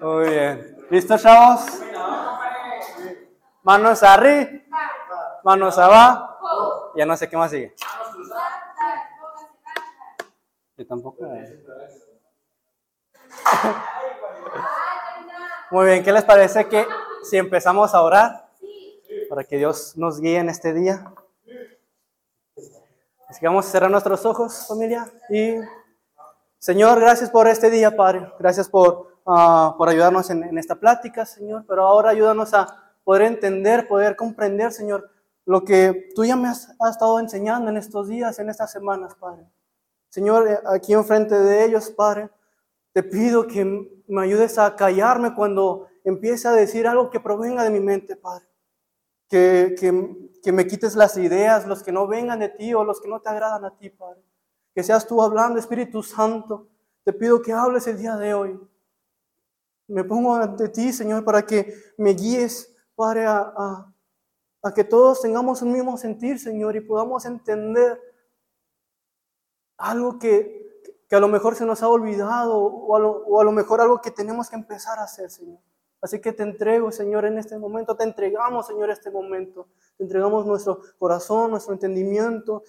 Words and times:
Muy 0.00 0.28
bien. 0.30 0.76
¿Listos, 0.90 1.20
chavos? 1.22 1.80
Manos 3.62 4.02
arriba, 4.02 4.50
manos 5.42 5.76
abajo. 5.78 6.92
Ya 6.96 7.04
no 7.04 7.16
sé 7.16 7.28
qué 7.28 7.36
más 7.36 7.50
sigue. 7.50 7.74
Yo 10.76 10.86
tampoco. 10.86 11.24
Muy 15.70 15.86
bien, 15.86 16.02
¿qué 16.02 16.12
les 16.12 16.24
parece 16.24 16.66
que 16.66 16.86
si 17.22 17.36
empezamos 17.36 17.94
a 17.94 18.02
orar 18.02 18.48
para 19.28 19.44
que 19.44 19.58
Dios 19.58 19.94
nos 19.96 20.20
guíe 20.20 20.38
en 20.38 20.48
este 20.48 20.72
día? 20.72 21.12
Así 23.28 23.40
que 23.40 23.46
vamos 23.46 23.66
a 23.66 23.70
cerrar 23.70 23.90
nuestros 23.90 24.24
ojos, 24.24 24.66
familia. 24.66 25.12
Y 25.28 25.56
Señor, 26.58 27.00
gracias 27.00 27.28
por 27.28 27.46
este 27.48 27.70
día, 27.70 27.94
Padre. 27.94 28.32
Gracias 28.38 28.68
por, 28.68 29.17
ah, 29.28 29.74
por 29.78 29.88
ayudarnos 29.88 30.28
en, 30.30 30.42
en 30.42 30.58
esta 30.58 30.74
plática, 30.74 31.24
Señor. 31.24 31.64
Pero 31.68 31.84
ahora 31.84 32.10
ayúdanos 32.10 32.52
a 32.54 32.92
poder 33.04 33.22
entender, 33.22 33.86
poder 33.86 34.16
comprender, 34.16 34.72
Señor, 34.72 35.08
lo 35.46 35.64
que 35.64 36.10
tú 36.14 36.24
ya 36.26 36.36
me 36.36 36.48
has, 36.48 36.74
has 36.78 36.90
estado 36.90 37.18
enseñando 37.20 37.70
en 37.70 37.78
estos 37.78 38.08
días, 38.08 38.38
en 38.38 38.50
estas 38.50 38.70
semanas, 38.70 39.14
Padre. 39.14 39.46
Señor, 40.10 40.46
eh, 40.46 40.58
aquí 40.66 40.92
enfrente 40.92 41.34
de 41.34 41.64
ellos, 41.64 41.90
Padre, 41.90 42.28
te 42.92 43.02
pido 43.02 43.46
que 43.46 43.64
me 44.08 44.22
ayudes 44.22 44.58
a 44.58 44.76
callarme 44.76 45.34
cuando 45.34 45.86
empiece 46.04 46.48
a 46.48 46.52
decir 46.52 46.86
algo 46.86 47.08
que 47.08 47.20
provenga 47.20 47.64
de 47.64 47.70
mi 47.70 47.80
mente, 47.80 48.16
Padre. 48.16 48.46
Que, 49.28 49.74
que, 49.78 50.30
que 50.42 50.52
me 50.52 50.66
quites 50.66 50.96
las 50.96 51.16
ideas, 51.16 51.66
los 51.66 51.82
que 51.82 51.92
no 51.92 52.06
vengan 52.06 52.40
de 52.40 52.48
ti 52.48 52.74
o 52.74 52.84
los 52.84 53.00
que 53.00 53.08
no 53.08 53.20
te 53.20 53.28
agradan 53.28 53.64
a 53.64 53.76
ti, 53.76 53.90
Padre. 53.90 54.22
Que 54.74 54.82
seas 54.82 55.06
tú 55.06 55.22
hablando, 55.22 55.58
Espíritu 55.58 56.02
Santo. 56.02 56.68
Te 57.04 57.12
pido 57.12 57.40
que 57.40 57.52
hables 57.52 57.86
el 57.86 57.98
día 57.98 58.16
de 58.16 58.34
hoy. 58.34 58.60
Me 59.88 60.04
pongo 60.04 60.34
ante 60.36 60.68
ti, 60.68 60.92
Señor, 60.92 61.24
para 61.24 61.44
que 61.44 61.74
me 61.96 62.10
guíes, 62.10 62.74
Padre, 62.94 63.24
a, 63.26 63.92
que 64.74 64.84
todos 64.84 65.22
tengamos 65.22 65.62
un 65.62 65.72
mismo 65.72 65.96
sentir, 65.96 66.38
Señor, 66.38 66.76
y 66.76 66.80
podamos 66.80 67.24
entender 67.24 67.98
algo 69.78 70.18
que, 70.18 70.82
que 71.08 71.16
a 71.16 71.20
lo 71.20 71.28
mejor 71.28 71.54
se 71.54 71.64
nos 71.64 71.82
ha 71.82 71.88
olvidado 71.88 72.58
o 72.58 72.94
a, 72.94 73.00
lo, 73.00 73.10
o 73.10 73.40
a 73.40 73.44
lo 73.44 73.52
mejor 73.52 73.80
algo 73.80 74.00
que 74.02 74.10
tenemos 74.10 74.50
que 74.50 74.56
empezar 74.56 74.98
a 74.98 75.04
hacer, 75.04 75.30
Señor. 75.30 75.58
Así 76.00 76.20
que 76.20 76.32
te 76.32 76.42
entrego, 76.42 76.92
Señor, 76.92 77.24
en 77.24 77.38
este 77.38 77.58
momento, 77.58 77.96
te 77.96 78.04
entregamos, 78.04 78.66
Señor, 78.66 78.90
este 78.90 79.10
momento. 79.10 79.68
Te 79.96 80.04
entregamos 80.04 80.46
nuestro 80.46 80.80
corazón, 80.98 81.50
nuestro 81.50 81.72
entendimiento, 81.72 82.62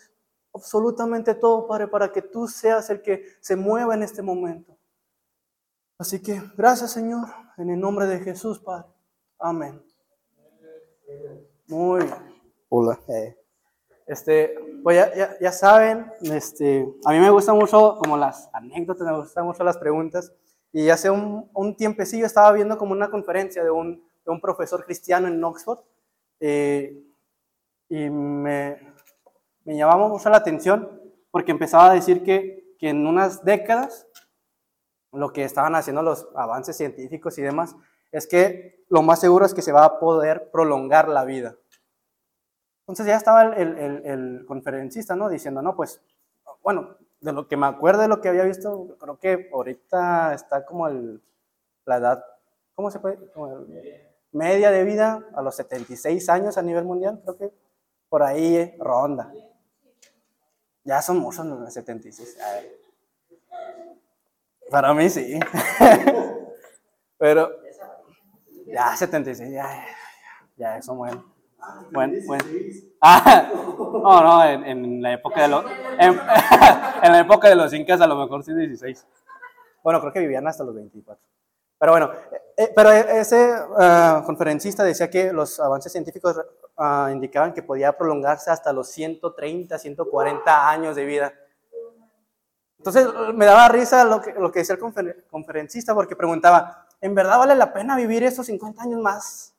absolutamente 0.54 1.36
todo, 1.36 1.68
Padre, 1.68 1.88
para 1.88 2.12
que 2.12 2.22
tú 2.22 2.48
seas 2.48 2.90
el 2.90 3.02
que 3.02 3.26
se 3.40 3.56
mueva 3.56 3.94
en 3.94 4.04
este 4.04 4.22
momento. 4.22 4.79
Así 6.00 6.22
que 6.22 6.42
gracias, 6.56 6.92
Señor, 6.94 7.28
en 7.58 7.70
el 7.72 7.80
nombre 7.80 8.06
de 8.08 8.20
Jesús, 8.20 8.58
Padre. 8.60 8.86
Amén. 9.38 9.82
Muy 11.68 12.04
bien. 12.04 12.16
Hola. 12.70 12.98
Eh, 13.10 13.36
Este, 14.08 14.56
pues 14.82 14.96
ya, 14.98 15.14
ya, 15.14 15.38
ya 15.40 15.52
saben, 15.52 16.10
este, 16.22 16.88
a 17.06 17.12
mí 17.12 17.20
me 17.20 17.30
gustan 17.30 17.56
mucho 17.58 17.98
como 18.00 18.18
las 18.18 18.50
anécdotas, 18.54 19.06
me 19.06 19.18
gustan 19.18 19.46
mucho 19.46 19.64
las 19.64 19.78
preguntas. 19.78 20.34
Y 20.72 20.90
hace 20.90 21.10
un, 21.10 21.50
un 21.54 21.76
tiempecillo 21.76 22.26
estaba 22.26 22.52
viendo 22.54 22.78
como 22.78 22.94
una 22.94 23.12
conferencia 23.12 23.64
de 23.64 23.70
un, 23.70 24.02
de 24.26 24.32
un 24.32 24.40
profesor 24.40 24.84
cristiano 24.86 25.28
en 25.28 25.44
Oxford. 25.44 25.80
eh, 26.40 27.04
y 27.92 28.08
me, 28.10 28.78
me 29.66 29.76
llamaba 29.76 30.08
mucho 30.08 30.30
la 30.30 30.38
atención 30.38 30.90
porque 31.32 31.52
empezaba 31.52 31.90
a 31.90 31.94
decir 31.96 32.24
que, 32.24 32.76
que 32.80 32.90
en 32.90 33.06
unas 33.06 33.44
décadas 33.44 34.08
lo 35.12 35.34
que 35.34 35.44
estaban 35.44 35.76
haciendo 35.76 36.02
los 36.02 36.28
avances 36.36 36.78
científicos 36.78 37.38
y 37.38 37.42
demás 37.42 37.76
es 38.12 38.28
que 38.28 38.86
lo 38.90 39.02
más 39.02 39.20
seguro 39.20 39.46
es 39.46 39.54
que 39.54 39.62
se 39.62 39.72
va 39.72 39.86
a 39.86 40.00
poder 40.00 40.50
prolongar 40.52 41.10
la 41.10 41.26
vida. 41.26 41.56
Entonces 42.82 43.06
ya 43.06 43.18
estaba 43.18 43.44
el, 43.44 43.78
el, 43.78 44.06
el, 44.06 44.46
conferencista, 44.48 45.16
¿no? 45.16 45.30
Diciendo, 45.30 45.62
no, 45.62 45.76
pues, 45.76 46.02
bueno, 46.64 46.98
de 47.22 47.34
lo 47.34 47.48
que 47.48 47.56
me 47.56 47.68
acuerdo 47.68 48.02
de 48.02 48.08
lo 48.08 48.20
que 48.20 48.30
había 48.30 48.44
visto, 48.44 48.98
creo 49.00 49.20
que 49.20 49.50
ahorita 49.54 50.34
está 50.34 50.66
como 50.66 50.88
el, 50.88 51.22
la 51.86 51.98
edad, 51.98 52.26
¿cómo 52.74 52.90
se 52.90 53.00
puede? 53.00 53.32
Como 53.32 53.68
media 54.32 54.72
de 54.72 54.84
vida 54.84 55.24
a 55.36 55.42
los 55.42 55.56
76 55.56 56.30
años 56.30 56.58
a 56.58 56.64
nivel 56.64 56.86
mundial, 56.86 57.20
creo 57.24 57.38
que 57.38 57.54
por 58.10 58.24
ahí 58.24 58.56
eh, 58.56 58.78
ronda. 58.80 59.32
Ya 60.84 61.02
son 61.02 61.20
muchos 61.20 61.46
los 61.46 61.72
76. 61.72 62.38
A 62.42 62.54
ver. 62.54 62.80
Para 64.70 64.94
mí 64.94 65.10
sí. 65.10 65.40
Pero 67.18 67.52
ya 68.68 68.96
76, 68.96 69.52
ya, 69.52 69.64
ya, 69.64 69.86
ya, 70.58 70.76
ya 70.76 70.82
son 70.82 70.98
buenos. 70.98 71.24
Bueno, 71.92 72.14
bueno. 72.26 72.44
Ah, 73.02 73.50
no, 73.54 74.22
no, 74.22 74.46
en, 74.46 74.64
en 74.64 75.02
la 75.02 75.14
época 75.14 75.42
de 75.42 75.48
los 75.50 75.66
en, 76.00 76.14
en 77.04 77.12
la 77.12 77.20
época 77.20 77.50
de 77.50 77.56
los 77.56 77.74
incas 77.74 78.00
a 78.02 78.08
lo 78.08 78.16
mejor 78.16 78.44
sí 78.44 78.54
16. 78.54 79.06
Bueno, 79.84 80.00
creo 80.00 80.14
que 80.14 80.20
vivían 80.20 80.48
hasta 80.48 80.64
los 80.64 80.76
24. 80.76 81.22
Pero 81.80 81.92
bueno, 81.94 82.12
eh, 82.58 82.72
pero 82.76 82.92
ese 82.92 83.54
ah, 83.78 84.24
conferencista 84.26 84.84
decía 84.84 85.10
que 85.10 85.32
los 85.32 85.60
avances 85.60 85.92
científicos 85.92 86.40
ah, 86.78 87.10
indicaban 87.12 87.54
que 87.54 87.64
podía 87.64 87.98
prolongarse 87.98 88.52
hasta 88.52 88.74
los 88.74 88.90
130, 88.90 89.78
140 89.78 90.70
años 90.70 90.96
de 90.96 91.06
vida. 91.06 91.34
Entonces 92.80 93.08
me 93.36 93.46
daba 93.46 93.68
risa 93.68 94.06
lo 94.06 94.22
que, 94.22 94.34
lo 94.34 94.52
que 94.52 94.60
decía 94.60 94.76
el 94.76 94.82
confer- 94.82 95.26
conferencista 95.30 95.94
porque 95.94 96.16
preguntaba, 96.16 96.88
¿en 97.02 97.14
verdad 97.14 97.38
vale 97.38 97.56
la 97.56 97.74
pena 97.74 97.96
vivir 97.96 98.24
esos 98.24 98.46
50 98.46 98.82
años 98.84 99.02
más 99.02 99.54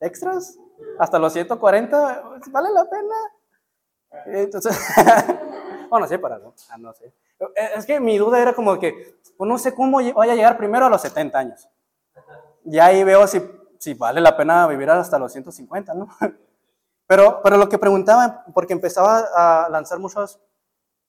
extras? 0.00 0.58
Hasta 0.98 1.18
los 1.18 1.32
140, 1.32 2.22
¿vale 2.50 2.68
la 2.72 2.84
pena? 2.90 3.14
Entonces, 4.26 4.76
bueno, 5.90 6.06
sí, 6.08 6.18
para 6.18 6.38
no, 6.38 6.54
ah, 6.70 6.78
no 6.78 6.92
sé. 6.92 7.12
Es 7.76 7.86
que 7.86 8.00
mi 8.00 8.18
duda 8.18 8.40
era 8.40 8.52
como 8.54 8.78
que, 8.78 9.16
pues 9.36 9.48
no 9.48 9.58
sé 9.58 9.74
cómo 9.74 9.98
vaya 10.14 10.32
a 10.32 10.36
llegar 10.36 10.56
primero 10.56 10.86
a 10.86 10.90
los 10.90 11.02
70 11.02 11.38
años. 11.38 11.68
Y 12.64 12.78
ahí 12.78 13.04
veo 13.04 13.26
si, 13.26 13.40
si 13.78 13.94
vale 13.94 14.20
la 14.20 14.36
pena 14.36 14.66
vivir 14.66 14.90
hasta 14.90 15.18
los 15.18 15.32
150, 15.32 15.94
¿no? 15.94 16.08
Pero, 17.08 17.40
pero 17.40 17.56
lo 17.56 17.68
que 17.68 17.78
preguntaba, 17.78 18.44
porque 18.52 18.72
empezaba 18.72 19.20
a 19.32 19.68
lanzar 19.68 20.00
muchas 20.00 20.40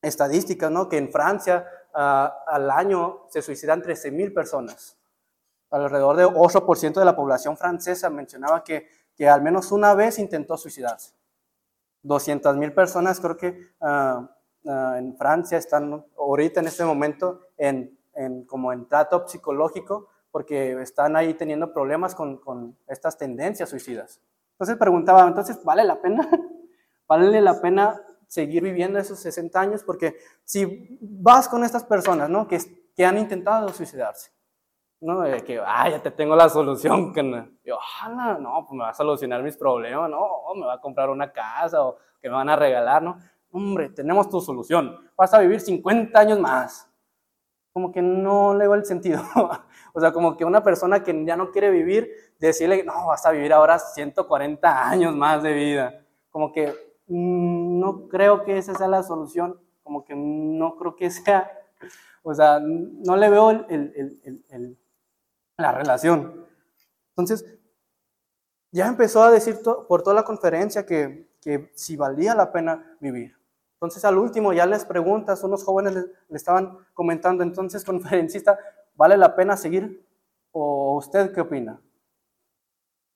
estadísticas, 0.08 0.72
¿no? 0.72 0.88
Que 0.90 0.98
en 0.98 1.12
Francia 1.12 1.66
ah, 1.94 2.44
al 2.48 2.70
año 2.72 3.26
se 3.30 3.42
suicidan 3.42 3.82
13 3.82 4.12
mil 4.12 4.34
personas. 4.34 4.98
Alrededor 5.70 6.16
de 6.16 6.26
8% 6.26 7.00
de 7.00 7.06
la 7.06 7.16
población 7.16 7.58
francesa 7.58 8.10
mencionaba 8.10 8.64
que, 8.64 8.88
que 9.16 9.28
al 9.28 9.42
menos 9.42 9.72
una 9.72 9.94
vez 9.96 10.18
intentó 10.20 10.58
suicidarse. 10.58 11.14
200 12.04 12.56
mil 12.58 12.74
personas 12.74 13.20
creo 13.20 13.36
que 13.38 13.60
ah, 13.82 14.30
ah, 14.68 14.96
en 14.98 15.18
Francia 15.18 15.58
están 15.58 16.06
ahorita 16.18 16.62
en 16.62 16.68
este 16.68 16.86
momento 16.86 17.42
en, 17.58 17.98
en- 18.14 18.46
como 18.46 18.72
en 18.72 18.88
trato 18.88 19.28
psicológico 19.28 20.08
porque 20.32 20.80
están 20.82 21.16
ahí 21.16 21.34
teniendo 21.34 21.74
problemas 21.74 22.14
con, 22.16 22.38
con 22.38 22.78
estas 22.88 23.18
tendencias 23.18 23.70
suicidas. 23.70 24.22
Entonces 24.52 24.78
preguntaba, 24.78 25.28
entonces, 25.28 25.64
¿vale 25.64 25.84
la 25.84 26.00
pena? 26.02 26.30
¿Vale 27.08 27.42
la 27.42 27.60
pena 27.62 28.02
seguir 28.28 28.64
viviendo 28.64 29.00
esos 29.00 29.20
60 29.20 29.60
años? 29.60 29.84
Porque 29.84 30.18
si 30.44 30.98
vas 31.02 31.48
con 31.48 31.64
estas 31.64 31.84
personas, 31.84 32.30
¿no? 32.30 32.48
Que, 32.48 32.60
que 32.96 33.06
han 33.06 33.18
intentado 33.18 33.70
suicidarse, 33.70 34.32
¿no? 35.02 35.22
De 35.22 35.44
que, 35.44 35.60
ah, 35.66 35.90
ya 35.90 36.02
te 36.02 36.12
tengo 36.12 36.36
la 36.36 36.50
solución, 36.50 37.14
que 37.14 37.24
yo, 37.64 37.78
"Ala, 38.04 38.38
no, 38.40 38.66
pues 38.68 38.78
me 38.78 38.84
va 38.84 38.90
a 38.90 38.94
solucionar 38.94 39.42
mis 39.44 39.58
problemas, 39.58 40.10
no, 40.10 40.28
me 40.56 40.66
va 40.66 40.74
a 40.74 40.82
comprar 40.82 41.10
una 41.10 41.32
casa 41.32 41.84
o 41.84 41.98
que 42.22 42.30
me 42.30 42.36
van 42.36 42.50
a 42.50 42.56
regalar, 42.56 43.02
¿no? 43.02 43.18
Hombre, 43.52 43.90
tenemos 43.90 44.30
tu 44.30 44.42
solución, 44.42 44.96
vas 45.16 45.34
a 45.34 45.40
vivir 45.40 45.60
50 45.62 46.20
años 46.20 46.40
más. 46.40 46.90
Como 47.72 47.92
que 47.92 48.02
no 48.02 48.56
le 48.56 48.68
va 48.68 48.76
el 48.76 48.86
sentido. 48.86 49.22
o 49.94 50.02
sea, 50.02 50.12
como 50.12 50.36
que 50.36 50.44
una 50.44 50.64
persona 50.64 51.04
que 51.04 51.26
ya 51.26 51.38
no 51.38 51.52
quiere 51.52 51.70
vivir, 51.70 52.12
decirle, 52.40 52.84
no, 52.84 53.08
vas 53.08 53.26
a 53.26 53.32
vivir 53.32 53.54
ahora 53.54 53.78
140 53.78 54.90
años 54.90 55.16
más 55.16 55.44
de 55.44 55.54
vida. 55.54 56.06
Como 56.32 56.52
que 56.52 56.87
no 57.08 58.08
creo 58.10 58.44
que 58.44 58.58
esa 58.58 58.76
sea 58.76 58.88
la 58.88 59.04
solución, 59.04 59.60
como 59.84 60.04
que 60.06 60.16
no 60.16 60.76
creo 60.78 60.96
que 60.96 61.10
sea, 61.10 61.50
o 62.24 62.34
sea, 62.34 62.60
no 62.62 63.16
le 63.16 63.30
veo 63.30 63.52
el- 63.52 63.66
el- 63.70 64.44
el- 64.50 64.78
la 65.58 65.72
relación. 65.72 66.46
Entonces, 67.12 67.46
ya 68.72 68.88
empezó 68.88 69.24
a 69.24 69.32
decir 69.32 69.60
por 69.88 70.04
toda 70.04 70.16
la 70.16 70.24
conferencia 70.24 70.86
que, 70.86 71.30
que 71.42 71.72
si 71.76 71.96
valía 71.96 72.36
la 72.36 72.52
pena 72.52 72.98
vivir. 73.00 73.36
Entonces, 73.76 74.04
al 74.06 74.18
último, 74.18 74.54
ya 74.54 74.66
les 74.66 74.86
preguntas, 74.86 75.44
unos 75.44 75.64
jóvenes 75.64 75.94
le, 75.94 76.02
le 76.02 76.36
estaban 76.38 76.78
comentando, 76.94 77.44
entonces, 77.44 77.86
conferencista, 77.86 78.58
¿vale 78.96 79.18
la 79.18 79.36
pena 79.36 79.56
seguir? 79.56 80.06
¿O 80.52 80.98
usted 80.98 81.32
qué 81.34 81.42
opina? 81.42 81.80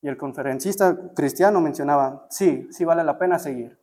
Y 0.02 0.08
el 0.08 0.18
conferencista 0.18 0.98
cristiano 1.16 1.62
mencionaba, 1.62 2.26
sí, 2.30 2.68
sí 2.72 2.86
vale 2.86 3.04
la 3.04 3.18
pena 3.18 3.38
seguir, 3.38 3.78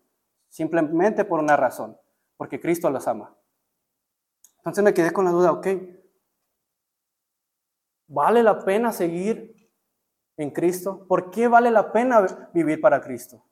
simplemente 0.49 1.25
por 1.25 1.41
una 1.41 1.56
razón, 1.56 1.97
porque 2.37 2.61
Cristo 2.61 2.91
los 2.91 3.06
ama. 3.09 3.37
Entonces 4.59 4.85
me 4.85 4.95
quedé 4.95 5.12
con 5.12 5.25
la 5.25 5.31
duda, 5.31 5.53
ok, 5.53 5.67
¿Vale 8.09 8.43
la 8.43 8.65
pena 8.65 8.91
seguir 8.91 9.71
en 10.39 10.50
Cristo? 10.50 11.06
¿Por 11.06 11.31
qué 11.31 11.47
vale 11.47 11.71
la 11.71 11.93
pena 11.93 12.49
vivir 12.55 12.81
para 12.81 13.03
Cristo? 13.03 13.45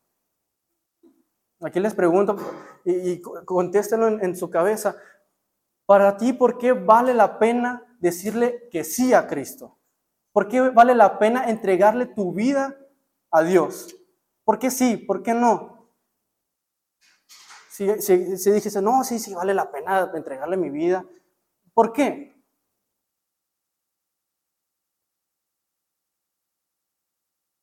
Aquí 1.60 1.78
les 1.78 1.94
pregunto 1.94 2.36
y, 2.84 3.10
y 3.10 3.20
contéstenlo 3.20 4.08
en, 4.08 4.24
en 4.24 4.34
su 4.34 4.48
cabeza. 4.48 4.96
Para 5.84 6.16
ti, 6.16 6.32
¿por 6.32 6.56
qué 6.56 6.72
vale 6.72 7.12
la 7.12 7.38
pena 7.38 7.82
decirle 8.00 8.68
que 8.70 8.82
sí 8.82 9.12
a 9.12 9.26
Cristo? 9.26 9.78
¿Por 10.32 10.48
qué 10.48 10.60
vale 10.70 10.94
la 10.94 11.18
pena 11.18 11.50
entregarle 11.50 12.06
tu 12.06 12.32
vida 12.32 12.78
a 13.30 13.42
Dios? 13.42 13.94
¿Por 14.42 14.58
qué 14.58 14.70
sí? 14.70 14.96
¿Por 14.96 15.22
qué 15.22 15.34
no? 15.34 15.75
Si, 17.76 18.00
si, 18.00 18.50
dijese, 18.52 18.80
no, 18.80 19.04
sí, 19.04 19.18
sí, 19.18 19.34
vale 19.34 19.52
la 19.52 19.70
pena 19.70 20.10
entregarle 20.14 20.56
mi 20.56 20.70
vida. 20.70 21.04
¿Por 21.74 21.92
qué? 21.92 22.34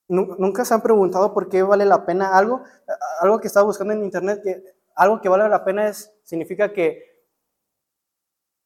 ¿Nunca 0.07 0.65
se 0.65 0.75
han 0.75 0.83
preguntado 0.83 1.33
por 1.33 1.49
qué 1.49 1.63
vale 1.63 1.85
la 1.85 2.05
pena 2.05 2.37
algo? 2.37 2.61
Algo 3.21 3.39
que 3.39 3.47
estaba 3.47 3.65
buscando 3.65 3.93
en 3.93 4.03
internet, 4.03 4.41
que 4.43 4.63
algo 4.95 5.19
que 5.19 5.29
vale 5.29 5.49
la 5.49 5.65
pena 5.65 5.91
significa 6.23 6.71
que, 6.71 7.23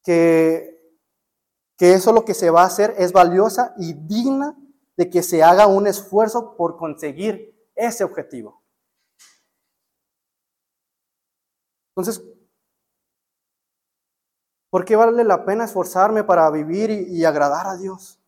que, 0.04 0.82
que 1.78 1.94
eso 1.94 2.12
lo 2.12 2.26
que 2.26 2.34
se 2.34 2.50
va 2.50 2.64
a 2.64 2.68
hacer 2.68 2.94
es 2.98 3.14
valiosa 3.14 3.74
y 3.78 3.94
digna 3.94 4.58
de 4.98 5.10
que 5.10 5.24
se 5.24 5.44
haga 5.44 5.68
un 5.68 5.88
esfuerzo 5.88 6.58
por 6.58 6.76
conseguir 6.76 7.56
ese 7.74 8.04
objetivo. 8.04 8.67
Entonces, 11.98 12.24
¿por 14.70 14.86
qué 14.86 14.96
vale 14.96 15.24
la 15.24 15.44
pena 15.44 15.66
esforzarme 15.66 16.24
para 16.24 16.48
vivir 16.52 16.92
y, 16.92 17.26
agradar 17.26 17.66
a 17.66 17.76
Dios? 17.76 18.20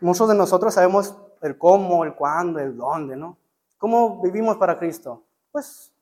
Muchos 0.00 0.28
de 0.28 0.36
nosotros 0.36 0.74
sabemos 0.74 1.16
el 1.40 1.58
cómo, 1.58 2.04
el 2.04 2.14
cuándo, 2.14 2.60
el 2.60 2.76
dónde, 2.76 3.16
¿no? 3.16 3.36
¿Cómo 3.78 4.22
vivimos 4.22 4.56
para 4.58 4.78
Cristo? 4.78 5.24
Pues, 5.50 5.92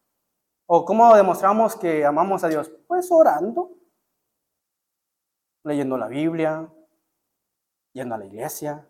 o 0.67 0.85
cómo 0.85 1.17
demostramos 1.17 1.75
que 1.77 2.05
amamos 2.05 2.45
a 2.45 2.49
Dios? 2.49 2.71
Pues 2.87 3.11
orando, 3.11 3.71
leyendo 5.65 5.97
la 5.97 6.09
Biblia, 6.09 6.71
yendo 7.95 8.15
a 8.17 8.19
la 8.19 8.27
iglesia. 8.27 8.87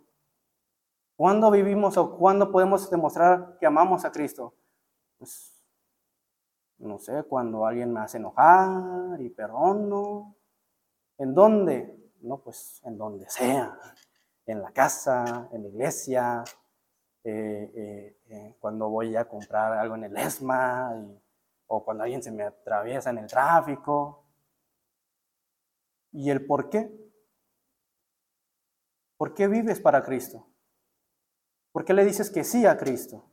¿Cuándo 1.14 1.52
vivimos 1.52 1.96
o 1.96 2.16
cuándo 2.18 2.50
podemos 2.50 2.90
demostrar 2.90 3.58
que 3.60 3.66
amamos 3.66 4.04
a 4.04 4.10
Cristo? 4.10 4.52
Pues, 5.16 5.59
no 6.80 6.98
sé, 6.98 7.22
cuando 7.24 7.66
alguien 7.66 7.92
me 7.92 8.00
hace 8.00 8.18
enojar 8.18 9.20
y 9.20 9.30
perdono. 9.30 10.34
¿En 11.18 11.34
dónde? 11.34 12.12
No, 12.22 12.38
pues 12.38 12.80
en 12.84 12.98
donde 12.98 13.28
sea 13.28 13.78
en 14.46 14.62
la 14.62 14.72
casa, 14.72 15.48
en 15.52 15.62
la 15.62 15.68
iglesia, 15.68 16.44
eh, 17.22 17.70
eh, 17.74 18.16
eh, 18.28 18.56
cuando 18.58 18.88
voy 18.88 19.14
a 19.16 19.28
comprar 19.28 19.72
algo 19.74 19.94
en 19.94 20.04
el 20.04 20.16
ESMA, 20.16 21.06
o 21.66 21.84
cuando 21.84 22.02
alguien 22.02 22.22
se 22.22 22.32
me 22.32 22.42
atraviesa 22.42 23.10
en 23.10 23.18
el 23.18 23.26
tráfico. 23.26 24.24
¿Y 26.12 26.30
el 26.30 26.44
por 26.44 26.68
qué? 26.68 26.90
¿Por 29.16 29.34
qué 29.34 29.46
vives 29.46 29.80
para 29.80 30.02
Cristo? 30.02 30.48
¿Por 31.70 31.84
qué 31.84 31.94
le 31.94 32.04
dices 32.04 32.30
que 32.30 32.42
sí 32.42 32.66
a 32.66 32.76
Cristo? 32.76 33.29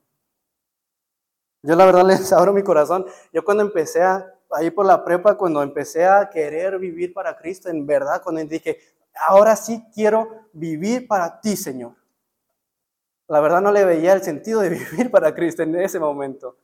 Yo 1.62 1.76
la 1.76 1.86
verdad 1.86 2.04
les 2.08 2.32
abro 2.34 2.54
mi 2.54 2.64
corazón. 2.64 3.06
Yo 3.32 3.44
cuando 3.44 3.64
empecé 3.64 4.04
a, 4.04 4.34
ahí 4.52 4.72
por 4.72 4.86
la 4.86 5.04
prepa, 5.04 5.38
cuando 5.38 5.62
empecé 5.62 6.06
a 6.06 6.30
querer 6.30 6.78
vivir 6.80 7.14
para 7.14 7.38
Cristo, 7.38 7.70
en 7.70 7.86
verdad, 7.86 8.22
cuando 8.24 8.44
dije, 8.44 8.80
ahora 9.28 9.56
sí 9.56 9.84
quiero 9.94 10.48
vivir 10.54 11.08
para 11.08 11.40
ti, 11.42 11.56
Señor. 11.56 11.94
La 13.28 13.42
verdad 13.42 13.62
no 13.62 13.72
le 13.72 13.84
veía 13.84 14.14
el 14.14 14.24
sentido 14.24 14.62
de 14.62 14.70
vivir 14.92 15.12
para 15.12 15.34
Cristo 15.34 15.64
en 15.64 15.76
ese 15.76 16.00
momento. 16.00 16.58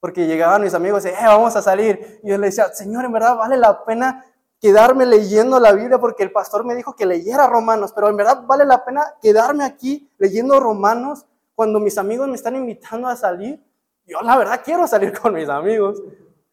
Porque 0.00 0.26
llegaban 0.26 0.62
mis 0.62 0.74
amigos 0.74 1.04
y 1.04 1.08
decían, 1.08 1.24
eh, 1.24 1.28
vamos 1.28 1.56
a 1.56 1.62
salir. 1.62 2.20
Y 2.22 2.28
yo 2.28 2.38
le 2.38 2.46
decía, 2.46 2.68
Señor, 2.72 3.04
en 3.04 3.12
verdad 3.12 3.36
vale 3.36 3.56
la 3.56 3.84
pena 3.84 4.24
quedarme 4.60 5.06
leyendo 5.06 5.58
la 5.60 5.72
Biblia 5.72 5.98
porque 5.98 6.22
el 6.22 6.32
pastor 6.32 6.64
me 6.64 6.74
dijo 6.74 6.94
que 6.94 7.06
leyera 7.06 7.46
Romanos, 7.46 7.92
pero 7.94 8.08
en 8.08 8.16
verdad 8.16 8.42
vale 8.46 8.64
la 8.64 8.84
pena 8.84 9.14
quedarme 9.20 9.64
aquí 9.64 10.10
leyendo 10.18 10.58
Romanos 10.58 11.26
cuando 11.54 11.80
mis 11.80 11.98
amigos 11.98 12.28
me 12.28 12.34
están 12.34 12.56
invitando 12.56 13.08
a 13.08 13.16
salir. 13.16 13.62
Yo 14.08 14.20
la 14.22 14.36
verdad 14.36 14.62
quiero 14.64 14.86
salir 14.86 15.16
con 15.16 15.34
mis 15.34 15.48
amigos. 15.48 16.00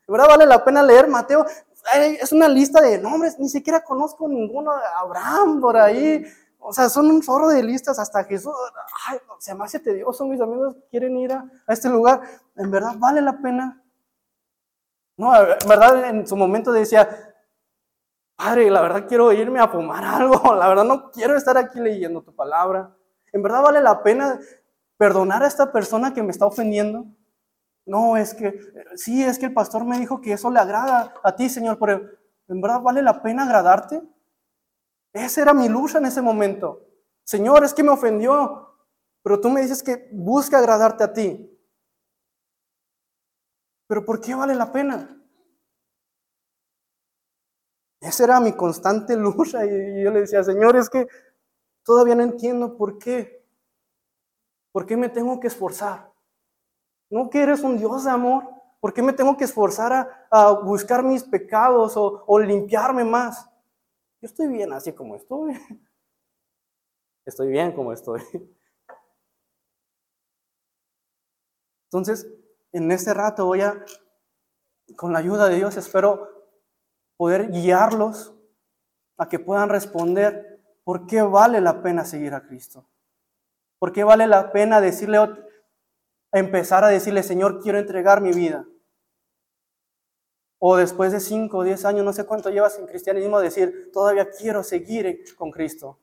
En 0.07 0.11
verdad 0.11 0.27
vale 0.27 0.45
la 0.45 0.63
pena 0.63 0.83
leer 0.83 1.07
Mateo 1.07 1.45
es 1.93 2.31
una 2.31 2.47
lista 2.47 2.81
de 2.81 2.97
nombres, 2.97 3.39
ni 3.39 3.49
siquiera 3.49 3.83
conozco 3.83 4.27
ninguno, 4.27 4.71
Abraham 4.71 5.61
por 5.61 5.77
ahí, 5.77 6.25
o 6.59 6.73
sea, 6.73 6.89
son 6.89 7.09
un 7.11 7.21
zorro 7.21 7.49
de 7.49 7.61
listas 7.63 7.99
hasta 7.99 8.23
Jesús, 8.23 8.53
ay, 9.07 9.19
se 9.39 9.53
me 9.53 9.63
hace 9.63 9.79
tedioso, 9.79 10.25
mis 10.25 10.41
amigos 10.41 10.75
quieren 10.89 11.15
ir 11.17 11.31
a, 11.31 11.45
este 11.67 11.89
lugar, 11.89 12.21
en 12.55 12.71
verdad 12.71 12.95
vale 12.97 13.21
la 13.21 13.37
pena. 13.37 13.81
No, 15.17 15.33
en 15.35 15.67
verdad 15.67 16.09
en 16.09 16.27
su 16.27 16.35
momento 16.35 16.71
decía, 16.71 17.07
Padre, 18.35 18.69
la 18.69 18.81
verdad 18.81 19.07
quiero 19.07 19.31
irme 19.31 19.59
a 19.59 19.67
fumar 19.67 20.03
algo, 20.21 20.55
la 20.55 20.67
verdad 20.67 20.83
no 20.83 21.11
quiero 21.11 21.37
estar 21.37 21.57
aquí 21.57 21.79
leyendo 21.79 22.21
tu 22.21 22.35
palabra. 22.35 22.95
En 23.31 23.43
verdad 23.43 23.61
vale 23.61 23.81
la 23.81 24.01
pena 24.01 24.39
perdonar 24.97 25.43
a 25.43 25.47
esta 25.47 25.71
persona 25.71 26.13
que 26.13 26.23
me 26.23 26.31
está 26.31 26.45
ofendiendo. 26.45 27.05
No, 27.87 28.17
es 28.17 28.33
que, 28.33 28.59
sí, 28.95 29.23
es 29.23 29.37
que 29.39 29.45
el 29.45 29.53
pastor 29.53 29.85
me 29.85 29.99
dijo 29.99 30.19
que 30.21 30.33
eso 30.33 30.49
le 30.51 30.59
agrada 30.59 31.13
a 31.23 31.35
ti, 31.35 31.49
Señor, 31.49 31.77
pero 31.79 32.01
¿en 32.47 32.61
verdad 32.61 32.81
vale 32.81 33.01
la 33.01 33.21
pena 33.21 33.43
agradarte? 33.43 34.01
Esa 35.13 35.41
era 35.41 35.53
mi 35.53 35.67
lucha 35.67 35.97
en 35.97 36.05
ese 36.05 36.21
momento. 36.21 36.85
Señor, 37.23 37.63
es 37.63 37.73
que 37.73 37.81
me 37.83 37.89
ofendió, 37.89 38.75
pero 39.23 39.39
tú 39.41 39.49
me 39.49 39.61
dices 39.61 39.81
que 39.81 40.09
busca 40.11 40.59
agradarte 40.59 41.03
a 41.03 41.13
ti. 41.13 41.51
Pero 43.87 44.05
¿por 44.05 44.21
qué 44.21 44.35
vale 44.35 44.53
la 44.53 44.71
pena? 44.71 45.19
Esa 47.99 48.23
era 48.23 48.39
mi 48.39 48.53
constante 48.53 49.17
lucha 49.17 49.65
y 49.65 50.01
yo 50.01 50.09
le 50.11 50.21
decía, 50.21 50.41
Señor, 50.45 50.77
es 50.77 50.89
que 50.89 51.07
todavía 51.83 52.15
no 52.15 52.23
entiendo 52.23 52.77
por 52.77 52.99
qué. 52.99 53.45
¿Por 54.71 54.85
qué 54.85 54.95
me 54.95 55.09
tengo 55.09 55.39
que 55.39 55.47
esforzar? 55.47 56.11
¿No 57.15 57.29
que 57.29 57.41
eres 57.41 57.61
un 57.61 57.77
Dios 57.77 58.03
de 58.03 58.11
amor? 58.11 58.43
¿Por 58.81 58.93
qué 58.93 59.01
me 59.01 59.13
tengo 59.13 59.37
que 59.37 59.45
esforzar 59.45 60.27
a, 60.29 60.51
buscar 60.51 61.01
mis 61.01 61.23
pecados 61.23 61.93
o, 61.95 62.39
limpiarme 62.39 63.05
más? 63.05 63.49
Yo 64.19 64.25
estoy 64.27 64.49
bien 64.49 64.73
así 64.73 64.91
como 64.91 65.15
estoy. 65.15 65.53
Estoy 67.25 67.47
bien 67.47 67.71
como 67.71 67.93
estoy. 67.93 68.21
Entonces, 71.85 72.27
en 72.73 72.91
este 72.91 73.13
rato 73.13 73.45
voy 73.45 73.61
a, 73.61 73.81
con 74.97 75.13
la 75.13 75.19
ayuda 75.19 75.47
de 75.47 75.55
Dios, 75.55 75.77
espero 75.77 76.27
poder 77.15 77.49
guiarlos 77.49 78.35
a 79.17 79.29
que 79.29 79.39
puedan 79.39 79.69
responder 79.69 80.61
por 80.83 81.07
qué 81.07 81.21
vale 81.21 81.61
la 81.61 81.81
pena 81.81 82.03
seguir 82.03 82.33
a 82.33 82.45
Cristo. 82.45 82.89
¿Por 83.79 83.93
qué 83.93 84.03
vale 84.03 84.27
la 84.27 84.51
pena 84.51 84.81
decirle 84.81 85.44
empezar 86.39 86.83
a 86.83 86.89
decirle, 86.89 87.23
Señor, 87.23 87.61
quiero 87.61 87.79
entregar 87.79 88.21
mi 88.21 88.31
vida. 88.31 88.65
O 90.59 90.77
después 90.77 91.11
de 91.11 91.19
5 91.19 91.57
o 91.57 91.63
10 91.63 91.85
años, 91.85 92.05
no 92.05 92.13
sé 92.13 92.25
cuánto 92.25 92.49
llevas 92.49 92.79
en 92.79 92.87
cristianismo, 92.87 93.39
decir, 93.39 93.91
todavía 93.93 94.29
quiero 94.31 94.63
seguir 94.63 95.23
con 95.37 95.51
Cristo. 95.51 95.99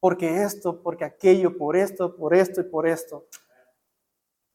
Porque 0.00 0.42
esto, 0.42 0.82
porque 0.82 1.04
aquello, 1.04 1.56
por 1.56 1.76
esto, 1.76 2.16
por 2.16 2.34
esto 2.34 2.60
y 2.60 2.64
por 2.64 2.86
esto. 2.86 3.26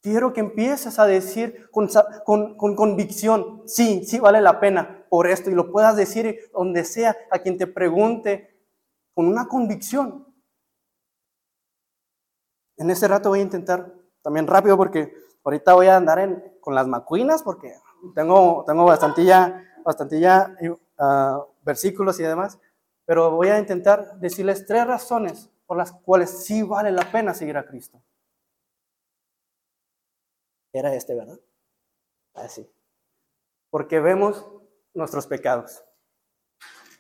Quiero 0.01 0.33
que 0.33 0.41
empieces 0.41 0.99
a 0.99 1.05
decir 1.05 1.69
con, 1.71 1.89
con, 2.25 2.57
con, 2.57 2.75
convicción, 2.75 3.63
sí, 3.65 4.05
sí 4.05 4.19
vale 4.19 4.41
la 4.41 4.59
pena 4.59 5.05
por 5.09 5.27
esto, 5.27 5.49
y 5.49 5.55
lo 5.55 5.71
puedas 5.71 5.95
decir 5.95 6.49
donde 6.53 6.83
sea, 6.83 7.15
a 7.31 7.39
quien 7.39 7.57
te 7.57 7.65
pregunte, 7.65 8.55
con 9.13 9.27
una 9.27 9.47
convicción. 9.47 10.27
En 12.77 12.89
ese 12.89 13.07
rato 13.07 13.29
voy 13.29 13.39
a 13.39 13.43
intentar 13.43 13.93
también 14.25 14.47
rápido 14.47 14.75
porque 14.75 15.13
ahorita 15.43 15.75
voy 15.75 15.85
a 15.85 15.97
andar 15.97 16.59
con 16.59 16.73
las 16.73 16.87
macuinas 16.87 17.43
porque 17.43 17.75
tengo, 18.15 18.63
tengo 18.65 18.83
bastantilla, 18.83 19.63
bastantilla 19.83 20.57
uh, 20.97 21.43
versículos 21.61 22.19
y 22.19 22.23
demás, 22.23 22.59
pero 23.05 23.29
voy 23.29 23.49
a 23.49 23.59
intentar 23.59 24.17
decirles 24.17 24.65
tres 24.65 24.87
razones 24.87 25.51
por 25.67 25.77
las 25.77 25.91
cuales 25.91 26.43
sí 26.43 26.63
vale 26.63 26.91
la 26.91 27.03
pena 27.11 27.35
seguir 27.35 27.55
a 27.55 27.67
Cristo. 27.67 28.01
Era 30.73 30.95
este, 30.95 31.13
¿verdad? 31.13 31.39
Así. 32.33 32.67
Porque 33.69 33.99
vemos 33.99 34.43
nuestros 34.95 35.27
pecados. 35.27 35.83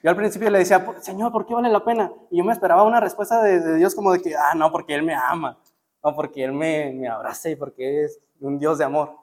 Yo 0.03 0.11
al 0.11 0.15
principio 0.15 0.51
le 0.51 0.59
decía, 0.59 0.93
Señor, 1.01 1.31
¿por 1.31 1.47
qué 1.47 1.55
vale 1.55 1.69
la 1.69 1.83
pena? 1.83 2.11
Y 2.29 2.37
yo 2.37 2.43
me 2.43 2.53
esperaba 2.53 2.83
una 2.83 2.99
respuesta 2.99 3.41
de, 3.41 3.61
de 3.61 3.77
Dios 3.77 3.95
como 3.95 4.11
de 4.11 4.21
que, 4.21 4.35
ah, 4.35 4.53
no, 4.53 4.71
porque 4.71 4.93
Él 4.93 5.01
me 5.01 5.15
ama 5.15 5.59
no 6.05 6.15
porque 6.15 6.43
Él 6.43 6.53
me, 6.53 6.93
me 6.93 7.07
abrace 7.07 7.51
y 7.51 7.55
porque 7.55 8.03
es 8.03 8.21
un 8.39 8.59
Dios 8.59 8.77
de 8.77 8.85
amor. 8.85 9.17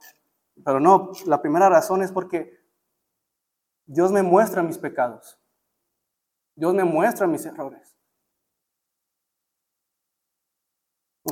Pero 0.64 0.80
no, 0.80 1.12
la 1.26 1.40
primera 1.40 1.68
razón 1.68 2.02
es 2.02 2.10
porque 2.10 2.60
Dios 3.86 4.10
me 4.10 4.22
muestra 4.22 4.64
mis 4.64 4.78
pecados. 4.78 5.38
Dios 6.56 6.74
me 6.74 6.82
muestra 6.82 7.28
mis 7.28 7.46
errores. 7.46 7.96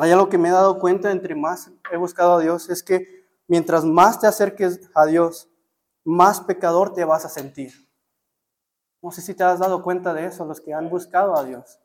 Hay 0.00 0.12
algo 0.12 0.28
que 0.28 0.38
me 0.38 0.49
he 0.49 0.52
dado 0.52 0.78
cuenta 0.78 1.11
entre 1.11 1.35
más 1.35 1.69
he 1.90 1.97
buscado 1.97 2.35
a 2.35 2.40
Dios, 2.40 2.71
es 2.71 2.85
que 2.85 3.26
mientras 3.49 3.85
más 3.85 4.21
te 4.21 4.28
acerques 4.28 4.88
a 4.95 5.04
Dios, 5.07 5.50
más 6.04 6.40
pecador 6.40 6.95
te 6.95 7.04
vas 7.04 7.25
a 7.25 7.28
sentir. 7.28 7.73
No 9.02 9.11
sé 9.11 9.21
si 9.21 9.35
te 9.35 9.42
has 9.42 9.59
dado 9.59 9.83
cuenta 9.83 10.14
de 10.14 10.26
eso, 10.26 10.45
los 10.45 10.61
que 10.61 10.73
han 10.73 10.88
buscado 10.88 11.37
a 11.37 11.42
Dios. 11.42 11.80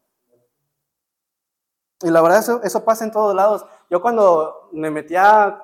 Y 2.02 2.10
la 2.10 2.22
verdad, 2.22 2.40
eso, 2.40 2.62
eso 2.64 2.84
pasa 2.84 3.06
en 3.06 3.12
todos 3.12 3.34
lados. 3.34 3.66
Yo 3.90 4.02
cuando 4.02 4.70
me 4.74 4.92
metía 4.92 5.62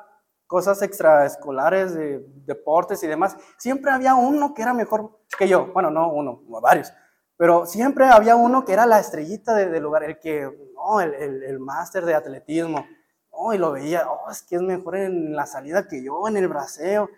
cosas 0.47 0.81
extraescolares, 0.81 1.93
de 1.93 2.25
deportes 2.45 3.03
y 3.03 3.07
demás, 3.07 3.37
siempre 3.57 3.91
había 3.91 4.15
uno 4.15 4.53
que 4.53 4.61
era 4.61 4.73
mejor 4.73 5.19
que 5.37 5.47
yo. 5.47 5.67
Bueno, 5.73 5.89
no 5.89 6.11
uno, 6.11 6.41
varios. 6.61 6.91
Pero 7.37 7.65
siempre 7.65 8.05
había 8.05 8.35
uno 8.35 8.63
que 8.65 8.73
era 8.73 8.85
la 8.85 8.99
estrellita 8.99 9.53
del 9.53 9.81
lugar, 9.81 10.03
el 10.03 10.19
que, 10.19 10.49
no, 10.75 11.01
el, 11.01 11.13
el, 11.15 11.43
el 11.43 11.59
máster 11.59 12.05
de 12.05 12.15
atletismo. 12.15 12.85
No, 13.31 13.53
y 13.53 13.57
lo 13.57 13.71
veía, 13.71 14.09
oh, 14.09 14.29
es 14.29 14.43
que 14.43 14.55
es 14.55 14.61
mejor 14.61 14.97
en 14.97 15.35
la 15.35 15.45
salida 15.45 15.87
que 15.87 16.03
yo, 16.03 16.27
en 16.27 16.37
el 16.37 16.47
braseo. 16.47 17.09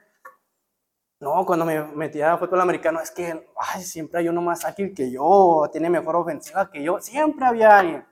No, 1.20 1.46
cuando 1.46 1.65
me 1.65 1.82
metía 1.82 2.34
a 2.34 2.38
fútbol 2.38 2.62
americano, 2.62 3.00
es 3.00 3.10
que 3.10 3.50
ay, 3.58 3.84
siempre 3.84 4.20
hay 4.20 4.29
uno 4.29 4.41
más 4.41 4.65
ágil 4.65 4.93
que 4.93 5.10
yo, 5.10 5.70
tiene 5.72 5.89
mejor 5.89 6.17
ofensiva 6.17 6.70
que 6.70 6.84
yo, 6.84 7.00
siempre 7.00 7.46
había 7.46 7.77
alguien. 7.77 8.05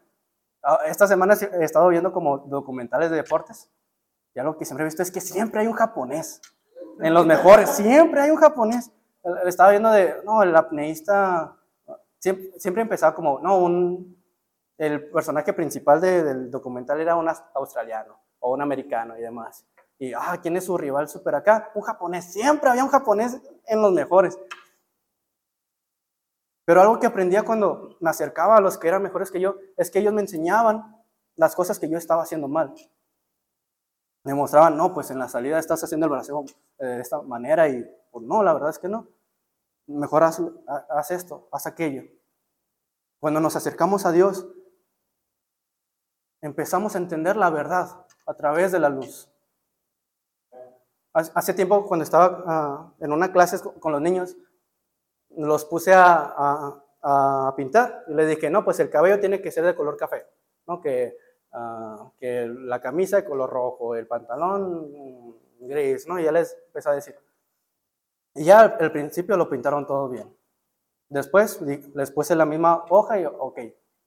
Ah, 0.64 0.80
esta 0.86 1.08
semana 1.08 1.36
he 1.36 1.64
estado 1.64 1.88
viendo 1.90 2.12
como 2.12 2.40
documentales 2.40 3.10
de 3.10 3.18
deportes 3.18 3.70
y 4.34 4.40
algo 4.40 4.58
que 4.58 4.66
siempre 4.66 4.84
he 4.84 4.86
visto 4.86 5.02
es 5.02 5.12
que 5.12 5.22
siempre 5.22 5.62
hay 5.62 5.68
un 5.68 5.74
japonés. 5.74 6.42
En 7.00 7.14
los 7.14 7.26
mejores, 7.26 7.70
siempre 7.70 8.22
hay 8.22 8.32
un 8.32 8.38
japonés. 8.38 8.92
Estaba 9.46 9.72
viendo 9.72 9.90
de, 9.92 10.16
no, 10.24 10.44
el 10.44 10.56
apneísta, 10.56 11.56
siempre, 12.20 12.52
siempre 12.60 12.84
empezaba 12.84 13.16
como, 13.16 13.40
no, 13.40 13.58
un, 13.58 14.22
el 14.78 15.10
personaje 15.10 15.54
principal 15.54 16.00
del 16.02 16.50
documental 16.50 17.00
era 17.00 17.16
un 17.16 17.28
australiano 17.54 18.20
o 18.40 18.54
un 18.54 18.62
americano 18.62 19.18
y 19.18 19.22
demás. 19.22 19.66
Y, 20.00 20.14
ah, 20.14 20.40
¿quién 20.42 20.58
es 20.58 20.66
su 20.66 20.78
rival 20.78 21.08
super 21.08 21.36
acá? 21.36 21.72
Un 21.76 21.84
japonés. 21.84 22.34
Siempre 22.34 22.70
había 22.70 22.84
un 22.84 22.90
japonés 22.90 23.40
en 23.68 23.82
los 23.82 23.92
mejores. 23.92 24.40
Pero 26.72 26.84
algo 26.84 27.02
que 27.02 27.06
aprendía 27.06 27.44
cuando 27.44 27.98
me 28.00 28.10
acercaba 28.10 28.56
a 28.56 28.62
los 28.62 28.78
que 28.78 28.88
eran 28.88 29.04
mejores 29.04 29.30
que 29.30 29.42
yo 29.42 29.58
es 29.76 29.92
que 29.92 30.00
ellos 30.00 30.14
me 30.14 30.22
enseñaban 30.22 31.04
las 31.36 31.54
cosas 31.54 31.78
que 31.78 31.90
yo 31.90 31.98
estaba 31.98 32.24
haciendo 32.24 32.48
mal. 32.48 32.74
Me 34.24 34.34
mostraban, 34.34 34.78
no, 34.78 34.94
pues 34.94 35.12
en 35.12 35.20
la 35.20 35.28
salida 35.28 35.60
estás 35.60 35.84
haciendo 35.84 36.06
el 36.06 36.14
brazo 36.14 36.46
eh, 36.80 36.86
de 36.86 37.02
esta 37.02 37.22
manera 37.24 37.68
y 37.68 37.86
pues 38.10 38.26
no, 38.26 38.42
la 38.42 38.54
verdad 38.54 38.70
es 38.70 38.80
que 38.80 38.88
no. 38.88 39.06
Mejor 39.86 40.24
haz, 40.24 40.40
esto, 41.12 41.50
haz 41.52 41.68
aquello. 41.68 42.04
Cuando 43.20 43.42
nos 43.42 43.58
acercamos 43.58 44.06
a 44.06 44.14
Dios, 44.14 44.48
empezamos 46.40 46.96
a 46.96 47.00
entender 47.00 47.36
la 47.36 47.50
verdad 47.50 48.06
a 48.26 48.34
través 48.36 48.72
de 48.72 48.80
la 48.80 48.88
luz. 48.88 49.30
Hace 51.12 51.54
tiempo, 51.54 51.86
cuando 51.86 52.06
estaba 52.06 52.44
ah, 52.48 52.94
en 53.02 53.12
una 53.12 53.34
clase 53.34 53.60
con 53.82 53.92
los 53.92 54.00
niños, 54.00 54.38
los 55.38 55.66
puse 55.66 55.94
a, 55.94 56.82
a, 57.02 57.54
pintar 57.56 58.04
y 58.08 58.14
les 58.14 58.30
dije, 58.30 58.50
no, 58.50 58.64
pues 58.64 58.80
el 58.80 58.90
cabello 58.90 59.20
tiene 59.20 59.42
que 59.42 59.52
ser 59.52 59.66
de 59.66 59.76
color 59.76 59.98
café, 59.98 60.28
¿no? 60.68 60.80
que, 60.80 61.18
uh, 61.54 62.12
que 62.18 62.48
la 62.48 62.80
camisa 62.80 63.18
de 63.18 63.26
color 63.26 63.50
rojo, 63.50 63.96
el 63.96 64.08
pantalón 64.08 65.38
gris, 65.60 66.08
¿no? 66.08 66.20
y 66.20 66.24
ya 66.24 66.32
les 66.32 66.58
empecé 66.68 66.90
a 66.90 66.94
decir. 66.94 67.16
Y 68.36 68.46
ya 68.46 68.62
al, 68.62 68.92
principio 68.92 69.36
lo 69.36 69.50
pintaron 69.50 69.86
todo 69.86 70.10
bien. 70.10 70.34
Después 71.10 71.62
les 71.62 72.12
puse 72.12 72.36
la 72.36 72.46
misma 72.46 72.86
hoja 72.90 73.20
y, 73.20 73.26
ok, 73.26 73.60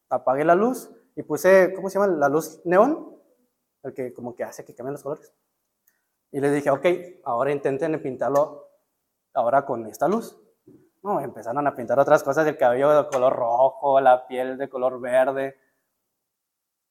apagué 0.08 0.44
la 0.44 0.54
luz 0.54 0.90
y 1.16 1.22
puse, 1.22 1.74
¿cómo 1.74 1.90
se 1.90 1.98
llama? 1.98 2.12
La 2.14 2.28
luz 2.28 2.62
neón, 2.64 3.20
el 3.82 3.92
que 3.92 4.14
como 4.14 4.34
que 4.34 4.44
hace 4.44 4.64
que 4.64 4.74
cambien 4.74 4.94
los 4.94 5.02
colores. 5.02 5.32
Y 6.32 6.40
les 6.40 6.54
dije, 6.54 6.70
ok, 6.70 6.86
ahora 7.24 7.52
intenten 7.52 8.00
pintarlo 8.02 8.68
ahora 9.34 9.66
con 9.66 9.86
esta 9.86 10.08
luz. 10.08 10.40
No, 11.04 11.20
empezaron 11.20 11.66
a 11.66 11.74
pintar 11.74 11.98
otras 11.98 12.22
cosas, 12.22 12.46
el 12.46 12.56
cabello 12.56 12.88
de 12.88 13.08
color 13.10 13.36
rojo, 13.36 14.00
la 14.00 14.26
piel 14.26 14.56
de 14.56 14.70
color 14.70 14.98
verde. 14.98 15.54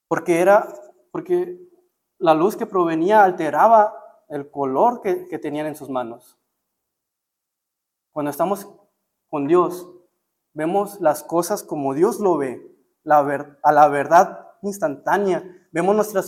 Porque 0.08 0.40
era, 0.40 0.68
porque 1.12 1.60
la 2.20 2.36
luz 2.36 2.56
que 2.56 2.68
provenía 2.68 3.24
alteraba 3.24 4.24
el 4.30 4.52
color 4.52 5.02
que, 5.02 5.40
tenían 5.40 5.66
en 5.66 5.76
sus 5.76 5.90
manos. 5.90 6.38
Cuando 8.12 8.30
estamos 8.30 8.70
con 9.30 9.48
Dios, 9.48 9.90
vemos 10.54 11.02
las 11.02 11.24
cosas 11.24 11.64
como 11.64 11.96
Dios 11.96 12.20
lo 12.20 12.38
ve, 12.38 12.62
la 13.02 13.18
a 13.64 13.72
la 13.72 13.88
verdad 13.88 14.48
instantánea. 14.62 15.44
Vemos 15.72 15.96
nuestras 15.96 16.28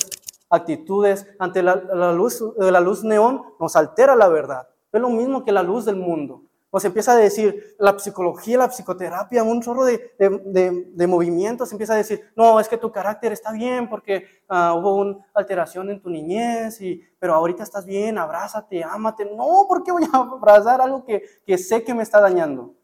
actitudes 0.50 1.28
ante 1.38 1.62
la, 1.62 1.76
luz, 2.14 2.44
la 2.58 2.80
luz 2.80 3.04
neón, 3.04 3.44
nos 3.60 3.76
altera 3.76 4.16
la 4.16 4.28
verdad. 4.28 4.68
Es 4.92 5.00
lo 5.00 5.10
mismo 5.10 5.46
que 5.46 5.52
la 5.52 5.62
luz 5.62 5.86
del 5.86 5.98
mundo. 5.98 6.46
Nos 6.76 6.84
empieza 6.84 7.14
a 7.14 7.16
decir 7.16 7.78
la 7.80 7.98
psicología, 7.98 8.58
la 8.58 8.68
psicoterapia, 8.68 9.44
un 9.44 9.62
chorro 9.62 9.86
de, 9.86 10.14
de, 10.20 10.86
de, 10.92 11.08
movimientos, 11.08 11.72
empieza 11.72 11.94
a 11.94 11.96
decir, 11.96 12.30
no, 12.36 12.60
es 12.60 12.68
que 12.68 12.76
tu 12.76 12.92
carácter 12.92 13.32
está 13.32 13.54
bien 13.54 13.88
porque 13.88 14.26
uh, 14.50 14.78
hubo 14.78 14.96
una 14.96 15.26
alteración 15.34 15.90
en 15.90 16.02
tu 16.02 16.10
niñez, 16.10 16.82
y, 16.82 17.02
pero 17.18 17.34
ahorita 17.34 17.64
estás 17.64 17.86
bien, 17.86 18.18
abrázate, 18.18 18.84
ámate. 18.84 19.24
No, 19.24 19.66
¿por 19.70 19.84
qué 19.84 19.94
voy 19.94 20.04
a 20.12 20.18
abrazar 20.18 20.82
algo 20.82 21.06
que, 21.06 21.24
que 21.46 21.58
sé 21.58 21.82
que 21.82 21.94
me 21.94 22.04
está 22.04 22.20
dañando? 22.20 22.76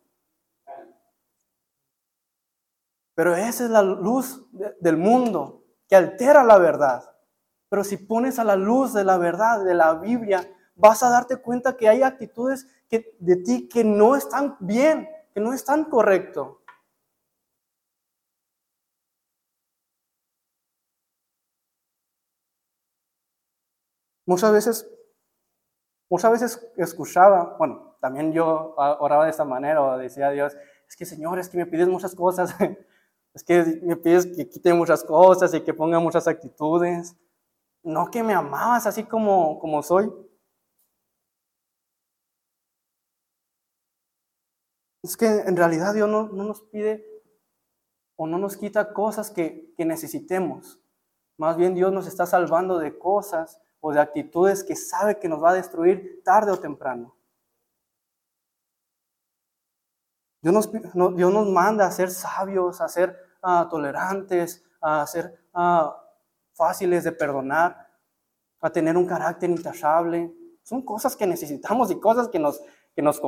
Pero 3.13 3.36
esa 3.36 3.65
es 3.65 3.69
la 3.71 3.81
luz 3.81 4.41
del 4.79 4.95
mundo 4.95 5.65
que 5.89 5.98
altera 5.98 6.45
la 6.45 6.57
verdad. 6.57 7.03
Pero 7.67 7.83
si 7.83 7.98
pones 7.98 8.39
a 8.39 8.45
la 8.45 8.55
luz 8.55 8.93
de 8.93 9.03
la 9.03 9.17
verdad, 9.17 9.65
de 9.65 9.74
la 9.74 9.95
Biblia, 9.95 10.50
vas 10.75 11.03
a 11.03 11.10
darte 11.10 11.36
cuenta 11.36 11.75
que 11.75 11.89
hay 11.89 12.03
actitudes 12.03 12.65
de 13.19 13.36
ti 13.38 13.69
que 13.69 13.83
no 13.83 14.15
están 14.15 14.57
bien, 14.60 15.07
que 15.33 15.39
no 15.39 15.53
están 15.53 15.86
correcto. 15.86 16.62
Muchas 24.25 24.51
veces, 24.51 24.88
muchas 26.10 26.31
veces 26.31 26.71
escuchaba, 26.77 27.55
bueno, 27.57 27.95
también 28.01 28.33
yo 28.33 28.74
oraba 28.77 29.25
de 29.25 29.31
esta 29.31 29.45
manera, 29.45 29.81
o 29.81 29.98
decía 29.98 30.27
a 30.27 30.31
Dios, 30.31 30.55
es 30.88 30.95
que 30.95 31.05
Señor, 31.05 31.39
es 31.39 31.50
que 31.50 31.57
me 31.57 31.65
pides 31.65 31.88
muchas 31.88 32.15
cosas, 32.15 32.55
es 33.33 33.43
que 33.43 33.79
me 33.83 33.95
pides 33.95 34.27
que 34.36 34.50
quite 34.50 34.74
muchas 34.74 35.03
cosas 35.03 35.53
y 35.53 35.62
que 35.62 35.74
ponga 35.74 36.00
muchas 36.00 36.27
actitudes 36.27 37.15
no 37.83 38.12
que 38.12 38.24
me 38.24 38.33
amabas 38.33 38.88
así 38.88 39.05
como, 39.05 39.60
como 39.60 39.83
soy. 39.83 40.12
Es 45.03 45.17
que 45.17 45.25
en 45.25 45.55
realidad 45.55 45.93
Dios 45.93 46.10
no, 46.10 46.27
nos 46.27 46.62
pide 46.62 47.05
o 48.15 48.27
no 48.27 48.38
nos 48.38 48.55
quita 48.58 48.93
cosas 48.93 49.31
que, 49.31 49.74
que 49.75 49.86
necesitemos. 49.86 50.79
Más 51.38 51.58
bien 51.58 51.74
Dios 51.74 51.91
nos 51.91 52.08
está 52.08 52.25
salvando 52.25 52.77
de 52.77 52.98
cosas 52.98 53.60
o 53.79 53.91
de 53.91 54.00
actitudes 54.00 54.63
que 54.63 54.75
sabe 54.75 55.20
que 55.20 55.27
nos 55.27 55.43
va 55.43 55.51
a 55.51 55.55
destruir 55.55 56.22
tarde 56.24 56.51
o 56.51 56.60
temprano. 56.60 57.15
Dios 60.41 60.53
nos, 60.53 60.72
Dios 61.15 61.34
nos 61.34 61.48
manda 61.50 61.86
a 61.86 61.91
ser 61.91 62.10
sabios, 62.10 62.81
a 62.81 62.88
ser 62.88 63.15
uh, 63.43 63.70
tolerantes, 63.70 64.63
a 64.81 65.05
ser 65.05 65.39
uh, 65.53 65.91
fáciles 66.53 67.03
de 67.03 67.12
perdonar, 67.12 67.89
a 68.60 68.70
tener 68.72 68.98
un 68.98 69.05
carácter 69.05 69.50
intachable. 69.50 70.34
Son 70.63 70.84
cosas 70.84 71.15
que 71.15 71.27
necesitamos 71.27 71.91
y 71.91 72.00
cosas 72.00 72.27
que 72.27 72.39
nos, 72.39 72.62
que 72.96 73.01
nos. 73.01 73.22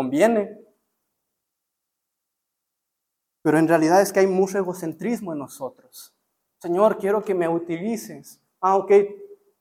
Pero 3.43 3.59
en 3.59 3.67
realidad 3.67 4.01
es 4.01 4.11
que 4.11 4.21
hay 4.21 4.27
mucho 4.27 4.57
egocentrismo 4.57 5.33
en 5.33 5.39
nosotros. 5.39 6.15
Señor, 6.57 6.97
quiero 6.97 7.23
que 7.23 7.35
me 7.35 7.47
utilices. 7.47 8.41
Ah, 8.61 8.77
ok, 8.77 8.91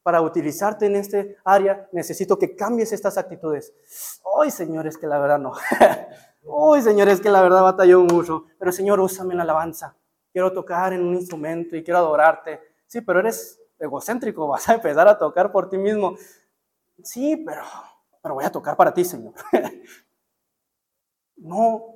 para 0.03 0.23
utilizarte 0.23 0.87
en 0.87 0.97
este 0.97 1.37
área 1.45 1.89
necesito 1.93 2.39
que 2.39 2.57
cambies 2.57 2.93
estas 2.93 3.19
actitudes. 3.19 3.75
Hoy, 4.23 4.51
Señor, 4.51 4.87
es 4.87 4.97
que 4.97 5.07
la 5.07 5.19
verdad 5.19 5.39
no. 5.39 5.53
Hoy, 6.45 6.81
Señor, 6.81 7.09
es 7.09 7.21
que 7.21 7.29
la 7.29 7.43
verdad 7.43 7.63
batalló 7.63 8.03
mucho. 8.05 8.47
Pero, 8.59 8.73
Señor, 8.73 9.01
úsame 9.01 9.33
en 9.33 9.39
la 9.39 9.43
alabanza. 9.43 9.97
Quiero 10.33 10.53
tocar 10.53 10.93
en 10.93 11.03
un 11.03 11.15
instrumento 11.15 11.77
y 11.77 11.85
quiero 11.85 11.99
adorarte. 11.99 12.61
Sí, 12.87 13.01
pero 13.01 13.19
eres 13.19 13.61
egocéntrico, 13.79 14.47
vas 14.49 14.69
a 14.69 14.75
empezar 14.75 15.09
a 15.09 15.19
tocar 15.19 15.51
por 15.51 15.69
ti 15.69 15.77
mismo. 15.77 16.17
Sí, 17.03 17.37
pero, 17.37 17.63
pero 18.23 18.35
voy 18.35 18.45
a 18.45 18.53
tocar 18.53 18.77
para 18.77 18.95
ti, 18.95 19.05
Señor. 19.05 19.35
no. 21.37 21.92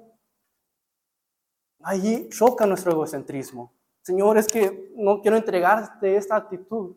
Allí 1.89 2.29
choca 2.31 2.67
nuestro 2.67 2.91
egocentrismo. 2.91 3.73
Señor, 4.03 4.39
es 4.39 4.49
que 4.49 4.93
no 4.97 5.21
quiero 5.21 5.37
entregarte 5.37 6.17
esta 6.17 6.35
actitud. 6.35 6.97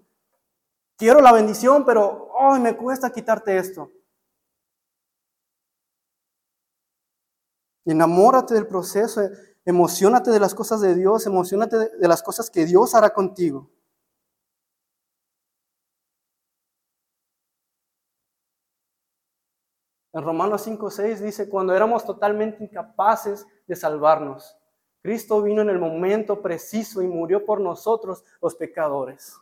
Quiero 0.97 1.21
la 1.21 1.31
bendición, 1.31 1.85
pero 1.85 2.31
ay, 2.39 2.59
me 2.59 2.75
cuesta 2.75 3.11
quitarte 3.11 3.55
esto. 3.55 3.91
Enamórate 7.85 8.55
del 8.55 8.65
proceso, 8.65 9.21
emocionate 9.63 10.31
de 10.31 10.39
las 10.39 10.55
cosas 10.55 10.81
de 10.81 10.95
Dios, 10.95 11.23
emocionate 11.27 11.77
de 11.77 12.07
las 12.07 12.23
cosas 12.23 12.49
que 12.49 12.65
Dios 12.65 12.95
hará 12.95 13.11
contigo. 13.11 13.69
En 20.13 20.23
Romanos 20.23 20.65
5:6 20.65 21.21
dice, 21.21 21.47
cuando 21.47 21.75
éramos 21.75 22.03
totalmente 22.03 22.63
incapaces 22.63 23.45
de 23.67 23.75
salvarnos, 23.75 24.58
Cristo 25.01 25.41
vino 25.41 25.61
en 25.61 25.69
el 25.69 25.79
momento 25.79 26.41
preciso 26.41 27.01
y 27.01 27.07
murió 27.07 27.45
por 27.45 27.61
nosotros 27.61 28.23
los 28.41 28.55
pecadores. 28.55 29.37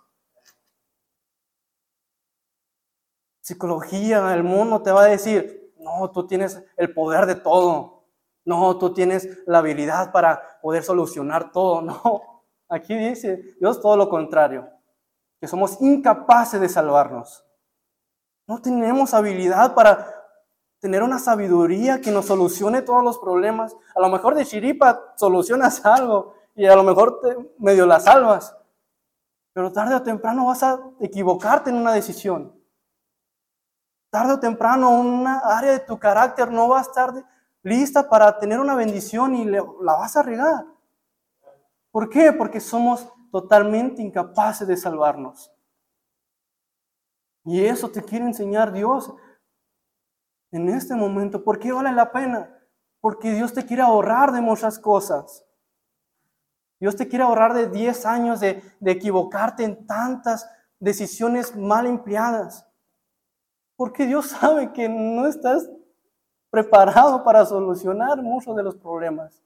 Psicología, 3.41 4.33
el 4.33 4.43
mundo 4.43 4.81
te 4.81 4.91
va 4.91 5.03
a 5.03 5.07
decir, 5.07 5.73
no, 5.79 6.11
tú 6.11 6.27
tienes 6.27 6.61
el 6.75 6.93
poder 6.93 7.25
de 7.25 7.35
todo. 7.35 8.03
No, 8.45 8.77
tú 8.77 8.93
tienes 8.93 9.27
la 9.45 9.59
habilidad 9.59 10.11
para 10.11 10.59
poder 10.61 10.83
solucionar 10.83 11.51
todo. 11.51 11.81
No, 12.03 12.43
aquí 12.69 12.95
dice 12.95 13.55
Dios 13.59 13.81
todo 13.81 13.95
lo 13.95 14.09
contrario, 14.09 14.69
que 15.39 15.47
somos 15.47 15.81
incapaces 15.81 16.59
de 16.59 16.67
salvarnos. 16.67 17.45
No 18.45 18.61
tenemos 18.61 19.13
habilidad 19.13 19.73
para 19.73 20.16
tener 20.79 21.03
una 21.03 21.19
sabiduría 21.19 22.01
que 22.01 22.11
nos 22.11 22.25
solucione 22.25 22.81
todos 22.81 23.03
los 23.03 23.17
problemas. 23.17 23.75
A 23.95 24.01
lo 24.01 24.09
mejor 24.09 24.35
de 24.35 24.45
chiripa 24.45 25.13
solucionas 25.15 25.85
algo 25.85 26.35
y 26.55 26.65
a 26.65 26.75
lo 26.75 26.83
mejor 26.83 27.19
te, 27.21 27.35
medio 27.57 27.85
la 27.85 27.99
salvas. 27.99 28.55
Pero 29.53 29.71
tarde 29.71 29.95
o 29.95 30.03
temprano 30.03 30.45
vas 30.45 30.63
a 30.63 30.79
equivocarte 30.99 31.69
en 31.69 31.77
una 31.77 31.93
decisión. 31.93 32.53
Tarde 34.09 34.33
o 34.33 34.39
temprano 34.39 34.91
una 34.91 35.39
área 35.39 35.71
de 35.71 35.79
tu 35.79 35.97
carácter 35.97 36.51
no 36.51 36.69
va 36.69 36.79
a 36.79 36.83
estar 36.83 37.11
lista 37.63 38.07
para 38.07 38.37
tener 38.37 38.59
una 38.59 38.75
bendición 38.75 39.35
y 39.35 39.45
la 39.45 39.63
vas 39.81 40.15
a 40.15 40.23
regar. 40.23 40.65
¿Por 41.91 42.09
qué? 42.09 42.31
Porque 42.31 42.59
somos 42.59 43.07
totalmente 43.31 44.01
incapaces 44.01 44.67
de 44.67 44.77
salvarnos. 44.77 45.51
Y 47.43 47.63
eso 47.65 47.89
te 47.89 48.03
quiere 48.03 48.25
enseñar 48.25 48.71
Dios 48.71 49.13
en 50.51 50.69
este 50.69 50.95
momento. 50.95 51.43
¿Por 51.43 51.59
qué 51.59 51.71
vale 51.71 51.91
la 51.91 52.11
pena? 52.11 52.53
Porque 52.99 53.33
Dios 53.33 53.53
te 53.53 53.65
quiere 53.65 53.81
ahorrar 53.81 54.31
de 54.31 54.41
muchas 54.41 54.79
cosas. 54.79 55.45
Dios 56.79 56.95
te 56.95 57.07
quiere 57.07 57.23
ahorrar 57.23 57.53
de 57.53 57.67
10 57.67 58.05
años 58.05 58.39
de, 58.39 58.61
de 58.79 58.91
equivocarte 58.91 59.63
en 59.63 59.87
tantas 59.87 60.49
decisiones 60.79 61.55
mal 61.55 61.87
empleadas. 61.87 62.67
Porque 63.75 64.05
Dios 64.05 64.27
sabe 64.27 64.73
que 64.73 64.87
no 64.89 65.27
estás 65.27 65.69
preparado 66.49 67.23
para 67.23 67.45
solucionar 67.45 68.21
muchos 68.21 68.55
de 68.55 68.63
los 68.63 68.75
problemas. 68.75 69.41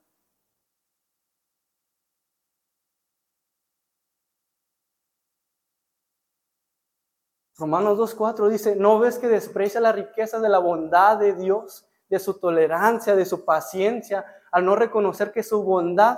Romanos 7.62 8.00
2.4 8.00 8.50
dice, 8.50 8.76
¿no 8.76 8.98
ves 8.98 9.20
que 9.20 9.28
desprecia 9.28 9.80
la 9.80 9.92
riqueza 9.92 10.40
de 10.40 10.50
la 10.50 10.58
bondad 10.58 11.20
de 11.20 11.36
Dios, 11.36 11.88
de 12.10 12.18
su 12.18 12.40
tolerancia, 12.40 13.16
de 13.16 13.24
su 13.24 13.46
paciencia, 13.46 14.26
al 14.52 14.66
no 14.66 14.76
reconocer 14.76 15.32
que 15.32 15.44
su 15.44 15.62
bondad 15.62 16.18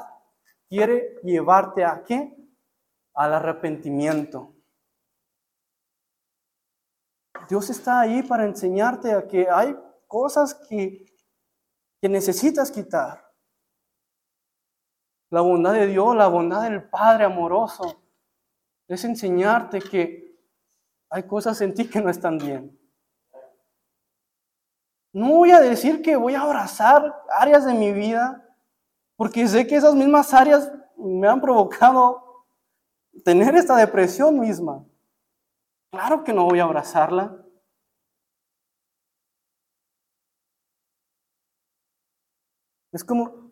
quiere 0.70 1.20
llevarte 1.22 1.84
a 1.84 2.02
qué? 2.02 2.34
Al 3.14 3.34
arrepentimiento. 3.34 4.56
Dios 7.50 7.70
está 7.70 8.00
ahí 8.00 8.24
para 8.24 8.46
enseñarte 8.46 9.12
a 9.12 9.28
que 9.28 9.50
hay 9.50 9.78
cosas 10.08 10.56
que, 10.70 11.06
que 12.00 12.08
necesitas 12.08 12.72
quitar. 12.72 13.30
La 15.30 15.42
bondad 15.42 15.74
de 15.74 15.88
Dios, 15.88 16.16
la 16.16 16.28
bondad 16.28 16.64
del 16.64 16.90
Padre 16.90 17.26
amoroso, 17.26 18.02
es 18.88 19.04
enseñarte 19.04 19.82
que 19.82 20.33
hay 21.14 21.28
cosas 21.28 21.62
en 21.62 21.76
ti 21.76 21.88
que 21.88 22.02
no 22.02 22.10
están 22.10 22.40
bien. 22.40 22.76
No 25.14 25.30
voy 25.30 25.52
a 25.52 25.60
decir 25.60 26.02
que 26.02 26.16
voy 26.16 26.34
a 26.34 26.42
abrazar 26.42 27.24
áreas 27.30 27.68
de 27.68 27.76
mi 27.76 27.94
vida, 27.94 28.44
porque 29.16 29.48
sé 29.48 29.68
que 29.68 29.76
esas 29.76 29.94
mismas 29.94 30.34
áreas 30.34 30.72
me 30.98 31.28
han 31.28 31.40
provocado 31.40 32.48
tener 33.24 33.54
esta 33.56 33.76
depresión 33.76 34.40
misma. 34.40 34.84
Claro 35.92 36.24
que 36.24 36.34
no 36.34 36.46
voy 36.46 36.60
a 36.60 36.64
abrazarla. 36.64 37.46
Es 42.92 43.04
como, 43.04 43.52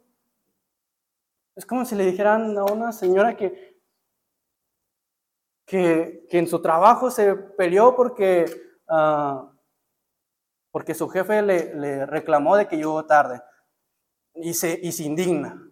es 1.56 1.64
como 1.68 1.86
si 1.86 1.94
le 1.94 2.08
dijeran 2.08 2.58
a 2.58 2.64
una 2.66 2.92
señora 2.92 3.38
que 3.38 3.71
que, 5.72 6.28
en 6.32 6.48
su 6.48 6.62
trabajo 6.62 7.10
se 7.10 7.34
peleó 7.34 7.96
porque, 7.96 8.46
ah, 8.90 9.50
porque 10.70 10.94
su 10.94 11.08
jefe 11.08 11.42
le, 11.42 12.06
reclamó 12.06 12.58
de 12.58 12.68
que 12.68 12.76
llegó 12.76 13.06
tarde 13.06 13.42
y 14.36 14.54
se, 14.54 14.78
y 14.84 14.92
se 14.92 15.04
indigna. 15.04 15.66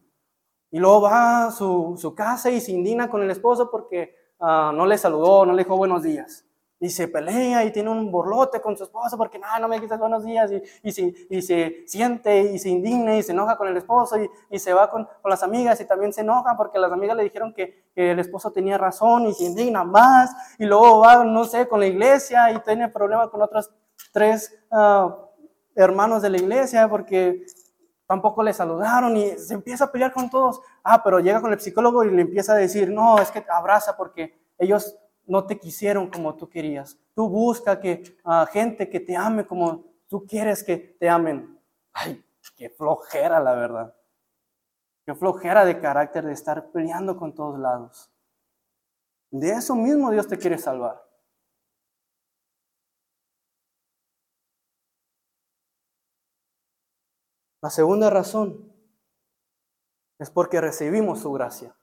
Y 0.71 0.79
luego 0.79 1.01
va 1.01 1.47
a 1.47 1.51
su, 1.51 1.97
su, 1.99 2.15
casa 2.15 2.49
y 2.49 2.61
se 2.61 2.71
indigna 2.71 3.09
con 3.09 3.21
el 3.21 3.29
esposo 3.29 3.69
porque 3.69 4.15
ah, 4.39 4.71
no 4.73 4.85
le 4.85 4.97
saludó, 4.97 5.45
no 5.45 5.51
le 5.51 5.63
dijo 5.63 5.75
buenos 5.75 6.01
días 6.01 6.45
y 6.79 6.89
se 6.89 7.07
pelea 7.07 7.65
y 7.65 7.71
tiene 7.71 7.89
un 7.89 8.09
borlote 8.09 8.61
con 8.61 8.77
su 8.77 8.83
esposo 8.83 9.17
porque 9.17 9.37
no, 9.37 9.47
no 9.59 9.67
me 9.67 9.81
quitas 9.81 9.99
buenos 9.99 10.23
días 10.23 10.49
y, 10.51 10.61
y, 10.81 10.91
se, 10.91 11.13
y 11.29 11.41
se 11.41 11.83
siente 11.85 12.41
y 12.41 12.59
se 12.59 12.69
indigna 12.69 13.17
y 13.17 13.23
se 13.23 13.33
enoja 13.33 13.57
con 13.57 13.67
el 13.67 13.75
esposo 13.75 14.17
y, 14.17 14.29
y 14.49 14.59
se 14.59 14.73
va 14.73 14.89
con, 14.89 15.07
con, 15.21 15.29
las 15.29 15.43
amigas 15.43 15.81
y 15.81 15.85
también 15.85 16.13
se 16.13 16.21
enoja 16.21 16.55
porque 16.55 16.79
las 16.79 16.91
amigas 16.91 17.17
le 17.17 17.23
dijeron 17.23 17.53
que, 17.53 17.89
que, 17.93 18.11
el 18.11 18.19
esposo 18.19 18.51
tenía 18.51 18.77
razón 18.77 19.25
y 19.27 19.33
se 19.33 19.43
indigna 19.43 19.83
más 19.83 20.31
y 20.57 20.65
luego 20.65 20.99
va, 20.99 21.23
no 21.25 21.43
sé, 21.43 21.67
con 21.67 21.81
la 21.81 21.87
iglesia 21.87 22.51
y 22.51 22.59
tiene 22.59 22.87
problemas 22.87 23.27
con 23.29 23.41
otros 23.41 23.69
tres 24.13 24.57
uh, 24.71 25.11
hermanos 25.75 26.21
de 26.21 26.29
la 26.29 26.37
iglesia 26.37 26.87
porque 26.87 27.45
tampoco 28.07 28.41
le 28.41 28.53
saludaron 28.53 29.15
y 29.17 29.37
se 29.37 29.53
empieza 29.53 29.85
a 29.85 29.91
pelear 29.91 30.13
con 30.13 30.29
todos. 30.29 30.61
Ah, 30.83 31.03
pero 31.03 31.19
llega 31.19 31.41
con 31.41 31.53
el 31.53 31.59
psicólogo 31.59 32.03
y 32.03 32.11
le 32.11 32.21
empieza 32.21 32.53
a 32.53 32.55
decir, 32.55 32.89
no, 32.89 33.19
es 33.19 33.29
que 33.29 33.45
abraza 33.49 33.95
porque 33.95 34.33
ellos 34.57 34.97
no 35.29 35.45
te 35.45 35.59
quisieron 35.59 36.09
como 36.09 36.35
tú 36.35 36.49
querías. 36.49 36.97
Tú 37.13 37.29
busca 37.29 37.79
que 37.79 38.17
a 38.23 38.45
gente 38.47 38.89
que 38.89 38.99
te 38.99 39.15
ame 39.15 39.45
como 39.45 39.85
tú 40.07 40.25
quieres 40.25 40.63
que 40.63 40.77
te 40.77 41.07
amen. 41.07 41.59
Ay, 41.93 42.23
qué 42.55 42.69
flojera 42.69 43.39
la 43.39 43.53
verdad. 43.53 43.95
Qué 45.05 45.13
flojera 45.15 45.65
de 45.65 45.79
carácter 45.79 46.25
de 46.25 46.33
estar 46.33 46.71
peleando 46.71 47.15
con 47.15 47.33
todos 47.33 47.59
lados. 47.59 48.11
De 49.31 49.51
eso 49.51 49.75
mismo 49.75 50.11
Dios 50.11 50.27
te 50.27 50.37
quiere 50.37 50.57
salvar. 50.57 51.07
La 57.61 57.69
segunda 57.69 58.09
razón 58.09 58.73
es 60.17 60.31
porque 60.31 60.59
recibimos 60.59 61.19
su 61.19 61.31
gracia. 61.31 61.78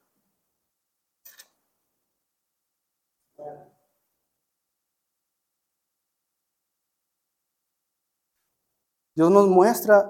Dios 9.17 9.31
nos 9.31 9.47
muestra 9.47 10.07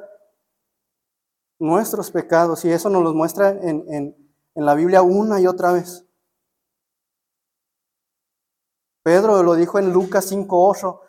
nuestros 1.60 2.12
pecados 2.12 2.66
y 2.66 2.72
eso 2.74 2.90
nos 2.90 3.02
los 3.02 3.16
muestra 3.16 3.52
en, 3.52 3.86
en 3.90 4.66
la 4.66 4.76
Biblia 4.76 5.02
una 5.02 5.40
y 5.40 5.48
otra 5.48 5.72
vez. 5.72 6.06
Pedro 9.04 9.42
lo 9.44 9.56
dijo 9.56 9.80
en 9.80 9.94
Lucas 9.94 10.30
5.8, 10.30 11.00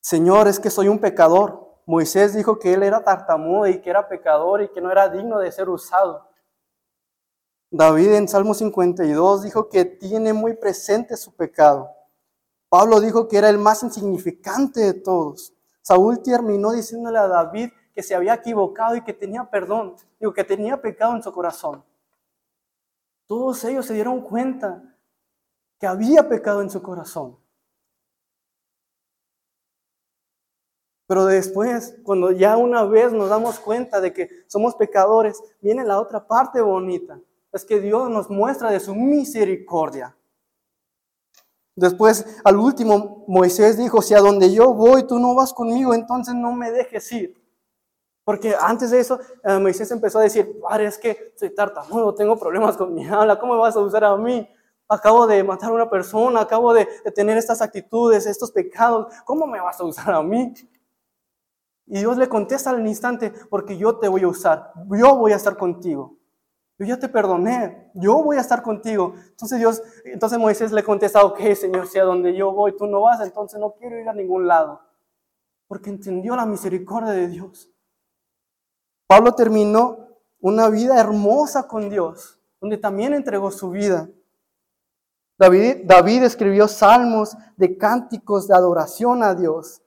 Señor, 0.00 0.48
es 0.48 0.58
que 0.58 0.70
soy 0.70 0.88
un 0.88 0.98
pecador. 0.98 1.82
Moisés 1.84 2.34
dijo 2.34 2.58
que 2.58 2.72
él 2.72 2.82
era 2.82 3.04
tartamudo 3.04 3.66
y 3.66 3.82
que 3.82 3.90
era 3.90 4.08
pecador 4.08 4.62
y 4.62 4.70
que 4.70 4.80
no 4.80 4.90
era 4.90 5.10
digno 5.10 5.38
de 5.38 5.52
ser 5.52 5.68
usado. 5.68 6.30
David 7.70 8.14
en 8.14 8.26
Salmo 8.26 8.54
52 8.54 9.42
dijo 9.42 9.68
que 9.68 9.84
tiene 9.84 10.32
muy 10.32 10.54
presente 10.54 11.18
su 11.18 11.36
pecado. 11.36 11.90
Pablo 12.70 13.00
dijo 13.00 13.28
que 13.28 13.36
era 13.36 13.50
el 13.50 13.58
más 13.58 13.82
insignificante 13.82 14.80
de 14.80 14.94
todos. 14.94 15.52
Saúl 15.82 16.22
terminó 16.22 16.72
diciéndole 16.72 17.18
a 17.18 17.28
David 17.28 17.70
que 17.92 18.02
se 18.02 18.14
había 18.14 18.34
equivocado 18.34 18.96
y 18.96 19.02
que 19.02 19.12
tenía 19.12 19.48
perdón, 19.50 19.96
digo, 20.18 20.32
que 20.32 20.44
tenía 20.44 20.80
pecado 20.80 21.14
en 21.16 21.22
su 21.22 21.32
corazón. 21.32 21.84
Todos 23.26 23.64
ellos 23.64 23.86
se 23.86 23.94
dieron 23.94 24.20
cuenta 24.22 24.82
que 25.78 25.86
había 25.86 26.28
pecado 26.28 26.62
en 26.62 26.70
su 26.70 26.82
corazón. 26.82 27.38
Pero 31.06 31.24
después, 31.24 31.96
cuando 32.04 32.30
ya 32.30 32.56
una 32.56 32.84
vez 32.84 33.12
nos 33.12 33.30
damos 33.30 33.58
cuenta 33.58 34.00
de 34.00 34.12
que 34.12 34.30
somos 34.46 34.76
pecadores, 34.76 35.42
viene 35.60 35.84
la 35.84 36.00
otra 36.00 36.24
parte 36.24 36.60
bonita. 36.60 37.20
Es 37.50 37.64
que 37.64 37.80
Dios 37.80 38.08
nos 38.10 38.30
muestra 38.30 38.70
de 38.70 38.78
su 38.78 38.94
misericordia. 38.94 40.16
Después, 41.80 42.26
al 42.44 42.58
último, 42.58 43.24
Moisés 43.26 43.78
dijo, 43.78 44.02
si 44.02 44.12
a 44.12 44.20
donde 44.20 44.52
yo 44.52 44.74
voy 44.74 45.06
tú 45.06 45.18
no 45.18 45.34
vas 45.34 45.54
conmigo, 45.54 45.94
entonces 45.94 46.34
no 46.34 46.52
me 46.52 46.70
dejes 46.70 47.10
ir. 47.10 47.42
Porque 48.22 48.54
antes 48.60 48.90
de 48.90 49.00
eso, 49.00 49.18
eh, 49.42 49.58
Moisés 49.58 49.90
empezó 49.90 50.18
a 50.18 50.22
decir, 50.22 50.60
padre, 50.60 50.84
es 50.84 50.98
que 50.98 51.32
soy 51.36 51.54
tartamudo, 51.54 52.14
tengo 52.14 52.38
problemas 52.38 52.76
con 52.76 52.92
mi 52.92 53.06
habla, 53.08 53.40
¿cómo 53.40 53.56
vas 53.56 53.76
a 53.76 53.80
usar 53.80 54.04
a 54.04 54.14
mí? 54.14 54.46
Acabo 54.90 55.26
de 55.26 55.42
matar 55.42 55.70
a 55.70 55.72
una 55.72 55.88
persona, 55.88 56.42
acabo 56.42 56.74
de, 56.74 56.86
de 57.02 57.12
tener 57.12 57.38
estas 57.38 57.62
actitudes, 57.62 58.26
estos 58.26 58.52
pecados, 58.52 59.06
¿cómo 59.24 59.46
me 59.46 59.58
vas 59.58 59.80
a 59.80 59.84
usar 59.84 60.12
a 60.12 60.22
mí? 60.22 60.52
Y 61.86 61.98
Dios 62.00 62.18
le 62.18 62.28
contesta 62.28 62.68
al 62.68 62.86
instante, 62.86 63.32
porque 63.48 63.78
yo 63.78 63.98
te 63.98 64.06
voy 64.06 64.24
a 64.24 64.28
usar, 64.28 64.70
yo 64.90 65.16
voy 65.16 65.32
a 65.32 65.36
estar 65.36 65.56
contigo. 65.56 66.19
Yo 66.80 66.86
ya 66.86 66.98
te 66.98 67.10
perdoné, 67.10 67.90
yo 67.92 68.22
voy 68.22 68.38
a 68.38 68.40
estar 68.40 68.62
contigo. 68.62 69.12
Entonces 69.28 69.58
Dios, 69.58 69.82
entonces 70.02 70.38
Moisés 70.38 70.72
le 70.72 70.82
contesta, 70.82 71.22
ok, 71.22 71.38
Señor, 71.54 71.86
si 71.86 71.98
a 71.98 72.04
donde 72.04 72.34
yo 72.34 72.52
voy 72.52 72.74
tú 72.74 72.86
no 72.86 73.02
vas, 73.02 73.20
entonces 73.20 73.60
no 73.60 73.74
quiero 73.74 74.00
ir 74.00 74.08
a 74.08 74.14
ningún 74.14 74.46
lado. 74.46 74.80
Porque 75.68 75.90
entendió 75.90 76.34
la 76.36 76.46
misericordia 76.46 77.12
de 77.12 77.28
Dios. 77.28 77.70
Pablo 79.06 79.34
terminó 79.34 80.08
una 80.40 80.70
vida 80.70 80.98
hermosa 80.98 81.68
con 81.68 81.90
Dios, 81.90 82.40
donde 82.62 82.78
también 82.78 83.12
entregó 83.12 83.50
su 83.50 83.68
vida. 83.68 84.08
David, 85.38 85.82
David 85.84 86.22
escribió 86.22 86.66
salmos 86.66 87.36
de 87.58 87.76
cánticos 87.76 88.48
de 88.48 88.54
adoración 88.54 89.22
a 89.22 89.34
Dios. 89.34 89.82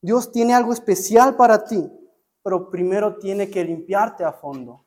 Dios 0.00 0.30
tiene 0.30 0.54
algo 0.54 0.72
especial 0.72 1.34
para 1.34 1.64
ti, 1.64 1.90
pero 2.44 2.70
primero 2.70 3.18
tiene 3.18 3.50
que 3.50 3.64
limpiarte 3.64 4.22
a 4.22 4.32
fondo. 4.32 4.81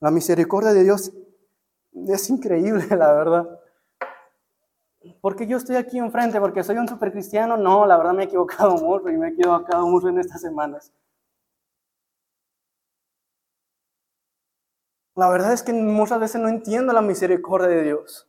La 0.00 0.10
misericordia 0.10 0.72
de 0.72 0.84
Dios 0.84 1.12
es 1.92 2.30
increíble, 2.30 2.86
la 2.96 3.12
verdad. 3.12 3.60
Porque 5.20 5.46
yo 5.46 5.56
estoy 5.56 5.76
aquí 5.76 5.98
enfrente, 5.98 6.40
porque 6.40 6.64
soy 6.64 6.76
un 6.76 6.88
supercristiano, 6.88 7.56
no, 7.56 7.86
la 7.86 7.96
verdad 7.96 8.12
me 8.12 8.24
he 8.24 8.26
equivocado 8.26 8.76
mucho 8.76 9.08
y 9.08 9.16
me 9.16 9.28
he 9.28 9.30
equivocado 9.30 9.86
mucho 9.86 10.08
en 10.08 10.18
estas 10.18 10.40
semanas. 10.40 10.92
La 15.14 15.30
verdad 15.30 15.54
es 15.54 15.62
que 15.62 15.72
muchas 15.72 16.20
veces 16.20 16.40
no 16.40 16.48
entiendo 16.48 16.92
la 16.92 17.00
misericordia 17.00 17.68
de 17.68 17.82
Dios. 17.84 18.28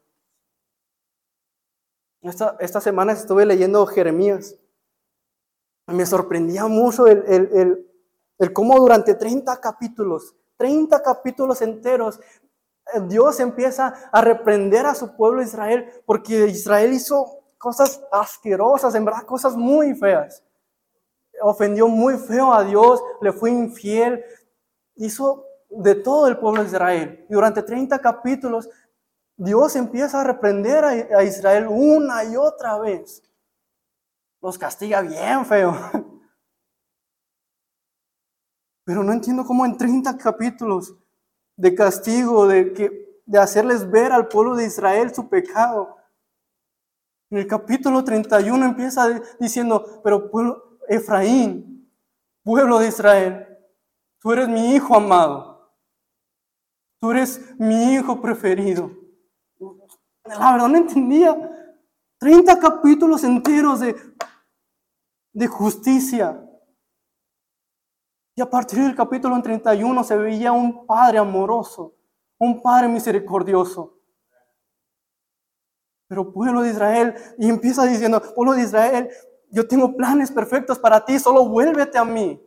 Esta, 2.21 2.55
esta 2.59 2.79
semana 2.79 3.11
estuve 3.11 3.45
leyendo 3.45 3.85
Jeremías. 3.85 4.57
Me 5.87 6.05
sorprendía 6.05 6.67
mucho 6.67 7.07
el, 7.07 7.23
el, 7.27 7.87
el, 8.39 8.53
cómo 8.53 8.79
durante 8.79 9.15
30 9.15 9.59
capítulos, 9.59 10.35
30 10.57 11.01
capítulos 11.01 11.61
enteros, 11.61 12.19
eh, 12.93 13.01
Dios 13.07 13.39
empieza 13.39 13.93
a 14.11 14.21
reprender 14.21 14.85
a 14.85 14.95
su 14.95 15.15
pueblo 15.15 15.41
Israel 15.41 15.89
porque 16.05 16.47
Israel 16.47 16.93
hizo 16.93 17.39
cosas 17.57 18.01
asquerosas, 18.11 18.93
en 18.95 19.05
verdad, 19.05 19.23
cosas 19.23 19.55
muy 19.55 19.95
feas. 19.95 20.43
Ofendió 21.41 21.87
muy 21.87 22.17
feo 22.17 22.53
a 22.53 22.63
Dios, 22.63 23.01
le 23.21 23.31
fue 23.31 23.51
infiel, 23.51 24.23
hizo 24.95 25.45
de 25.69 25.95
todo 25.95 26.27
el 26.27 26.37
pueblo 26.37 26.61
de 26.61 26.67
Israel. 26.67 27.25
Y 27.29 27.33
durante 27.33 27.61
30 27.61 27.99
capítulos, 27.99 28.69
Dios 29.35 29.75
empieza 29.75 30.21
a 30.21 30.23
reprender 30.23 30.83
a, 30.83 31.23
Israel 31.23 31.67
una 31.69 32.23
y 32.23 32.35
otra 32.35 32.79
vez. 32.79 33.23
Los 34.41 34.57
castiga 34.57 35.01
bien 35.01 35.45
feo. 35.45 35.75
Pero 38.87 39.03
no 39.03 39.11
entiendo 39.11 39.43
cómo 39.43 39.65
en 39.65 39.75
30 39.75 40.17
capítulos 40.17 40.95
de 41.57 41.75
castigo, 41.75 42.47
de, 42.47 42.71
que, 42.71 43.21
de 43.25 43.37
hacerles 43.37 43.91
ver 43.91 44.13
al 44.13 44.29
pueblo 44.29 44.55
de 44.55 44.65
Israel 44.65 45.13
su 45.13 45.27
pecado. 45.27 45.97
En 47.29 47.39
el 47.39 47.47
capítulo 47.47 48.01
31 48.05 48.65
empieza 48.65 49.21
diciendo, 49.41 49.99
pero 50.05 50.31
pueblo, 50.31 50.79
Efraín, 50.87 51.91
pueblo 52.43 52.79
de 52.79 52.87
Israel, 52.87 53.59
tú 54.21 54.31
eres 54.31 54.47
mi 54.47 54.73
hijo 54.75 54.95
amado. 54.95 55.69
Tú 57.01 57.11
eres 57.11 57.41
mi 57.59 57.93
hijo 57.93 58.21
preferido. 58.21 58.89
La 60.23 60.53
verdad 60.53 60.69
no 60.69 60.77
entendía. 60.77 61.35
30 62.19 62.57
capítulos 62.57 63.25
enteros 63.25 63.81
de, 63.81 63.97
de 65.33 65.47
justicia. 65.47 66.41
Y 68.37 68.41
a 68.41 68.47
partir 68.47 68.83
del 68.83 68.95
capítulo 68.95 69.41
31 69.41 70.03
se 70.03 70.15
veía 70.15 70.51
un 70.51 70.85
padre 70.85 71.17
amoroso, 71.17 71.95
un 72.37 72.61
padre 72.61 72.87
misericordioso. 72.87 73.97
Pero 76.07 76.31
pueblo 76.31 76.61
de 76.61 76.69
Israel, 76.69 77.15
y 77.39 77.49
empieza 77.49 77.83
diciendo, 77.85 78.21
pueblo 78.35 78.53
de 78.53 78.61
Israel, 78.61 79.09
yo 79.49 79.67
tengo 79.67 79.97
planes 79.97 80.29
perfectos 80.29 80.77
para 80.77 81.03
ti, 81.03 81.17
solo 81.17 81.47
vuélvete 81.49 81.97
a 81.97 82.05
mí. 82.05 82.39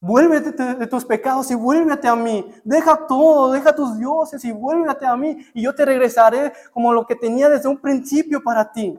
Vuélvete 0.00 0.52
de 0.76 0.86
tus 0.86 1.04
pecados 1.04 1.50
y 1.50 1.56
vuélvete 1.56 2.06
a 2.06 2.14
mí. 2.14 2.48
Deja 2.62 3.04
todo, 3.08 3.50
deja 3.50 3.74
tus 3.74 3.98
dioses 3.98 4.44
y 4.44 4.52
vuélvete 4.52 5.06
a 5.06 5.16
mí. 5.16 5.44
Y 5.54 5.62
yo 5.62 5.74
te 5.74 5.84
regresaré 5.84 6.52
como 6.72 6.92
lo 6.92 7.04
que 7.04 7.16
tenía 7.16 7.48
desde 7.48 7.68
un 7.68 7.78
principio 7.78 8.44
para 8.44 8.70
ti. 8.70 8.96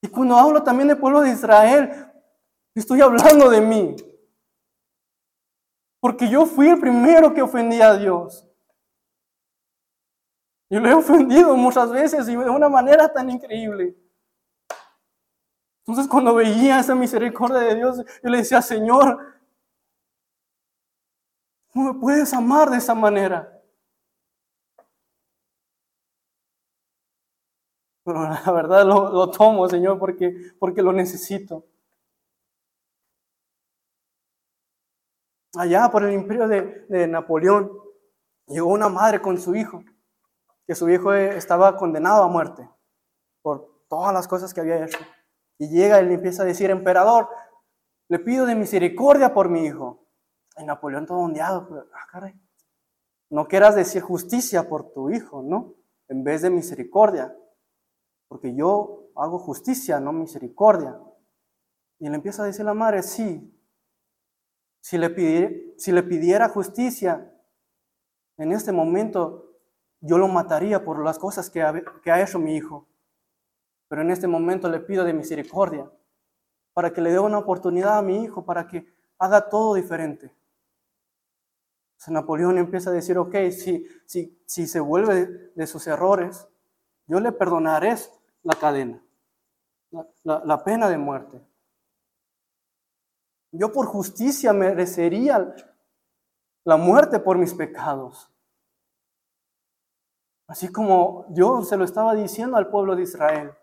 Y 0.00 0.06
cuando 0.06 0.36
hablo 0.36 0.62
también 0.62 0.86
del 0.86 0.98
pueblo 0.98 1.22
de 1.22 1.30
Israel, 1.30 2.06
estoy 2.72 3.00
hablando 3.00 3.50
de 3.50 3.60
mí. 3.60 3.96
Porque 6.00 6.28
yo 6.28 6.46
fui 6.46 6.68
el 6.68 6.78
primero 6.78 7.34
que 7.34 7.42
ofendí 7.42 7.80
a 7.80 7.94
Dios. 7.94 8.46
Y 10.70 10.76
lo 10.78 10.88
he 10.88 10.94
ofendido 10.94 11.56
muchas 11.56 11.90
veces 11.90 12.28
y 12.28 12.36
de 12.36 12.50
una 12.50 12.68
manera 12.68 13.12
tan 13.12 13.30
increíble. 13.30 13.96
Entonces 15.86 16.06
cuando 16.06 16.34
veía 16.34 16.80
esa 16.80 16.94
misericordia 16.94 17.60
de 17.60 17.74
Dios, 17.74 18.04
yo 18.22 18.30
le 18.30 18.38
decía, 18.38 18.60
Señor, 18.60 19.38
¿Cómo 21.78 21.92
me 21.92 22.00
puedes 22.00 22.32
amar 22.34 22.70
de 22.70 22.78
esa 22.78 22.94
manera? 22.94 23.62
Pero 28.04 28.22
la 28.22 28.52
verdad 28.52 28.84
lo, 28.86 29.30
tomo, 29.30 29.68
Señor, 29.68 29.98
porque, 29.98 30.52
porque 30.58 30.82
lo 30.82 30.92
necesito. 30.92 31.64
Allá 35.58 35.88
por 35.90 36.04
el 36.04 36.12
imperio 36.12 36.46
de, 36.46 37.08
Napoleón, 37.08 37.72
llegó 38.46 38.68
una 38.68 38.88
madre 38.88 39.20
con 39.20 39.38
su 39.38 39.56
hijo, 39.56 39.82
que 40.64 40.76
su 40.76 40.88
hijo 40.88 41.12
estaba 41.12 41.76
condenado 41.76 42.22
a 42.22 42.28
muerte 42.28 42.70
por 43.42 43.82
todas 43.88 44.14
las 44.14 44.28
cosas 44.28 44.54
que 44.54 44.60
había 44.60 44.84
hecho. 44.84 45.00
Y 45.58 45.68
llega 45.68 46.00
y 46.00 46.06
le 46.06 46.14
empieza 46.14 46.44
a 46.44 46.46
decir, 46.46 46.70
emperador, 46.70 47.28
le 48.06 48.20
pido 48.20 48.46
de 48.46 48.54
misericordia 48.54 49.34
por 49.34 49.48
mi 49.48 49.64
hijo. 49.64 50.06
Y 50.56 50.62
Napoleón 50.62 51.06
todo 51.06 51.18
ondeado, 51.18 51.66
pues, 51.66 51.82
ah. 52.12 52.32
No 53.28 53.48
quieras 53.48 53.74
decir 53.74 54.00
justicia 54.00 54.68
por 54.68 54.92
tu 54.92 55.10
hijo, 55.10 55.42
¿no? 55.42 55.74
En 56.06 56.22
vez 56.22 56.42
de 56.42 56.50
misericordia. 56.50 57.36
Porque 58.28 58.54
yo 58.54 59.10
hago 59.16 59.40
justicia, 59.40 59.98
no 59.98 60.12
misericordia. 60.12 61.00
Y 61.98 62.08
le 62.08 62.14
empieza 62.14 62.44
a 62.44 62.46
decir 62.46 62.64
la 62.64 62.74
madre, 62.74 63.02
sí. 63.02 63.57
Si 64.80 64.96
le, 64.96 65.10
pidiera, 65.10 65.50
si 65.76 65.92
le 65.92 66.02
pidiera 66.02 66.48
justicia, 66.48 67.32
en 68.36 68.52
este 68.52 68.72
momento 68.72 69.58
yo 70.00 70.18
lo 70.18 70.28
mataría 70.28 70.84
por 70.84 71.04
las 71.04 71.18
cosas 71.18 71.50
que 71.50 71.62
ha, 71.62 71.72
que 72.02 72.10
ha 72.10 72.22
hecho 72.22 72.38
mi 72.38 72.56
hijo. 72.56 72.86
Pero 73.88 74.02
en 74.02 74.10
este 74.10 74.26
momento 74.26 74.68
le 74.68 74.80
pido 74.80 75.04
de 75.04 75.12
misericordia, 75.12 75.90
para 76.72 76.92
que 76.92 77.00
le 77.00 77.10
dé 77.10 77.18
una 77.18 77.38
oportunidad 77.38 77.98
a 77.98 78.02
mi 78.02 78.22
hijo, 78.22 78.44
para 78.44 78.66
que 78.66 78.86
haga 79.18 79.48
todo 79.48 79.74
diferente. 79.74 80.32
Napoleón 82.06 82.58
empieza 82.58 82.90
a 82.90 82.92
decir, 82.92 83.18
ok, 83.18 83.34
si, 83.50 83.86
si, 84.06 84.40
si 84.46 84.66
se 84.66 84.80
vuelve 84.80 85.50
de, 85.54 85.66
sus 85.66 85.86
errores, 85.86 86.46
yo 87.06 87.18
le 87.18 87.32
perdonaré 87.32 87.96
la 88.42 88.54
cadena, 88.54 89.02
la, 90.22 90.42
la 90.44 90.64
pena 90.64 90.88
de 90.88 90.96
muerte. 90.96 91.44
Yo 93.52 93.72
por 93.72 93.86
justicia 93.86 94.52
merecería 94.52 95.54
la 96.64 96.76
muerte 96.76 97.18
por 97.18 97.38
mis 97.38 97.54
pecados. 97.54 98.30
Así 100.46 100.70
como 100.72 101.26
Dios 101.30 101.68
se 101.68 101.76
lo 101.76 101.84
estaba 101.84 102.14
diciendo 102.14 102.56
al 102.56 102.68
pueblo 102.68 102.96
de 102.96 103.02
Israel. 103.02 103.54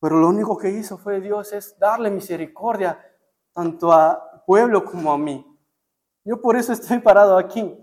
Pero 0.00 0.20
lo 0.20 0.28
único 0.28 0.58
que 0.58 0.70
hizo 0.70 0.98
fue 0.98 1.20
Dios 1.20 1.52
es 1.52 1.78
darle 1.78 2.10
misericordia 2.10 3.00
tanto 3.52 3.92
a 3.92 4.44
pueblo 4.44 4.84
como 4.84 5.12
a 5.12 5.18
mí. 5.18 5.44
Yo 6.24 6.40
por 6.40 6.56
eso 6.56 6.72
estoy 6.72 6.98
parado 6.98 7.38
aquí. 7.38 7.74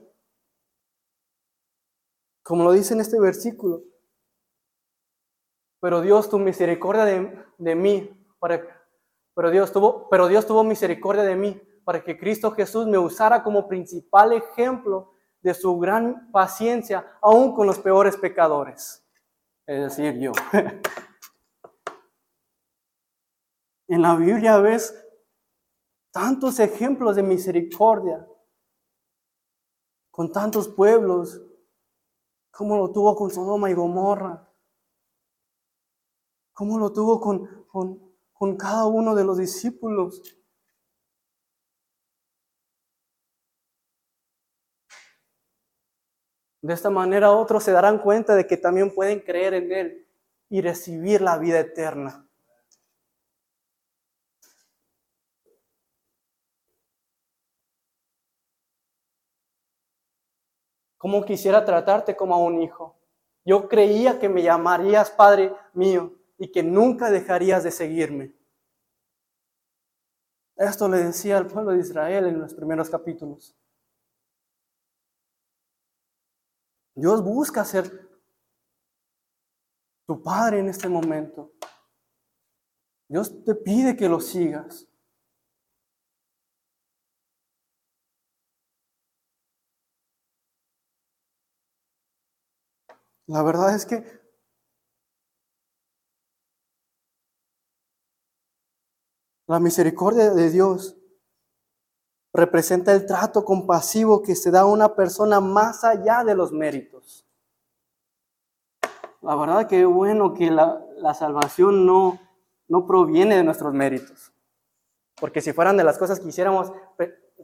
Como 2.44 2.64
lo 2.64 2.74
dice 2.74 2.94
en 2.94 3.02
este 3.02 3.20
versículo. 3.20 3.84
Pero 5.80 6.02
Dios 6.02 6.30
tuvo 6.30 6.42
misericordia 6.42 7.06
de, 7.06 7.46
de 7.58 7.76
mí, 7.76 8.21
pero, 9.34 9.52
Dios 9.52 9.72
tuvo, 9.72 10.10
pero 10.10 10.28
Dios 10.28 10.46
tuvo 10.46 10.64
misericordia 10.64 11.24
de 11.24 11.36
mí 11.36 11.62
para 11.84 12.04
que 12.04 12.18
Cristo 12.18 12.52
Jesús 12.52 12.88
me 12.88 12.98
usara 12.98 13.44
como 13.44 13.68
principal 13.68 14.34
ejemplo 14.34 15.14
de 15.42 15.54
su 15.54 15.78
gran 15.80 16.32
paciencia, 16.32 17.06
aún 17.22 17.54
con 17.54 17.68
los 17.68 17.80
peores 17.80 18.18
pecadores. 18.18 19.06
Es 19.66 19.96
decir, 19.96 20.20
yo. 20.20 20.32
en 23.88 24.02
la 24.02 24.16
Biblia 24.16 24.58
ves 24.58 24.96
tantos 26.12 26.60
ejemplos 26.60 27.16
de 27.16 27.24
misericordia 27.24 28.28
con 30.12 30.32
tantos 30.32 30.68
pueblos, 30.68 31.42
como 32.52 32.78
lo 32.78 32.92
tuvo 32.92 33.16
con 33.16 33.32
Sodoma 33.32 33.70
y 33.70 33.74
Gomorra. 33.74 34.48
¿Cómo 36.54 36.78
lo 36.78 36.92
tuvo 36.92 37.20
con, 37.20 38.11
con 38.42 38.58
cada 38.58 38.88
uno 38.88 39.14
de 39.14 39.24
los 39.24 39.38
discípulos? 39.38 40.20
De 46.60 46.74
esta 46.74 46.90
manera 46.90 47.34
otros 47.34 47.64
se 47.64 47.72
darán 47.72 48.00
cuenta 48.00 48.34
de 48.34 48.48
que 48.48 48.58
también 48.58 48.96
pueden 48.96 49.20
creer 49.20 49.54
en 49.54 49.72
Él 49.72 50.08
y 50.50 50.60
recibir 50.60 51.22
la 51.22 51.38
vida 51.38 51.60
eterna. 51.60 52.28
¿Cómo 60.98 61.24
quisiera 61.26 61.64
tratarte 61.64 62.16
como 62.16 62.34
a 62.34 62.40
un 62.40 62.60
hijo? 62.60 63.00
Yo 63.46 63.70
creía 63.70 64.18
que 64.20 64.30
me 64.30 64.42
llamarías 64.42 65.12
Padre 65.12 65.54
mío 65.74 66.21
y 66.42 66.52
que 66.52 66.64
nunca 66.64 67.12
dejarías 67.12 67.64
de 67.64 67.70
seguirme. 67.70 68.36
Esto 70.56 70.90
le 70.90 70.98
decía 70.98 71.38
al 71.38 71.46
pueblo 71.46 71.72
de 71.72 71.82
Israel 71.82 72.26
en 72.26 72.40
los 72.40 72.56
primeros 72.56 72.90
capítulos. 72.90 73.56
Dios 76.96 77.24
busca 77.24 77.64
ser 77.64 78.10
tu 80.08 80.24
Padre 80.24 80.62
en 80.62 80.70
este 80.70 80.90
momento. 80.90 81.54
Dios 83.08 83.44
te 83.44 83.54
pide 83.54 83.96
que 83.96 84.10
lo 84.10 84.20
sigas. 84.20 84.88
La 93.28 93.44
verdad 93.44 93.76
es 93.76 93.86
que 93.86 94.21
la 99.52 99.60
misericordia 99.60 100.30
de 100.30 100.50
Dios 100.50 100.96
representa 102.34 102.94
el 102.94 103.06
trato 103.06 103.44
compasivo 103.44 104.22
que 104.22 104.34
se 104.34 104.50
da 104.50 104.62
a 104.62 104.66
una 104.66 104.96
persona 104.96 105.42
más 105.42 105.84
allá 105.84 106.24
de 106.24 106.36
los 106.36 106.54
méritos. 106.54 107.28
La 109.20 109.36
verdad 109.36 109.68
que 109.68 109.82
es 109.82 109.88
bueno 109.88 110.34
que 110.34 110.50
la, 110.50 110.82
la 110.96 111.14
salvación 111.14 111.86
no, 111.86 112.18
no 112.70 112.88
proviene 112.88 113.36
de 113.36 113.44
nuestros 113.44 113.74
méritos. 113.74 114.32
Porque 115.20 115.42
si 115.42 115.52
fueran 115.52 115.76
de 115.76 115.84
las 115.84 115.98
cosas 115.98 116.22
que 116.22 116.30
hiciéramos, 116.30 116.72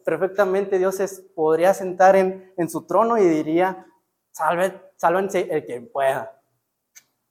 perfectamente 0.05 0.79
Dios 0.79 1.01
podría 1.35 1.73
sentar 1.73 2.15
en, 2.15 2.53
en, 2.55 2.69
su 2.69 2.87
trono 2.87 3.17
y 3.17 3.25
diría, 3.25 3.85
Salve, 4.31 4.93
sálvense 4.95 5.41
el 5.51 5.65
que 5.65 5.81
pueda. 5.81 6.41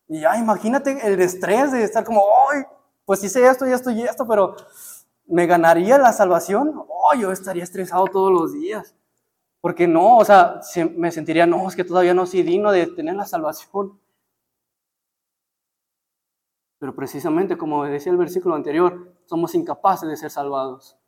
Y 0.07 0.21
ya 0.21 0.37
imagínate 0.37 0.99
el 1.03 1.19
estrés 1.23 1.73
de 1.73 1.83
estar 1.83 2.05
como, 2.05 2.23
ay, 2.51 2.63
pues 3.07 3.23
hice 3.25 3.47
esto 3.47 3.67
y 3.67 3.73
esto 3.73 3.91
y 3.91 4.03
esto, 4.03 4.27
pero 4.27 4.57
¿me 5.27 5.47
ganaría 5.47 5.97
la 5.97 6.13
salvación? 6.13 6.75
Oh, 6.89 7.15
yo 7.19 7.33
estaría 7.33 7.63
estresado 7.63 8.05
todos 8.07 8.33
los 8.33 8.53
días. 8.53 8.95
Porque 9.61 9.87
no, 9.87 10.19
o 10.19 10.25
sea, 10.25 10.61
me 10.97 11.11
sentiría, 11.13 11.47
no, 11.47 11.67
es 11.69 11.77
que 11.77 11.85
todavía 11.85 12.15
no 12.15 12.27
soy 12.27 12.43
digno 12.43 12.73
de 12.73 12.87
tener 12.89 13.15
la 13.15 13.25
salvación. 13.25 13.99
Pero 16.79 16.95
precisamente 16.95 17.57
como 17.57 17.85
decía 17.85 18.13
el 18.13 18.19
versículo 18.19 18.57
anterior, 18.57 19.15
somos 19.27 19.55
incapaces 19.55 20.09
de 20.09 20.17
ser 20.17 20.31
salvados. 20.31 20.99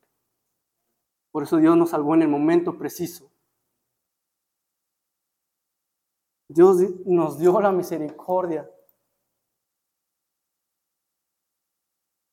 Por 1.33 1.43
eso 1.43 1.57
Dios 1.57 1.77
nos 1.77 1.91
salvó 1.91 2.15
en 2.15 2.23
el 2.23 2.29
momento 2.29 2.79
preciso. 2.79 3.31
Dios 6.49 6.79
nos 7.05 7.39
dio 7.39 7.61
la 7.61 7.73
misericordia 7.73 8.71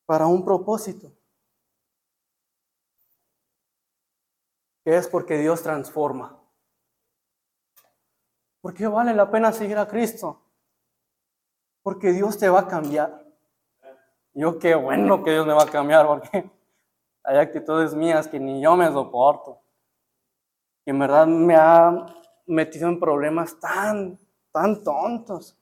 para 0.05 0.27
un 0.27 0.43
propósito. 0.43 1.11
Que 4.83 4.97
es 4.97 5.07
porque 5.07 5.37
Dios 5.37 5.63
transforma. 5.63 6.39
¿Por 8.61 8.73
qué 8.73 8.87
vale 8.87 9.13
la 9.13 9.29
pena 9.29 9.51
seguir 9.51 9.77
a 9.77 9.87
Cristo? 9.87 10.41
Porque 11.83 12.11
Dios 12.11 12.37
te 12.37 12.49
va 12.49 12.61
a 12.61 12.67
cambiar. 12.67 13.25
Yo 14.33 14.59
qué 14.59 14.75
bueno 14.75 15.23
que 15.23 15.31
Dios 15.31 15.45
me 15.45 15.53
va 15.53 15.63
a 15.63 15.71
cambiar, 15.71 16.05
porque 16.05 16.51
hay 17.23 17.37
actitudes 17.37 17.93
mías 17.93 18.27
que 18.27 18.39
ni 18.39 18.61
yo 18.61 18.75
me 18.75 18.91
soporto. 18.91 19.61
Y 20.85 20.91
en 20.91 20.99
verdad 20.99 21.25
me 21.25 21.55
ha 21.55 22.05
metido 22.45 22.89
en 22.89 22.99
problemas 22.99 23.59
tan, 23.59 24.19
tan 24.51 24.83
tontos. 24.83 25.57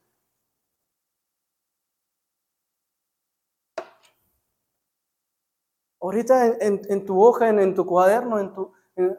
Ahorita 6.03 6.57
en, 6.59 7.05
tu 7.05 7.23
hoja, 7.23 7.47
en, 7.47 7.73
tu 7.73 7.85
cuaderno, 7.85 8.37
en, 8.37 8.53
tu, 8.53 8.73
en, 8.97 9.17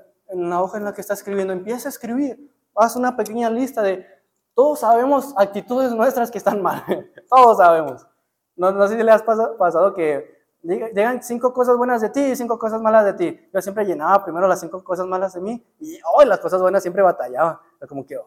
la 0.50 0.60
hoja 0.60 0.76
en 0.76 0.84
la 0.84 0.92
que 0.92 1.00
estás 1.00 1.20
escribiendo, 1.20 1.54
empieza 1.54 1.88
a 1.88 1.90
escribir. 1.90 2.54
Haz 2.76 2.94
una 2.94 3.16
pequeña 3.16 3.48
lista 3.48 3.80
de, 3.80 4.04
todos 4.52 4.80
sabemos 4.80 5.32
actitudes 5.38 5.92
nuestras 5.92 6.30
que 6.30 6.36
están 6.36 6.60
mal. 6.60 6.84
todos 7.30 7.56
sabemos. 7.56 8.06
No, 8.54 8.70
no 8.70 8.86
sé 8.86 8.98
si 8.98 9.02
le 9.02 9.10
has 9.10 9.22
pasado 9.22 9.94
que 9.94 10.44
llegan 10.62 11.22
cinco 11.22 11.54
cosas 11.54 11.78
buenas 11.78 12.02
de 12.02 12.10
ti 12.10 12.20
y 12.20 12.36
cinco 12.36 12.58
cosas 12.58 12.82
malas 12.82 13.06
de 13.06 13.14
ti. 13.14 13.48
Yo 13.50 13.62
siempre 13.62 13.86
llenaba 13.86 14.22
primero 14.22 14.46
las 14.46 14.60
cinco 14.60 14.84
cosas 14.84 15.06
malas 15.06 15.32
de 15.32 15.40
mí 15.40 15.66
y 15.80 15.98
hoy 16.14 16.26
las 16.26 16.38
cosas 16.38 16.60
buenas 16.60 16.82
siempre 16.82 17.02
batallaba. 17.02 17.62
como 17.88 18.04
que, 18.04 18.20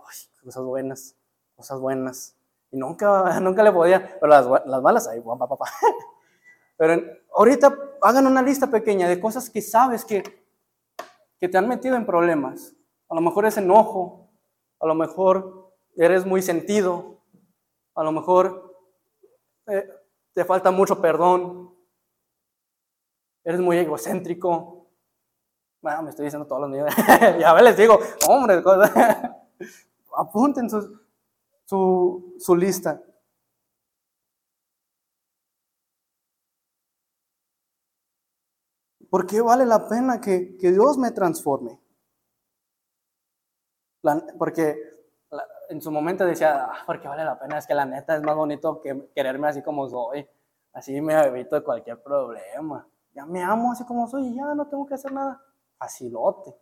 cosas 0.43 0.63
buenas, 0.63 1.15
cosas 1.55 1.79
buenas. 1.79 2.35
Y 2.71 2.77
nunca, 2.77 3.39
nunca 3.39 3.61
le 3.61 3.71
podía, 3.71 4.17
pero 4.19 4.31
las, 4.31 4.47
las 4.65 4.81
malas, 4.81 5.07
ahí, 5.07 5.21
papá, 5.21 5.47
papá. 5.47 5.67
Pero 6.77 7.01
ahorita 7.35 7.75
hagan 8.01 8.27
una 8.27 8.41
lista 8.41 8.67
pequeña 8.67 9.09
de 9.09 9.19
cosas 9.19 9.49
que 9.49 9.61
sabes 9.61 10.05
que, 10.05 10.23
que 11.39 11.49
te 11.49 11.57
han 11.57 11.67
metido 11.67 11.95
en 11.95 12.05
problemas. 12.05 12.75
A 13.09 13.15
lo 13.15 13.21
mejor 13.21 13.45
es 13.45 13.57
enojo, 13.57 14.29
a 14.79 14.85
lo 14.85 14.95
mejor 14.95 15.73
eres 15.95 16.25
muy 16.25 16.41
sentido, 16.41 17.21
a 17.95 18.03
lo 18.03 18.11
mejor 18.11 18.75
eh, 19.67 19.89
te 20.33 20.45
falta 20.45 20.69
mucho 20.69 21.01
perdón, 21.01 21.75
eres 23.43 23.59
muy 23.59 23.77
egocéntrico. 23.77 24.87
Bueno, 25.81 26.03
me 26.03 26.09
estoy 26.11 26.25
diciendo 26.25 26.47
todos 26.47 26.61
los 26.61 26.69
niños. 26.69 26.93
ya 27.39 27.59
les 27.61 27.77
digo, 27.77 27.99
hombre, 28.27 28.61
apunten 30.17 30.69
su, 30.69 30.99
su, 31.65 32.35
su 32.39 32.55
lista. 32.55 33.01
¿Por 39.09 39.25
qué 39.25 39.41
vale 39.41 39.65
la 39.65 39.87
pena 39.87 40.19
que, 40.19 40.57
que 40.57 40.71
Dios 40.71 40.97
me 40.97 41.11
transforme? 41.11 41.79
porque 44.37 44.77
en 45.67 45.81
su 45.81 45.91
momento 45.91 46.25
decía, 46.25 46.63
ah, 46.63 46.83
porque 46.85 47.09
vale 47.09 47.25
la 47.25 47.37
pena, 47.37 47.57
es 47.57 47.67
que 47.67 47.73
la 47.73 47.85
neta 47.85 48.15
es 48.15 48.23
más 48.23 48.37
bonito 48.37 48.79
que 48.79 49.09
quererme 49.13 49.49
así 49.49 49.61
como 49.61 49.89
soy. 49.89 50.25
Así 50.71 51.01
me 51.01 51.13
evito 51.13 51.61
cualquier 51.61 52.01
problema 52.01 52.87
ya 53.17 53.25
me 53.25 53.41
amo 53.41 53.71
así 53.71 53.83
como 53.83 54.07
soy 54.07 54.27
y 54.27 54.35
ya 54.35 54.53
no 54.53 54.67
tengo 54.67 54.85
que 54.85 54.93
hacer 54.93 55.11
nada. 55.11 55.41
Facilote. 55.79 56.55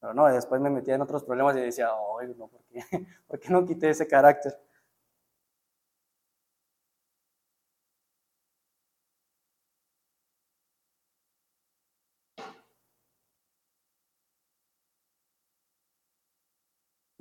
Pero 0.00 0.14
no, 0.14 0.26
después 0.26 0.58
me 0.58 0.70
metía 0.70 0.94
en 0.94 1.02
otros 1.02 1.22
problemas 1.22 1.54
y 1.56 1.60
decía, 1.60 1.90
ay, 2.18 2.34
no, 2.34 2.48
¿por 2.48 2.62
qué? 2.64 2.80
¿por 3.28 3.38
qué 3.38 3.50
no 3.50 3.66
quité 3.66 3.90
ese 3.90 4.08
carácter? 4.08 4.58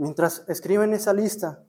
Mientras 0.04 0.44
escriben 0.50 0.92
esa 0.92 1.14
lista, 1.14 1.64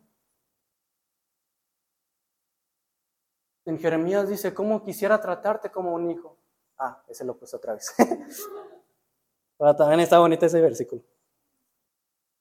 en 3.64 3.78
Jeremías 3.78 4.28
dice, 4.28 4.52
¿cómo 4.52 4.82
quisiera 4.82 5.20
tratarte 5.20 5.70
como 5.70 5.94
un 5.94 6.10
hijo? 6.10 6.36
Ah, 6.76 7.00
ese 7.06 7.24
lo 7.24 7.38
puse 7.38 7.54
otra 7.54 7.74
vez. 7.74 7.94
Pero 9.56 9.76
también 9.76 10.00
está 10.00 10.18
bonito 10.18 10.46
ese 10.46 10.60
versículo. 10.60 11.04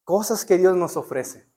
Cosas 0.03 0.43
que 0.43 0.57
Dios 0.57 0.75
nos 0.75 0.97
ofrece. 0.97 1.47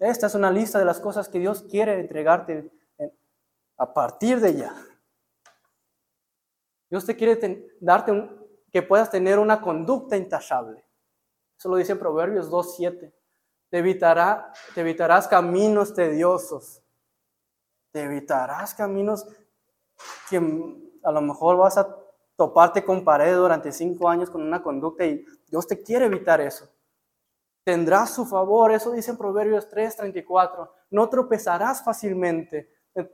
Esta 0.00 0.26
es 0.26 0.34
una 0.34 0.50
lista 0.50 0.80
de 0.80 0.84
las 0.84 0.98
cosas 0.98 1.28
que 1.28 1.38
Dios 1.38 1.62
quiere 1.62 2.00
entregarte 2.00 2.68
a 3.76 3.94
partir 3.94 4.40
de 4.40 4.56
ya. 4.56 4.74
Dios 6.90 7.06
te 7.06 7.14
quiere 7.14 7.68
darte 7.80 8.10
un, 8.10 8.44
que 8.72 8.82
puedas 8.82 9.08
tener 9.08 9.38
una 9.38 9.60
conducta 9.60 10.16
intachable. 10.16 10.84
Eso 11.62 11.68
lo 11.68 11.76
dice 11.76 11.94
Proverbios 11.94 12.50
2.7. 12.50 13.12
Te, 13.70 13.78
evitará, 13.78 14.52
te 14.74 14.80
evitarás 14.80 15.28
caminos 15.28 15.94
tediosos. 15.94 16.82
Te 17.92 18.02
evitarás 18.02 18.74
caminos 18.74 19.24
que 20.28 20.38
a 21.04 21.12
lo 21.12 21.20
mejor 21.20 21.58
vas 21.58 21.78
a 21.78 21.96
toparte 22.34 22.84
con 22.84 23.04
pared 23.04 23.36
durante 23.36 23.70
cinco 23.70 24.08
años 24.08 24.28
con 24.28 24.42
una 24.42 24.60
conducta 24.60 25.04
y 25.06 25.24
Dios 25.46 25.68
te 25.68 25.80
quiere 25.80 26.06
evitar 26.06 26.40
eso. 26.40 26.68
Tendrás 27.62 28.10
su 28.12 28.26
favor, 28.26 28.72
eso 28.72 28.90
dice 28.90 29.12
en 29.12 29.16
Proverbios 29.16 29.68
3:34. 29.68 30.68
No 30.90 31.08
tropezarás 31.08 31.84
fácilmente, 31.84 32.70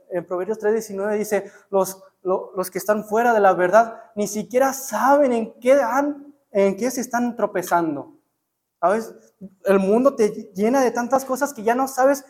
En, 0.09 0.25
Proverbios 0.25 0.57
3:19 0.57 1.19
dice, 1.19 1.51
los, 1.69 2.01
lo- 2.23 2.51
los 2.55 2.71
que 2.71 2.79
están 2.79 3.03
fuera 3.05 3.31
de 3.31 3.41
la 3.41 3.53
verdad 3.53 4.01
ni 4.15 4.25
siquiera 4.25 4.73
saben 4.73 5.33
en 5.33 5.59
qué, 5.59 5.79
en 6.49 6.75
qué 6.75 6.89
se 6.89 7.01
están 7.01 7.35
tropezando. 7.35 8.18
¿Sabes? 8.79 9.13
El 9.65 9.79
mundo 9.79 10.15
te 10.15 10.51
llena 10.55 10.81
de 10.81 10.91
tantas 10.91 11.25
cosas 11.25 11.53
que 11.53 11.63
ya 11.63 11.75
no 11.75 11.87
sabes 11.87 12.25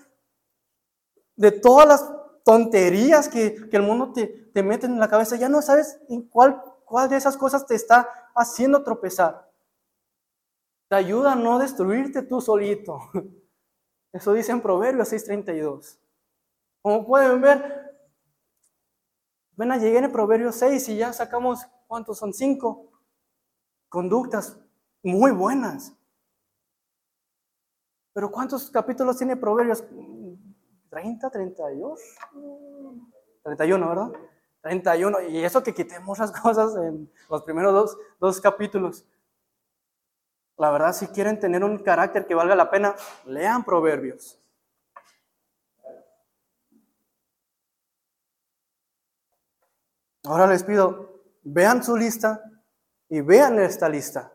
de 1.35 1.51
todas 1.51 1.87
las 1.87 2.11
tonterías 2.43 3.29
que, 3.29 3.69
que 3.69 3.77
el 3.77 3.83
mundo 3.83 4.11
te, 4.11 4.27
te 4.27 4.63
mete 4.63 4.87
en 4.87 4.99
la 4.99 5.07
cabeza, 5.07 5.35
ya 5.35 5.47
no 5.49 5.61
sabes 5.61 5.99
en 6.09 6.23
cuál, 6.27 6.61
cuál 6.85 7.09
de 7.09 7.17
esas 7.17 7.37
cosas 7.37 7.65
te 7.65 7.75
está 7.75 8.09
haciendo 8.35 8.83
tropezar. 8.83 9.49
Te 10.89 10.95
ayuda 10.95 11.33
a 11.33 11.35
no 11.35 11.59
destruirte 11.59 12.23
tú 12.23 12.41
solito. 12.41 12.99
Eso 14.11 14.33
dice 14.33 14.51
en 14.51 14.61
Proverbios 14.61 15.11
6:32. 15.13 15.99
Como 16.81 17.05
pueden 17.05 17.41
ver, 17.41 17.93
ven 19.55 19.71
a 19.71 19.77
llegar 19.77 20.03
en 20.03 20.11
Proverbios 20.11 20.55
6 20.55 20.89
y 20.89 20.97
ya 20.97 21.13
sacamos, 21.13 21.65
¿cuántos 21.87 22.17
son? 22.17 22.33
Cinco 22.33 22.91
conductas 23.89 24.57
muy 25.03 25.31
buenas. 25.31 25.93
Pero 28.19 28.31
¿cuántos 28.31 28.69
capítulos 28.69 29.15
tiene 29.15 29.37
Proverbios? 29.37 29.81
¿30, 30.91 31.31
32? 31.31 32.01
31, 33.43 33.87
¿verdad? 33.87 34.11
31. 34.59 35.21
Y 35.29 35.45
eso 35.45 35.63
que 35.63 35.73
quité 35.73 36.01
muchas 36.01 36.29
cosas 36.41 36.75
en 36.75 37.09
los 37.29 37.43
primeros 37.43 37.73
dos, 37.73 37.97
dos 38.19 38.41
capítulos. 38.41 39.05
La 40.57 40.69
verdad, 40.69 40.91
si 40.91 41.07
quieren 41.07 41.39
tener 41.39 41.63
un 41.63 41.77
carácter 41.77 42.27
que 42.27 42.35
valga 42.35 42.55
la 42.55 42.69
pena, 42.69 42.93
lean 43.25 43.63
Proverbios. 43.63 44.37
Ahora 50.25 50.45
les 50.45 50.65
pido, 50.65 51.21
vean 51.43 51.81
su 51.81 51.95
lista 51.95 52.43
y 53.07 53.21
vean 53.21 53.59
esta 53.59 53.87
lista. 53.87 54.33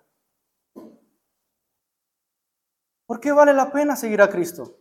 ¿Por 3.07 3.21
qué 3.21 3.33
vale 3.33 3.53
la 3.53 3.71
pena 3.71 3.97
seguir 3.97 4.23
a 4.23 4.31
Cristo? 4.31 4.79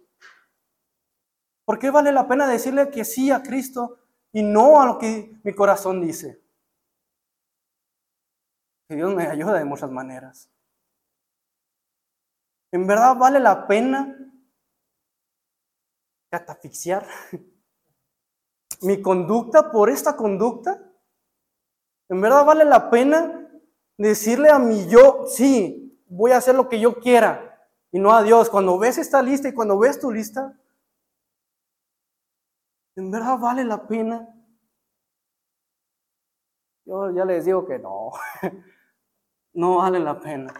¿Por 1.65 1.79
qué 1.79 1.89
vale 1.89 2.11
la 2.11 2.27
pena 2.27 2.47
decirle 2.47 2.89
que 2.89 3.05
sí 3.05 3.31
a 3.31 3.41
Cristo 3.41 3.99
y 4.31 4.43
no 4.43 4.81
a 4.81 4.85
lo 4.85 4.97
que 4.97 5.39
mi 5.43 5.53
corazón 5.53 6.01
dice? 6.01 6.41
Que 8.87 8.95
Dios 8.95 9.13
me 9.13 9.27
ayuda 9.27 9.53
de 9.53 9.65
muchas 9.65 9.91
maneras. 9.91 10.49
¿En 12.71 12.87
verdad 12.87 13.15
vale 13.15 13.39
la 13.39 13.67
pena 13.67 14.17
catafixiar 16.29 17.05
mi 18.81 19.01
conducta 19.01 19.71
por 19.71 19.89
esta 19.89 20.15
conducta? 20.15 20.81
¿En 22.09 22.19
verdad 22.19 22.45
vale 22.45 22.65
la 22.65 22.89
pena 22.89 23.49
decirle 23.97 24.49
a 24.49 24.59
mi 24.59 24.87
yo, 24.89 25.25
sí, 25.27 26.01
voy 26.07 26.31
a 26.31 26.37
hacer 26.37 26.55
lo 26.55 26.67
que 26.67 26.79
yo 26.79 26.99
quiera 26.99 27.52
y 27.93 27.99
no 27.99 28.11
a 28.11 28.23
Dios? 28.23 28.49
Cuando 28.49 28.77
ves 28.79 28.97
esta 28.97 29.21
lista 29.21 29.47
y 29.47 29.53
cuando 29.53 29.77
ves 29.77 29.99
tu 29.99 30.11
lista, 30.11 30.59
¿en 32.95 33.11
verdad 33.11 33.37
vale 33.37 33.63
la 33.63 33.87
pena? 33.87 34.27
Yo 36.85 37.11
ya 37.11 37.23
les 37.23 37.45
digo 37.45 37.65
que 37.67 37.77
no, 37.77 38.11
no 39.53 39.77
vale 39.77 39.99
la 39.99 40.19
pena. 40.19 40.51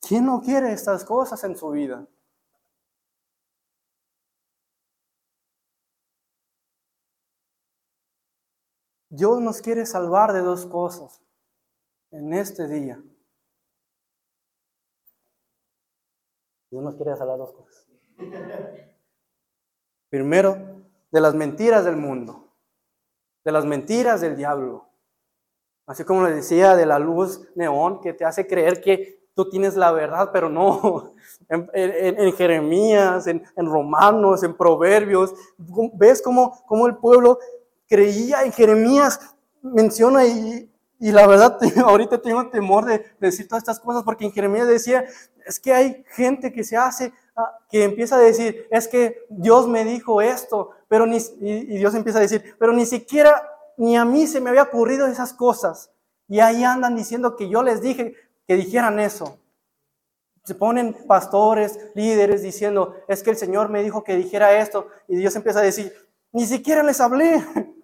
¿Quién 0.00 0.24
no 0.24 0.40
quiere 0.40 0.72
estas 0.72 1.04
cosas 1.04 1.44
en 1.44 1.54
su 1.54 1.68
vida? 1.68 2.06
Dios 9.10 9.38
nos 9.42 9.60
quiere 9.60 9.84
salvar 9.84 10.32
de 10.32 10.40
dos 10.40 10.64
cosas 10.64 11.20
en 12.10 12.32
este 12.32 12.66
día. 12.68 13.02
Dios 16.70 16.82
nos 16.82 16.96
quiere 16.96 17.12
de 17.12 17.18
dos 17.18 17.52
cosas. 17.52 17.86
Primero, 20.10 20.56
de 21.10 21.20
las 21.20 21.34
mentiras 21.34 21.84
del 21.84 21.96
mundo, 21.96 22.52
de 23.44 23.52
las 23.52 23.64
mentiras 23.64 24.20
del 24.20 24.36
diablo. 24.36 24.86
Así 25.86 26.04
como 26.04 26.24
le 26.24 26.34
decía, 26.34 26.76
de 26.76 26.84
la 26.84 26.98
luz 26.98 27.48
neón 27.54 28.00
que 28.00 28.12
te 28.12 28.24
hace 28.24 28.46
creer 28.46 28.82
que 28.82 29.18
tú 29.34 29.48
tienes 29.48 29.76
la 29.76 29.92
verdad, 29.92 30.30
pero 30.32 30.48
no. 30.48 31.14
En, 31.50 32.32
Jeremías, 32.34 33.26
en, 33.26 33.42
en 33.56 33.66
Romanos, 33.66 34.42
en 34.42 34.54
Proverbios, 34.54 35.32
ves 35.94 36.20
cómo, 36.20 36.62
cómo 36.66 36.86
el 36.86 36.96
pueblo 36.96 37.38
creía 37.86 38.42
en 38.44 38.52
Jeremías, 38.52 39.34
menciona 39.62 40.26
y, 40.26 40.70
y 40.98 41.12
la 41.12 41.26
verdad 41.26 41.58
ahorita 41.84 42.20
tengo 42.20 42.48
temor 42.50 42.84
de, 42.84 42.98
de 42.98 43.06
decir 43.20 43.46
todas 43.48 43.62
estas 43.62 43.80
cosas 43.80 44.02
porque 44.02 44.24
en 44.24 44.32
Jeremías 44.32 44.66
decía, 44.66 45.04
es 45.46 45.58
que 45.60 45.72
hay 45.72 46.04
gente 46.10 46.52
que 46.52 46.64
se 46.64 46.76
hace, 46.76 47.12
ah, 47.36 47.58
que 47.70 47.84
empieza 47.84 48.16
a 48.16 48.20
decir, 48.20 48.66
es 48.70 48.88
que 48.88 49.24
Dios 49.30 49.66
me 49.68 49.84
dijo 49.84 50.20
esto, 50.20 50.70
pero 50.88 51.06
ni, 51.06 51.18
y 51.40 51.78
Dios 51.78 51.94
empieza 51.94 52.18
a 52.18 52.22
decir, 52.22 52.56
pero 52.58 52.72
ni 52.72 52.84
siquiera 52.84 53.42
ni 53.78 53.96
a 53.96 54.04
mí 54.04 54.26
se 54.26 54.40
me 54.40 54.50
había 54.50 54.64
ocurrido 54.64 55.06
esas 55.06 55.32
cosas. 55.32 55.90
Y 56.28 56.40
ahí 56.40 56.64
andan 56.64 56.96
diciendo 56.96 57.36
que 57.36 57.48
yo 57.48 57.62
les 57.62 57.80
dije 57.80 58.14
que 58.46 58.56
dijeran 58.56 58.98
eso. 58.98 59.38
Se 60.44 60.54
ponen 60.54 60.94
pastores, 61.06 61.78
líderes 61.94 62.42
diciendo, 62.42 62.96
es 63.06 63.22
que 63.22 63.30
el 63.30 63.36
Señor 63.36 63.68
me 63.68 63.82
dijo 63.82 64.02
que 64.02 64.16
dijera 64.16 64.58
esto. 64.58 64.88
Y 65.06 65.16
Dios 65.16 65.34
empieza 65.36 65.60
a 65.60 65.62
decir, 65.62 65.92
ni 66.32 66.44
siquiera 66.44 66.82
les 66.82 67.00
hablé. 67.00 67.42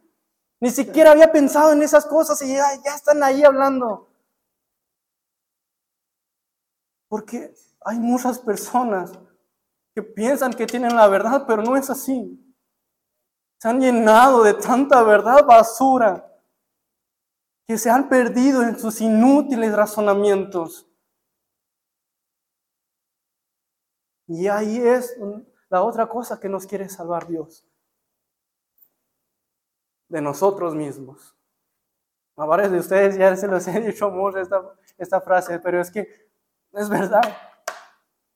Ni 0.64 0.70
siquiera 0.70 1.10
había 1.10 1.30
pensado 1.30 1.72
en 1.72 1.82
esas 1.82 2.06
cosas 2.06 2.40
y 2.40 2.54
ya, 2.54 2.72
están 2.96 3.22
ahí 3.22 3.44
hablando. 3.44 4.08
Porque 7.06 7.52
hay 7.84 7.98
muchas 7.98 8.38
personas 8.38 9.12
que 9.94 10.02
piensan 10.02 10.54
que 10.54 10.64
tienen 10.66 10.96
la 10.96 11.06
verdad, 11.06 11.44
pero 11.46 11.60
no 11.60 11.76
es 11.76 11.90
así. 11.90 12.40
Se 13.60 13.68
han 13.68 13.78
llenado 13.78 14.42
de 14.42 14.54
tanta 14.54 15.02
verdad 15.02 15.44
basura 15.44 16.32
que 17.68 17.76
se 17.76 17.90
han 17.90 18.08
perdido 18.08 18.62
en 18.62 18.78
sus 18.78 19.02
inútiles 19.02 19.70
razonamientos. 19.76 20.88
Y 24.28 24.48
ahí 24.48 24.78
es 24.78 25.14
la 25.68 25.82
otra 25.82 26.08
cosa 26.08 26.40
que 26.40 26.48
nos 26.48 26.66
quiere 26.66 26.88
salvar 26.88 27.26
Dios. 27.26 27.66
De 30.14 30.20
nosotros 30.20 30.76
mismos. 30.76 31.34
A 32.36 32.46
varios 32.46 32.70
de 32.70 32.78
ustedes 32.78 33.18
ya 33.18 33.34
se 33.34 33.48
los 33.48 33.66
he 33.66 33.80
dicho 33.80 34.10
mucho 34.10 34.38
esta, 34.38 34.62
esta 34.96 35.20
frase, 35.20 35.58
pero 35.58 35.80
es 35.80 35.90
que 35.90 36.06
es 36.70 36.88
verdad. 36.88 37.36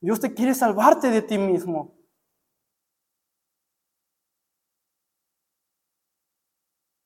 Dios 0.00 0.18
te 0.18 0.34
quiere 0.34 0.56
salvarte 0.56 1.08
de 1.08 1.22
ti 1.22 1.38
mismo. 1.38 1.96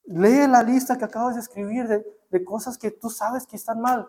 Lee 0.04 0.48
la 0.48 0.62
lista 0.62 0.96
que 0.96 1.04
acabas 1.04 1.34
de 1.34 1.42
escribir 1.42 1.86
de, 1.86 2.06
de 2.30 2.42
cosas 2.42 2.78
que 2.78 2.90
tú 2.90 3.10
sabes 3.10 3.46
que 3.46 3.56
están 3.56 3.78
mal. 3.78 4.08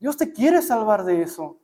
Dios 0.00 0.16
te 0.16 0.32
quiere 0.32 0.60
salvar 0.60 1.04
de 1.04 1.22
eso. 1.22 1.60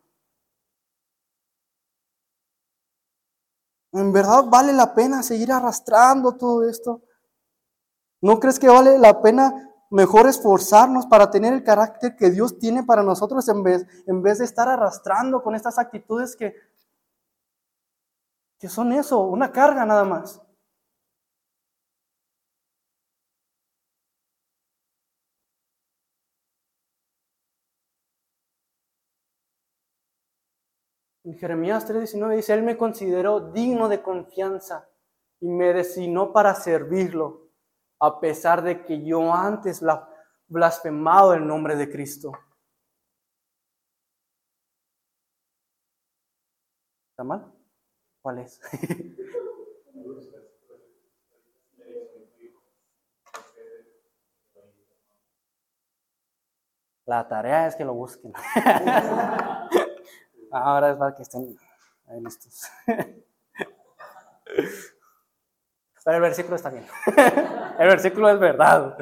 ¿En 3.91 4.13
verdad 4.13 4.45
vale 4.45 4.73
la 4.73 4.95
pena 4.95 5.25
seguir 5.25 5.51
arrastrando 5.51 6.37
todo 6.37 6.69
esto? 6.69 7.03
¿No 8.27 8.41
crees 8.41 8.59
que 8.59 8.67
vale 8.67 8.99
la 8.99 9.23
pena 9.23 9.73
mejor 9.89 10.27
esforzarnos 10.27 11.07
para 11.07 11.31
tener 11.31 11.53
el 11.55 11.63
carácter 11.63 12.17
que 12.17 12.29
Dios 12.29 12.59
tiene 12.59 12.83
para 12.83 13.05
nosotros 13.05 13.49
en 13.49 13.63
vez, 13.63 13.87
en 14.09 14.21
vez 14.21 14.39
de 14.41 14.47
estar 14.47 14.69
arrastrando 14.69 15.45
con 15.45 15.55
estas 15.55 15.79
actitudes 15.79 16.35
que, 16.35 16.53
que 18.59 18.69
son 18.69 18.91
eso, 18.91 19.21
una 19.21 19.53
carga 19.53 19.87
nada 19.87 20.03
más? 20.03 20.43
En 31.23 31.39
Jeremías 31.39 31.89
3:19 31.89 32.35
dice, 32.35 32.55
Él 32.55 32.65
me 32.65 32.77
consideró 32.77 33.53
digno 33.53 33.89
de 33.89 34.03
confianza 34.03 34.89
y 35.39 35.49
me 35.49 35.73
designó 35.73 36.33
para 36.33 36.57
servirlo, 36.57 37.46
a 38.01 38.21
pesar 38.21 38.63
de 38.63 38.85
que 38.85 39.05
yo 39.05 39.33
antes 39.33 39.83
bla- 39.83 40.09
blasfemado 40.49 41.35
el 41.35 41.47
nombre 41.47 41.77
de 41.77 41.91
Cristo. 41.91 42.33
¿Está 47.11 47.25
mal? 47.25 47.53
¿Cuál 48.23 48.41
es? 48.41 48.61
La 57.07 57.27
tarea 57.27 57.67
es 57.69 57.77
que 57.77 57.85
lo 57.85 57.95
busquen. 57.95 58.33
Ahora 60.51 60.91
es 60.91 60.97
para 60.97 61.15
que 61.15 61.23
estén 61.23 61.57
ahí 62.09 62.21
listos. 62.21 62.63
Pero 66.07 66.17
el 66.19 66.23
versículo 66.23 66.55
está 66.55 66.71
bien. 66.71 66.87
el 67.81 67.89
versículo 67.89 68.31
es 68.31 68.39
verdad. 68.39 68.97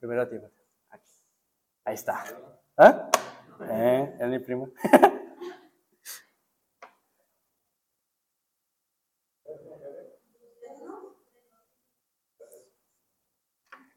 Primero 0.00 0.28
Timoteo. 0.28 0.60
Ahí 1.84 1.94
está. 1.94 2.24
¿Ah? 2.76 3.08
¿Eh? 3.70 4.16
Es 4.18 4.26
mi 4.26 4.40
primo. 4.40 4.70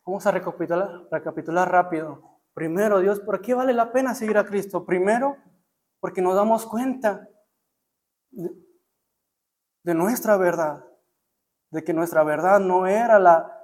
Vamos 0.06 0.28
a 0.28 0.32
recapitular, 0.32 1.08
recapitular 1.10 1.72
rápido. 1.72 2.42
Primero, 2.54 3.00
Dios, 3.00 3.20
¿por 3.22 3.42
qué 3.42 3.56
vale 3.56 3.74
la 3.74 3.92
pena 3.92 4.14
seguir 4.14 4.38
a 4.38 4.46
Cristo? 4.46 4.86
Primero, 4.86 5.36
porque 6.00 6.22
nos 6.22 6.36
damos 6.36 6.68
cuenta 6.68 7.28
de, 9.84 9.94
nuestra 9.94 10.38
verdad, 10.38 10.86
de 11.70 11.84
que 11.84 11.94
nuestra 11.94 12.24
verdad 12.24 12.60
no 12.60 12.88
era 12.88 13.20
la, 13.20 13.64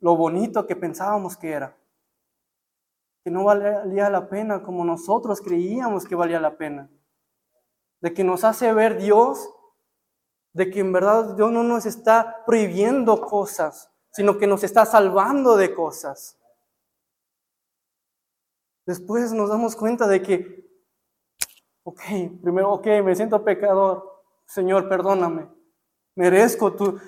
lo 0.00 0.16
bonito 0.16 0.66
que 0.66 0.76
pensábamos 0.76 1.36
que 1.36 1.52
era, 1.52 1.76
que 3.24 3.30
no 3.30 3.44
valía 3.44 4.10
la 4.10 4.28
pena 4.28 4.62
como 4.62 4.84
nosotros 4.84 5.40
creíamos 5.40 6.06
que 6.06 6.14
valía 6.14 6.40
la 6.40 6.56
pena, 6.56 6.90
de 8.00 8.14
que 8.14 8.24
nos 8.24 8.44
hace 8.44 8.72
ver 8.72 8.98
Dios, 8.98 9.48
de 10.52 10.70
que 10.70 10.80
en 10.80 10.92
verdad 10.92 11.36
Dios 11.36 11.52
no 11.52 11.62
nos 11.62 11.86
está 11.86 12.44
prohibiendo 12.44 13.20
cosas, 13.20 13.90
sino 14.10 14.38
que 14.38 14.46
nos 14.46 14.64
está 14.64 14.84
salvando 14.84 15.56
de 15.56 15.74
cosas. 15.74 16.36
Después 18.86 19.32
nos 19.32 19.50
damos 19.50 19.76
cuenta 19.76 20.08
de 20.08 20.20
que, 20.22 20.68
ok, 21.84 22.00
primero, 22.42 22.72
ok, 22.72 22.86
me 23.04 23.14
siento 23.14 23.44
pecador, 23.44 24.24
Señor, 24.46 24.88
perdóname, 24.88 25.48
merezco 26.20 26.74
tu, 26.74 27.00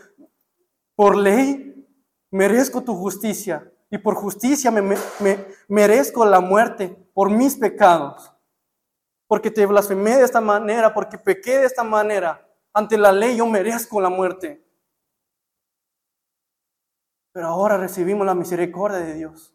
por 0.96 1.14
ley, 1.18 1.86
merezco 2.30 2.82
tu 2.82 2.94
justicia, 2.96 3.70
y 3.90 3.98
por 3.98 4.14
justicia 4.14 4.70
me, 4.70 4.80
me, 4.80 4.96
me, 5.20 5.46
merezco 5.68 6.24
la 6.24 6.40
muerte 6.40 6.88
por 7.12 7.30
mis 7.30 7.56
pecados. 7.56 8.32
Porque 9.28 9.50
te 9.50 9.66
blasfemé 9.66 10.16
de 10.16 10.24
esta 10.24 10.40
manera, 10.40 10.94
porque 10.94 11.18
pequé 11.18 11.58
de 11.58 11.66
esta 11.66 11.84
manera. 11.84 12.48
Ante 12.72 12.96
la 12.96 13.12
ley 13.12 13.36
yo 13.36 13.46
merezco 13.46 14.00
la 14.00 14.08
muerte. 14.08 14.66
Pero 17.34 17.48
ahora 17.48 17.76
recibimos 17.76 18.26
la 18.26 18.34
misericordia 18.34 18.98
de 18.98 19.12
Dios. 19.12 19.54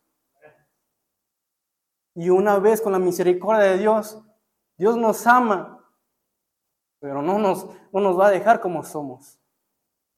Y 2.14 2.30
una 2.30 2.60
vez 2.60 2.80
con 2.80 2.92
la 2.92 3.00
misericordia 3.00 3.72
de 3.72 3.80
Dios, 3.80 4.24
Dios 4.78 4.98
nos 4.98 5.26
ama, 5.26 5.84
pero 7.00 7.24
no 7.24 7.40
nos, 7.40 7.66
no 7.92 8.02
nos 8.02 8.20
va 8.20 8.28
a 8.28 8.32
dejar 8.32 8.62
como 8.62 8.84
somos. 8.84 9.37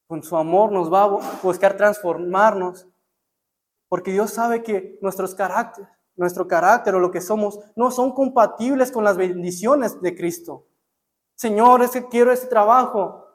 Con 0.10 0.24
su 0.24 0.36
amor 0.36 0.72
nos 0.72 0.92
va 0.92 1.04
a 1.04 1.40
buscar 1.44 1.78
transformarnos, 1.78 2.88
porque 3.88 4.12
Dios 4.12 4.34
sabe 4.34 4.64
que 4.64 4.98
nuestros 5.04 5.36
caracteres, 5.36 5.88
nuestro 6.16 6.48
carácter 6.48 6.96
o 6.96 7.00
lo 7.00 7.12
que 7.12 7.22
somos 7.22 7.60
no 7.76 7.92
son 7.92 8.12
compatibles 8.12 8.92
con 8.92 9.04
las 9.04 9.18
bendiciones 9.18 10.02
de 10.02 10.16
Cristo. 10.16 10.66
Señor, 11.36 11.84
es 11.84 11.92
que 11.92 12.08
quiero 12.08 12.32
este 12.32 12.48
trabajo, 12.48 13.26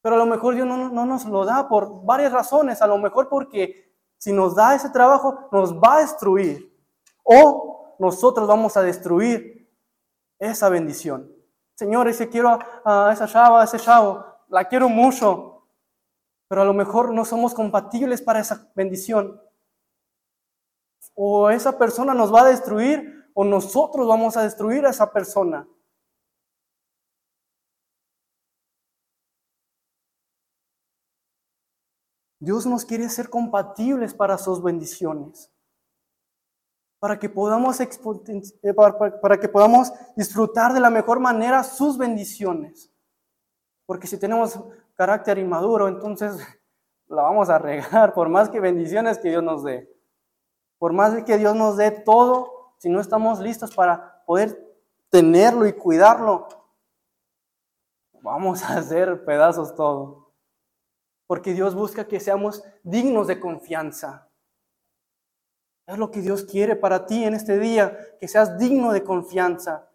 pero 0.00 0.14
a 0.14 0.18
lo 0.18 0.24
mejor 0.24 0.54
Dios 0.54 0.66
no, 0.66 0.88
no, 0.88 1.04
nos 1.04 1.26
lo 1.26 1.44
da 1.44 1.68
por 1.68 2.02
varias 2.02 2.32
razones. 2.32 2.80
A 2.80 2.86
lo 2.86 2.96
mejor 2.96 3.28
porque 3.28 3.94
si 4.16 4.32
nos 4.32 4.56
da 4.56 4.74
ese 4.74 4.88
trabajo, 4.88 5.50
nos 5.52 5.74
va 5.74 5.96
a 5.96 6.00
destruir. 6.00 6.74
O 7.22 7.94
nosotros 7.98 8.48
vamos 8.48 8.74
a 8.78 8.82
destruir 8.82 9.70
esa 10.38 10.70
bendición. 10.70 11.30
Señor, 11.74 12.10
si 12.14 12.26
quiero 12.28 12.58
a, 12.86 13.10
esa 13.12 13.28
chava, 13.28 13.60
a 13.60 13.64
ese 13.64 13.78
chavo, 13.78 14.24
la 14.48 14.64
quiero 14.64 14.88
mucho, 14.88 15.57
pero 16.48 16.62
a 16.62 16.64
lo 16.64 16.72
mejor 16.72 17.12
no 17.12 17.24
somos 17.24 17.54
compatibles 17.54 18.22
para 18.22 18.40
esa 18.40 18.70
bendición. 18.74 19.40
O 21.14 21.50
esa 21.50 21.78
persona 21.78 22.14
nos 22.14 22.32
va 22.34 22.42
a 22.42 22.48
destruir 22.48 23.30
o 23.34 23.44
nosotros 23.44 24.08
vamos 24.08 24.36
a 24.36 24.42
destruir 24.42 24.86
a 24.86 24.90
esa 24.90 25.12
persona. 25.12 25.68
Dios 32.40 32.66
nos 32.66 32.84
quiere 32.84 33.08
ser 33.08 33.28
compatibles 33.28 34.14
para 34.14 34.38
sus 34.38 34.62
bendiciones, 34.62 35.52
para 37.00 37.18
que 37.18 37.28
podamos, 37.28 37.80
eh, 37.80 38.74
para 39.20 39.40
que 39.40 39.48
podamos 39.48 39.92
disfrutar 40.16 40.72
de 40.72 40.80
la 40.80 40.88
mejor 40.88 41.18
manera 41.20 41.64
sus 41.64 41.98
bendiciones. 41.98 42.92
Porque 43.86 44.06
si 44.06 44.18
tenemos 44.18 44.58
carácter 44.98 45.38
inmaduro, 45.38 45.88
entonces 45.88 46.36
la 47.08 47.22
vamos 47.22 47.48
a 47.48 47.58
regar, 47.58 48.12
por 48.12 48.28
más 48.28 48.50
que 48.50 48.60
bendiciones 48.60 49.18
que 49.18 49.30
Dios 49.30 49.42
nos 49.42 49.64
dé. 49.64 49.90
Por 50.78 50.92
más 50.92 51.24
que 51.24 51.38
Dios 51.38 51.56
nos 51.56 51.78
dé 51.78 51.90
todo, 51.90 52.74
si 52.76 52.90
no 52.90 53.00
estamos 53.00 53.40
listos 53.40 53.74
para 53.74 54.22
poder 54.26 54.62
tenerlo 55.08 55.66
y 55.66 55.72
cuidarlo, 55.72 56.46
vamos 58.20 58.62
a 58.62 58.76
hacer 58.76 59.24
pedazos 59.24 59.74
todo 59.74 60.28
porque 61.28 61.52
Dios 61.52 61.74
busca 61.74 62.08
que 62.08 62.18
seamos 62.18 62.64
dignos 62.82 63.26
de 63.26 63.38
confianza. 63.38 64.30
Es 65.86 65.98
lo 65.98 66.10
que 66.10 66.22
Dios 66.22 66.44
quiere 66.44 66.74
para 66.74 67.04
ti 67.04 67.22
en 67.22 67.34
este 67.34 67.58
día, 67.58 67.96
que 68.18 68.26
seas 68.26 68.58
digno 68.58 68.92
de 68.92 69.04
confianza. 69.04 69.90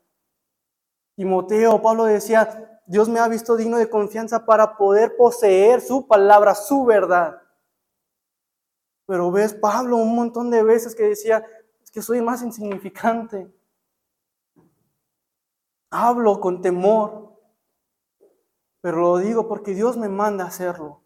Timoteo, 1.15 1.81
Pablo 1.81 2.05
decía, 2.05 2.72
Dios 2.85 3.07
me 3.09 3.19
ha 3.19 3.27
visto 3.27 3.55
digno 3.55 3.77
de 3.77 3.89
confianza 3.89 4.45
para 4.45 4.75
poder 4.75 5.15
poseer 5.15 5.81
su 5.81 6.05
palabra, 6.07 6.53
su 6.53 6.83
verdad. 6.85 7.41
Pero 9.05 9.31
ves, 9.31 9.53
Pablo 9.53 9.97
un 9.97 10.15
montón 10.15 10.49
de 10.49 10.63
veces 10.63 10.95
que 10.95 11.03
decía, 11.03 11.45
es 11.81 11.91
que 11.91 12.01
soy 12.01 12.21
más 12.21 12.41
insignificante. 12.41 13.51
Hablo 15.89 16.39
con 16.39 16.61
temor, 16.61 17.39
pero 18.81 18.97
lo 18.97 19.17
digo 19.17 19.47
porque 19.47 19.73
Dios 19.73 19.95
me 19.97 20.09
manda 20.09 20.43
a 20.43 20.47
hacerlo. 20.47 21.03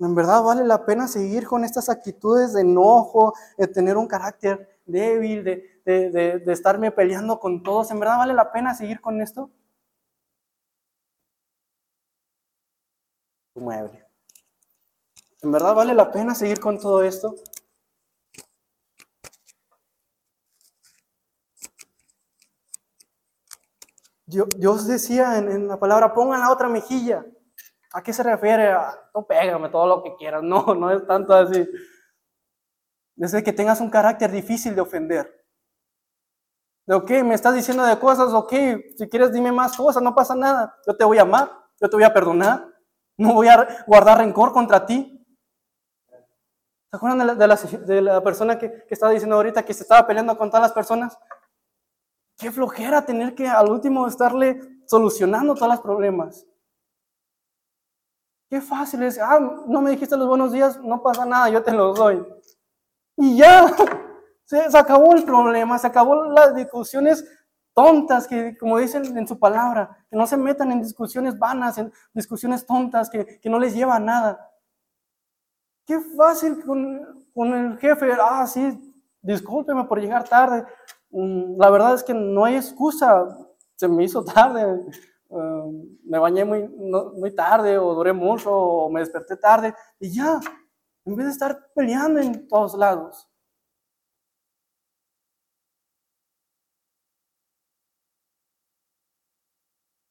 En 0.00 0.14
verdad 0.14 0.42
vale 0.42 0.64
la 0.64 0.84
pena 0.84 1.08
seguir 1.08 1.46
con 1.46 1.64
estas 1.64 1.88
actitudes 1.88 2.52
de 2.52 2.60
enojo, 2.60 3.34
de 3.56 3.66
tener 3.66 3.96
un 3.96 4.06
carácter 4.06 4.77
débil, 4.88 5.44
de, 5.44 5.80
de, 5.84 6.10
de, 6.40 6.52
estarme 6.52 6.90
peleando 6.90 7.38
con 7.38 7.62
todos. 7.62 7.90
¿En 7.90 8.00
verdad 8.00 8.18
vale 8.18 8.34
la 8.34 8.50
pena 8.52 8.74
seguir 8.74 9.00
con 9.00 9.20
esto? 9.20 9.50
Mueble. 13.54 14.04
¿En 15.42 15.52
verdad 15.52 15.74
vale 15.74 15.94
la 15.94 16.10
pena 16.10 16.34
seguir 16.34 16.60
con 16.60 16.78
todo 16.78 17.02
esto? 17.02 17.34
Dios 24.28 24.86
decía 24.86 25.38
en, 25.38 25.68
la 25.68 25.78
palabra, 25.78 26.12
pongan 26.12 26.40
la 26.40 26.52
otra 26.52 26.68
mejilla. 26.68 27.24
¿A 27.92 28.02
qué 28.02 28.12
se 28.12 28.22
refiere? 28.22 28.74
No 29.14 29.26
pégame 29.26 29.70
todo 29.70 29.86
lo 29.86 30.02
que 30.02 30.14
quieras. 30.16 30.42
No, 30.44 30.74
no 30.74 30.90
es 30.90 31.06
tanto 31.06 31.32
así. 31.32 31.66
Desde 33.18 33.42
que 33.42 33.52
tengas 33.52 33.80
un 33.80 33.90
carácter 33.90 34.30
difícil 34.30 34.76
de 34.76 34.80
ofender. 34.80 35.44
De, 36.86 36.94
ok, 36.94 37.10
me 37.24 37.34
estás 37.34 37.52
diciendo 37.52 37.84
de 37.84 37.98
cosas, 37.98 38.32
ok, 38.32 38.52
si 38.96 39.08
quieres 39.10 39.32
dime 39.32 39.50
más 39.50 39.76
cosas, 39.76 40.00
no 40.00 40.14
pasa 40.14 40.36
nada. 40.36 40.76
Yo 40.86 40.96
te 40.96 41.04
voy 41.04 41.18
a 41.18 41.22
amar, 41.22 41.50
yo 41.80 41.90
te 41.90 41.96
voy 41.96 42.04
a 42.04 42.14
perdonar. 42.14 42.64
No 43.16 43.34
voy 43.34 43.48
a 43.48 43.84
guardar 43.88 44.18
rencor 44.18 44.52
contra 44.52 44.86
ti. 44.86 45.26
¿Se 46.08 46.96
acuerdan 46.96 47.18
de 47.18 47.24
la, 47.24 47.34
de 47.34 47.48
la, 47.48 47.56
de 47.56 48.00
la 48.00 48.22
persona 48.22 48.56
que, 48.56 48.70
que, 48.70 48.94
estaba 48.94 49.10
diciendo 49.10 49.34
ahorita 49.34 49.64
que 49.64 49.74
se 49.74 49.82
estaba 49.82 50.06
peleando 50.06 50.38
con 50.38 50.48
todas 50.48 50.62
las 50.62 50.72
personas? 50.72 51.18
Qué 52.36 52.52
flojera 52.52 53.04
tener 53.04 53.34
que 53.34 53.48
al 53.48 53.68
último 53.68 54.06
estarle 54.06 54.60
solucionando 54.86 55.56
todos 55.56 55.72
los 55.72 55.80
problemas. 55.80 56.46
Qué 58.48 58.60
fácil 58.60 59.02
es, 59.02 59.18
ah, 59.18 59.40
no 59.66 59.82
me 59.82 59.90
dijiste 59.90 60.16
los 60.16 60.28
buenos 60.28 60.52
días, 60.52 60.80
no 60.80 61.02
pasa 61.02 61.26
nada, 61.26 61.50
yo 61.50 61.60
te 61.64 61.72
los 61.72 61.98
doy. 61.98 62.24
Y 63.18 63.36
ya, 63.36 63.74
se, 64.44 64.78
acabó 64.78 65.14
el 65.14 65.24
problema, 65.24 65.78
se 65.78 65.86
acabó 65.86 66.24
las 66.24 66.54
discusiones 66.54 67.24
tontas 67.74 68.26
que, 68.26 68.56
como 68.56 68.78
dicen 68.78 69.16
en 69.18 69.26
su 69.26 69.38
palabra, 69.38 70.06
que 70.08 70.16
no 70.16 70.26
se 70.26 70.36
metan 70.36 70.72
en 70.72 70.80
discusiones 70.80 71.38
vanas, 71.38 71.78
en 71.78 71.92
discusiones 72.14 72.64
tontas 72.64 73.10
que, 73.10 73.40
que 73.40 73.50
no 73.50 73.58
les 73.58 73.74
lleva 73.74 73.96
a 73.96 74.00
nada. 74.00 74.50
Qué 75.84 76.00
fácil 76.16 76.64
con, 76.64 77.26
con 77.34 77.52
el 77.52 77.78
jefe, 77.78 78.10
ah, 78.20 78.46
sí, 78.46 78.94
discúlpeme 79.20 79.84
por 79.84 80.00
llegar 80.00 80.24
tarde. 80.24 80.64
Mm, 81.10 81.60
la 81.60 81.70
verdad 81.70 81.94
es 81.94 82.04
que 82.04 82.14
no 82.14 82.44
hay 82.44 82.56
excusa, 82.56 83.36
se 83.74 83.88
me 83.88 84.04
hizo 84.04 84.24
tarde, 84.24 84.80
Um, 85.30 85.98
me 86.04 86.18
bañé 86.18 86.42
muy, 86.42 86.66
muy 86.66 87.34
tarde 87.34 87.76
o 87.76 87.94
duré 87.94 88.14
mucho 88.14 88.50
o 88.50 88.88
me 88.88 89.00
desperté 89.00 89.36
tarde 89.36 89.74
y 90.00 90.10
ya, 90.10 90.40
en 91.08 91.16
vez 91.16 91.26
de 91.26 91.32
estar 91.32 91.70
peleando 91.74 92.20
en 92.20 92.46
todos 92.48 92.74
lados. 92.74 93.26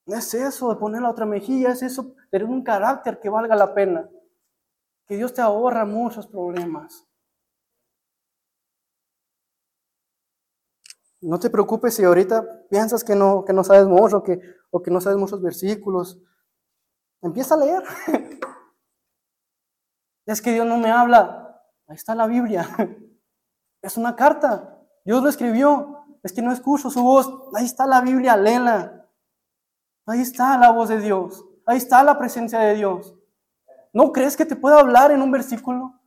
Es 0.08 0.34
eso 0.34 0.70
de 0.70 0.78
poner 0.78 1.04
la 1.04 1.12
otra 1.12 1.28
mejilla, 1.28 1.70
es 1.70 1.84
eso 1.84 2.04
de 2.04 2.16
tener 2.32 2.48
un 2.48 2.64
carácter 2.64 3.20
que 3.20 3.30
valga 3.30 3.56
la 3.56 3.76
pena. 3.76 4.10
Que 5.06 5.18
Dios 5.18 5.34
te 5.36 5.42
ahorra 5.42 5.86
muchos 5.86 6.26
problemas. 6.26 7.06
No 11.22 11.38
te 11.40 11.52
preocupes 11.52 11.94
si 11.94 12.04
ahorita 12.04 12.68
piensas 12.70 13.04
que 13.04 13.16
no, 13.16 13.46
que 13.46 13.54
no 13.54 13.64
sabes 13.64 13.86
mucho 13.86 14.24
que, 14.24 14.40
o 14.72 14.82
que 14.82 14.90
no 14.90 15.00
sabes 15.00 15.20
muchos 15.20 15.42
versículos. 15.44 16.20
Empieza 17.22 17.54
a 17.54 17.58
leer. 17.58 17.84
Es 20.28 20.42
que 20.42 20.52
Dios 20.52 20.68
no 20.68 20.78
me 20.78 20.92
habla. 20.92 21.64
Ahí 21.88 21.96
está 21.96 22.14
la 22.14 22.28
Biblia. 22.28 22.70
Es 23.82 23.96
una 23.96 24.16
carta. 24.16 24.78
Dios 25.06 25.24
lo 25.24 25.30
escribió. 25.30 26.06
Es 26.22 26.34
que 26.34 26.42
no 26.42 26.52
escucho 26.52 26.90
su 26.90 27.02
voz. 27.02 27.32
Ahí 27.56 27.66
está 27.66 27.88
la 27.88 28.02
Biblia, 28.02 28.36
léela. 28.36 29.08
Ahí 30.06 30.22
está 30.22 30.58
la 30.58 30.72
voz 30.72 30.90
de 30.90 31.00
Dios. 31.00 31.46
Ahí 31.66 31.78
está 31.78 32.04
la 32.04 32.18
presencia 32.18 32.60
de 32.60 32.76
Dios. 32.76 33.16
¿No 33.94 34.12
crees 34.12 34.36
que 34.36 34.46
te 34.46 34.56
pueda 34.56 34.80
hablar 34.80 35.12
en 35.12 35.22
un 35.22 35.32
versículo? 35.32 36.02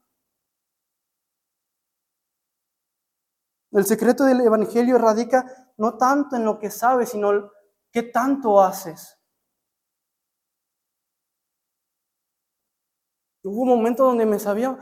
El 3.70 3.86
secreto 3.86 4.24
del 4.24 4.40
Evangelio 4.40 4.98
radica 4.98 5.72
no 5.78 5.96
tanto 5.96 6.36
en 6.36 6.44
lo 6.44 6.58
que 6.58 6.70
sabes, 6.70 7.10
sino 7.10 7.50
qué 7.92 8.02
tanto 8.02 8.60
haces. 8.60 9.19
Hubo 13.42 13.62
un 13.62 13.68
momento 13.68 14.04
donde 14.04 14.26
me 14.26 14.38
sabía 14.38 14.76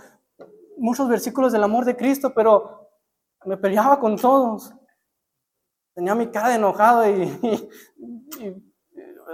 muchos 0.77 1.09
versículos 1.09 1.53
del 1.53 1.63
amor 1.63 1.85
de 1.85 1.97
Cristo, 1.97 2.33
pero 2.35 2.91
me 3.45 3.57
peleaba 3.57 3.99
con 4.01 4.17
todos. 4.17 4.73
Tenía 5.95 6.15
mi 6.15 6.29
cara 6.31 6.51
de 6.51 6.55
enojado 6.57 7.09
y, 7.09 7.69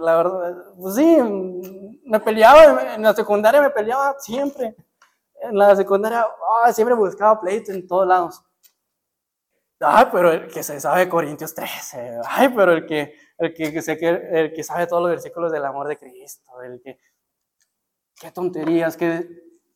la 0.00 0.16
verdad, 0.16 0.64
pues 0.78 0.94
sí, 0.96 1.18
me 2.04 2.20
peleaba, 2.20 2.94
en 2.94 3.02
la 3.02 3.14
secundaria 3.14 3.60
me 3.60 3.70
peleaba 3.70 4.14
siempre. 4.18 4.76
En 5.42 5.58
la 5.58 5.76
secundaria 5.76 6.26
ah, 6.62 6.72
siempre 6.72 6.94
buscaba 6.94 7.40
pleito 7.40 7.72
en 7.72 7.86
todos 7.86 8.06
lados. 8.06 8.44
Ay, 9.80 10.06
pero 10.10 10.32
el 10.32 10.48
que 10.48 10.62
se 10.62 10.80
sabe 10.80 11.08
Corintios 11.08 11.54
13. 11.54 12.20
Ay, 12.26 12.48
pero 12.48 12.72
el 12.72 12.86
que, 12.86 13.14
el 13.38 13.52
que, 13.52 13.66
el 13.68 14.52
que 14.52 14.64
sabe 14.64 14.86
todos 14.86 15.02
los 15.02 15.10
versículos 15.10 15.52
del 15.52 15.64
amor 15.64 15.88
de 15.88 15.98
Cristo. 15.98 16.62
El 16.62 16.80
que, 16.82 16.98
qué 18.20 18.30
tonterías, 18.30 18.96
qué, 18.96 19.28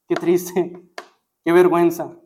qué 0.09 0.15
triste, 0.15 0.73
qué 1.45 1.53
vergüenza. 1.53 2.17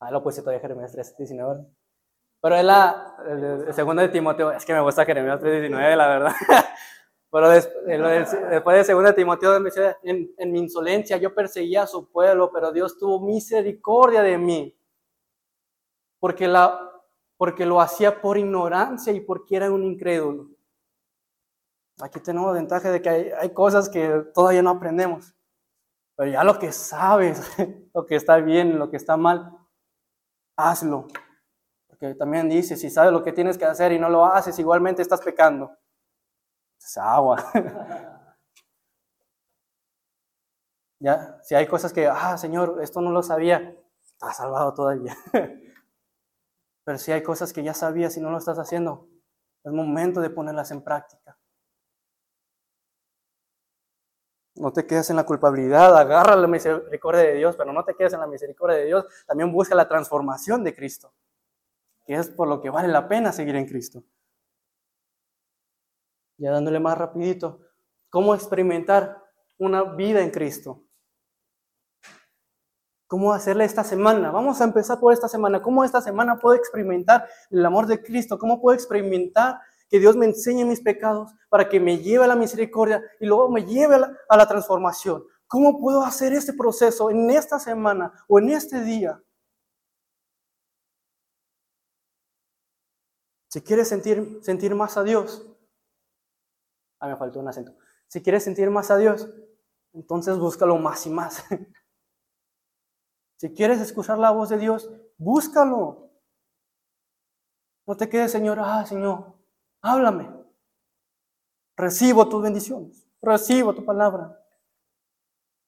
Ah, 0.00 0.10
lo 0.10 0.22
puse 0.22 0.40
todavía 0.40 0.60
Jeremías 0.60 0.92
3, 0.92 1.16
19. 1.16 1.66
Pero 2.42 2.56
es 2.56 2.64
la, 2.64 3.16
el, 3.26 3.74
segundo 3.74 4.02
de 4.02 4.08
Timoteo, 4.08 4.52
es 4.52 4.64
que 4.64 4.74
me 4.74 4.80
gusta 4.80 5.04
Jeremías 5.04 5.40
3.19, 5.40 5.96
la 5.96 6.08
verdad. 6.08 6.32
Pero 7.30 7.48
después 7.48 8.76
de 8.76 8.84
segundo 8.84 9.10
de 9.10 9.16
Timoteo, 9.16 9.56
en, 10.02 10.32
en 10.36 10.52
mi 10.52 10.60
insolencia 10.60 11.16
yo 11.16 11.34
perseguía 11.34 11.82
a 11.82 11.86
su 11.86 12.10
pueblo, 12.10 12.50
pero 12.52 12.72
Dios 12.72 12.98
tuvo 12.98 13.20
misericordia 13.20 14.22
de 14.22 14.38
mí. 14.38 14.78
Porque, 16.18 16.48
la, 16.48 16.90
porque 17.36 17.66
lo 17.66 17.80
hacía 17.80 18.20
por 18.20 18.38
ignorancia 18.38 19.12
y 19.12 19.20
porque 19.20 19.56
era 19.56 19.70
un 19.70 19.84
incrédulo. 19.84 20.48
Aquí 22.00 22.20
tenemos 22.20 22.52
ventaja 22.54 22.90
de 22.90 23.02
que 23.02 23.08
hay, 23.08 23.30
hay 23.38 23.50
cosas 23.50 23.88
que 23.88 24.24
todavía 24.34 24.62
no 24.62 24.70
aprendemos. 24.70 25.34
Pero 26.16 26.30
ya 26.30 26.44
lo 26.44 26.58
que 26.58 26.72
sabes, 26.72 27.40
lo 27.94 28.06
que 28.06 28.16
está 28.16 28.38
bien, 28.38 28.78
lo 28.78 28.90
que 28.90 28.96
está 28.96 29.16
mal, 29.16 29.52
hazlo. 30.56 31.06
Porque 31.86 32.14
también 32.14 32.48
dice, 32.48 32.76
si 32.76 32.88
sabes 32.90 33.12
lo 33.12 33.22
que 33.22 33.32
tienes 33.32 33.58
que 33.58 33.64
hacer 33.64 33.92
y 33.92 33.98
no 33.98 34.08
lo 34.08 34.24
haces, 34.24 34.58
igualmente 34.58 35.02
estás 35.02 35.20
pecando. 35.20 35.76
Es 36.86 36.96
agua. 36.98 37.50
ya, 41.00 41.40
si 41.42 41.56
hay 41.56 41.66
cosas 41.66 41.92
que, 41.92 42.06
ah, 42.06 42.38
Señor, 42.38 42.78
esto 42.80 43.00
no 43.00 43.10
lo 43.10 43.24
sabía, 43.24 43.76
estás 44.04 44.36
salvado 44.36 44.72
todavía. 44.72 45.16
Pero 46.84 46.98
si 46.98 47.10
hay 47.10 47.24
cosas 47.24 47.52
que 47.52 47.64
ya 47.64 47.74
sabías 47.74 48.16
y 48.16 48.20
no 48.20 48.30
lo 48.30 48.38
estás 48.38 48.60
haciendo, 48.60 49.08
es 49.64 49.72
momento 49.72 50.20
de 50.20 50.30
ponerlas 50.30 50.70
en 50.70 50.82
práctica. 50.82 51.36
No 54.54 54.72
te 54.72 54.86
quedes 54.86 55.10
en 55.10 55.16
la 55.16 55.26
culpabilidad, 55.26 55.98
agarra 55.98 56.36
la 56.36 56.46
misericordia 56.46 57.22
de 57.22 57.34
Dios, 57.34 57.56
pero 57.56 57.72
no 57.74 57.84
te 57.84 57.94
quedes 57.94 58.12
en 58.14 58.20
la 58.20 58.26
misericordia 58.26 58.78
de 58.78 58.86
Dios. 58.86 59.04
También 59.26 59.52
busca 59.52 59.74
la 59.74 59.86
transformación 59.88 60.64
de 60.64 60.74
Cristo 60.74 61.12
que 62.06 62.14
es 62.14 62.30
por 62.30 62.48
lo 62.48 62.60
que 62.60 62.70
vale 62.70 62.88
la 62.88 63.08
pena 63.08 63.32
seguir 63.32 63.56
en 63.56 63.66
Cristo. 63.66 64.04
Ya 66.38 66.50
dándole 66.50 66.80
más 66.80 66.98
rapidito, 66.98 67.60
¿cómo 68.10 68.34
experimentar 68.34 69.22
una 69.58 69.82
vida 69.82 70.22
en 70.22 70.30
Cristo? 70.30 70.86
¿Cómo 73.06 73.32
hacerle 73.32 73.64
esta 73.64 73.84
semana? 73.84 74.32
Vamos 74.32 74.60
a 74.60 74.64
empezar 74.64 74.98
por 74.98 75.12
esta 75.12 75.28
semana. 75.28 75.62
¿Cómo 75.62 75.84
esta 75.84 76.00
semana 76.00 76.38
puedo 76.38 76.56
experimentar 76.56 77.28
el 77.50 77.64
amor 77.64 77.86
de 77.86 78.02
Cristo? 78.02 78.36
¿Cómo 78.36 78.60
puedo 78.60 78.74
experimentar 78.74 79.60
que 79.88 80.00
Dios 80.00 80.16
me 80.16 80.26
enseñe 80.26 80.64
mis 80.64 80.80
pecados 80.80 81.32
para 81.48 81.68
que 81.68 81.78
me 81.78 81.98
lleve 81.98 82.24
a 82.24 82.26
la 82.26 82.34
misericordia 82.34 83.00
y 83.20 83.26
luego 83.26 83.48
me 83.48 83.64
lleve 83.64 83.94
a 84.28 84.36
la, 84.36 84.48
transformación? 84.48 85.22
¿Cómo 85.46 85.78
puedo 85.78 86.02
hacer 86.02 86.32
este 86.32 86.52
proceso 86.52 87.08
en 87.08 87.30
esta 87.30 87.60
semana 87.60 88.12
o 88.26 88.40
en 88.40 88.50
este 88.50 88.82
día? 88.82 89.22
Si 93.48 93.62
quieres 93.62 93.88
sentir, 93.88 94.40
sentir 94.42 94.74
más 94.74 94.96
a 94.96 95.04
Dios, 95.04 95.55
ah, 97.00 97.08
me 97.08 97.16
faltó 97.16 97.40
un 97.40 97.48
acento. 97.48 97.74
Si 98.06 98.22
quieres 98.22 98.44
sentir 98.44 98.70
más 98.70 98.90
a 98.90 98.96
Dios, 98.96 99.28
entonces 99.92 100.38
búscalo 100.38 100.76
más 100.78 101.06
y 101.06 101.10
más. 101.10 101.44
Si 103.38 103.52
quieres 103.52 103.82
escuchar 103.82 104.16
la 104.16 104.30
voz 104.30 104.48
de 104.48 104.56
Dios, 104.56 104.90
búscalo. 105.18 106.10
No 107.86 107.94
te 107.94 108.08
quedes, 108.08 108.32
Señor, 108.32 108.58
ah, 108.58 108.86
Señor, 108.86 109.34
háblame. 109.82 110.34
Recibo 111.76 112.26
tus 112.30 112.42
bendiciones, 112.42 113.06
recibo 113.20 113.74
tu 113.74 113.84
palabra. 113.84 114.42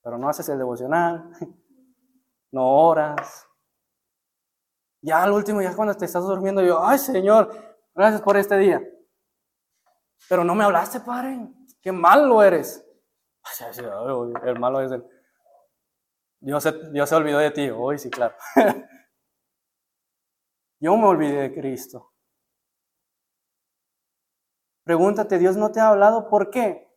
Pero 0.03 0.17
no 0.17 0.31
haces 0.31 0.49
el 0.49 0.57
devocional, 0.57 1.31
no 2.51 2.67
oras. 2.67 3.47
Ya 5.03 5.23
al 5.23 5.33
último, 5.33 5.61
ya 5.61 5.77
cuando 5.77 5.95
te 5.95 6.07
estás 6.07 6.25
durmiendo, 6.25 6.63
yo, 6.63 6.83
ay, 6.83 6.99
Señor, 6.99 7.69
Gracias 7.99 8.23
por 8.23 8.37
este 8.37 8.57
día. 8.59 8.81
Pero 10.29 10.45
no 10.45 10.55
me 10.55 10.65
hablaste, 10.65 11.01
Padre. 11.01 11.39
Qué 11.81 11.93
malo 11.93 12.43
eres. 12.43 12.85
El 14.45 14.59
malo 14.59 14.81
es 14.81 14.93
el... 14.93 15.05
Dios 16.41 16.63
se, 16.63 16.73
Dios 16.91 17.09
se 17.09 17.15
olvidó 17.15 17.39
de 17.39 17.51
ti. 17.51 17.71
Hoy 17.71 17.99
sí, 17.99 18.11
claro. 18.11 18.35
Yo 20.81 20.97
me 20.97 21.07
olvidé 21.07 21.43
de 21.43 21.55
Cristo. 21.55 22.13
Pregúntate, 24.85 25.39
¿Dios 25.39 25.57
no 25.57 25.71
te 25.73 25.81
ha 25.81 25.89
hablado? 25.89 26.31
¿Por 26.31 26.51
qué? 26.51 26.89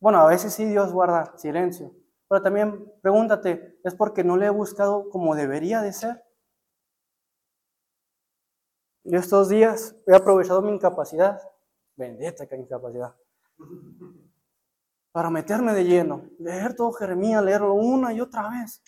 Bueno, 0.00 0.20
a 0.20 0.26
veces 0.26 0.52
sí 0.52 0.64
Dios 0.64 0.92
guarda 0.92 1.36
silencio. 1.38 1.94
Pero 2.28 2.42
también 2.42 2.92
pregúntate, 3.02 3.78
¿es 3.84 3.94
porque 3.94 4.24
no 4.24 4.36
le 4.36 4.46
he 4.46 4.50
buscado 4.50 5.08
como 5.10 5.34
debería 5.34 5.80
de 5.80 5.92
ser? 5.92 6.24
Yo 9.04 9.20
estos 9.20 9.48
días 9.48 9.94
he 10.06 10.14
aprovechado 10.14 10.62
mi 10.62 10.72
incapacidad, 10.72 11.40
bendita 11.96 12.46
que 12.46 12.56
incapacidad, 12.56 13.14
para 15.12 15.30
meterme 15.30 15.72
de 15.72 15.84
lleno, 15.84 16.28
leer 16.38 16.74
todo 16.74 16.92
Jeremías, 16.92 17.42
leerlo 17.42 17.74
una 17.74 18.12
y 18.12 18.20
otra 18.20 18.50
vez, 18.50 18.82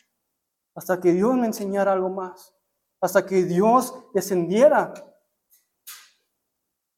hasta 0.74 1.00
que 1.00 1.12
Dios 1.12 1.34
me 1.34 1.46
enseñara 1.46 1.92
algo 1.92 2.10
más, 2.10 2.54
hasta 3.00 3.24
que 3.24 3.44
Dios 3.44 3.94
descendiera. 4.12 4.92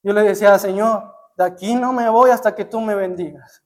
Yo 0.03 0.13
le 0.13 0.23
decía, 0.23 0.59
Señor, 0.59 1.15
de 1.37 1.45
aquí 1.45 1.75
no 1.75 1.93
me 1.93 2.09
voy 2.09 2.31
hasta 2.31 2.55
que 2.55 2.65
tú 2.65 2.81
me 2.81 2.95
bendigas. 2.95 3.63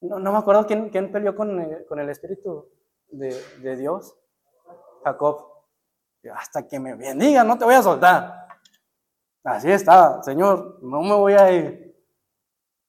No, 0.00 0.18
me 0.18 0.38
acuerdo 0.38 0.66
quién, 0.66 0.90
quién 0.90 1.10
peleó 1.10 1.34
con, 1.34 1.58
el, 1.58 1.86
con 1.86 1.98
el 1.98 2.08
Espíritu 2.10 2.68
de, 3.08 3.34
de 3.60 3.76
Dios. 3.76 4.16
Jacob 5.02 5.58
hasta 6.34 6.66
que 6.66 6.78
me 6.78 6.94
bendiga, 6.94 7.44
no 7.44 7.56
te 7.56 7.64
voy 7.64 7.74
a 7.74 7.82
soltar. 7.82 8.47
Así 9.48 9.70
está, 9.70 10.22
Señor, 10.22 10.78
no 10.82 11.00
me 11.00 11.14
voy 11.14 11.32
a 11.32 11.50
ir. 11.50 11.96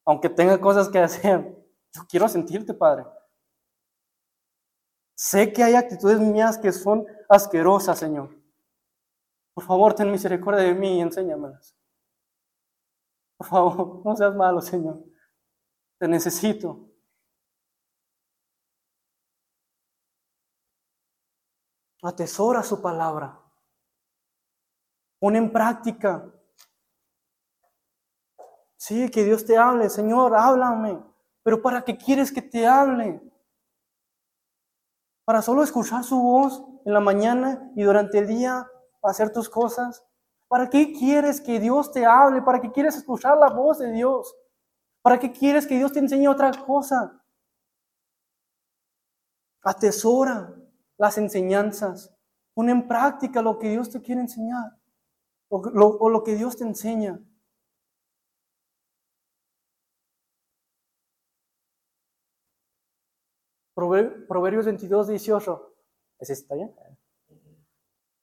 Aunque 0.06 0.30
tenga 0.30 0.60
cosas 0.60 0.90
que 0.90 1.00
hacer, 1.00 1.56
yo 1.94 2.02
quiero 2.10 2.28
sentirte, 2.28 2.74
Padre. 2.74 3.06
Sé 5.16 5.54
que 5.54 5.64
hay 5.64 5.76
actitudes 5.76 6.20
mías 6.20 6.58
que 6.58 6.74
son 6.74 7.06
asquerosas, 7.30 7.98
Señor. 7.98 8.38
Por 9.54 9.64
favor, 9.64 9.94
ten 9.94 10.12
misericordia 10.12 10.62
de 10.64 10.74
mí 10.76 10.98
y 10.98 11.02
enséñamelas. 11.02 11.78
Por 13.38 13.48
favor, 13.48 14.02
no 14.06 14.16
seas 14.18 14.36
malo, 14.36 14.60
Señor. 14.62 15.02
Te 15.98 16.10
necesito. 16.10 16.90
Atesora 22.02 22.64
su 22.64 22.82
palabra. 22.82 23.40
Pon 25.20 25.38
en 25.38 25.52
práctica. 25.54 26.34
Sí, 28.80 29.12
que 29.12 29.26
Dios 29.26 29.46
te 29.46 29.58
hable. 29.58 29.90
Señor, 29.90 30.34
háblame. 30.34 31.04
Pero 31.44 31.62
¿para 31.62 31.84
qué 31.84 31.98
quieres 31.98 32.32
que 32.32 32.42
te 32.42 32.66
hable? 32.66 33.22
¿Para 35.26 35.42
solo 35.42 35.64
escuchar 35.64 36.04
su 36.06 36.18
voz 36.18 36.64
en 36.86 36.94
la 36.94 37.02
mañana 37.02 37.72
y 37.76 37.84
durante 37.84 38.20
el 38.20 38.28
día 38.28 38.66
hacer 39.04 39.34
tus 39.34 39.50
cosas? 39.50 40.06
¿Para 40.48 40.70
qué 40.70 40.94
quieres 40.94 41.42
que 41.42 41.60
Dios 41.60 41.92
te 41.92 42.06
hable? 42.06 42.42
¿Para 42.42 42.62
qué 42.62 42.72
quieres 42.72 42.96
escuchar 42.96 43.38
la 43.38 43.50
voz 43.50 43.80
de 43.80 43.92
Dios? 43.92 44.34
¿Para 45.02 45.20
qué 45.20 45.34
quieres 45.34 45.68
que 45.68 45.76
Dios 45.76 45.92
te 45.92 46.00
enseñe 46.00 46.30
otra 46.30 46.50
cosa? 46.52 47.22
Atesora 49.62 50.56
las 50.98 51.18
enseñanzas. 51.18 52.16
Pon 52.54 52.70
en 52.70 52.88
práctica 52.88 53.42
lo 53.42 53.60
que 53.60 53.72
Dios 53.72 53.90
te 53.90 54.02
quiere 54.02 54.22
enseñar 54.22 54.78
o 55.50 55.70
lo, 55.70 55.98
o 55.98 56.10
lo 56.10 56.24
que 56.24 56.36
Dios 56.36 56.56
te 56.56 56.64
enseña. 56.64 57.20
Proverbios 64.28 64.66
22, 64.66 65.08
18. 65.08 65.74
¿Ese 66.20 66.34
está 66.34 66.56
bien? 66.56 66.76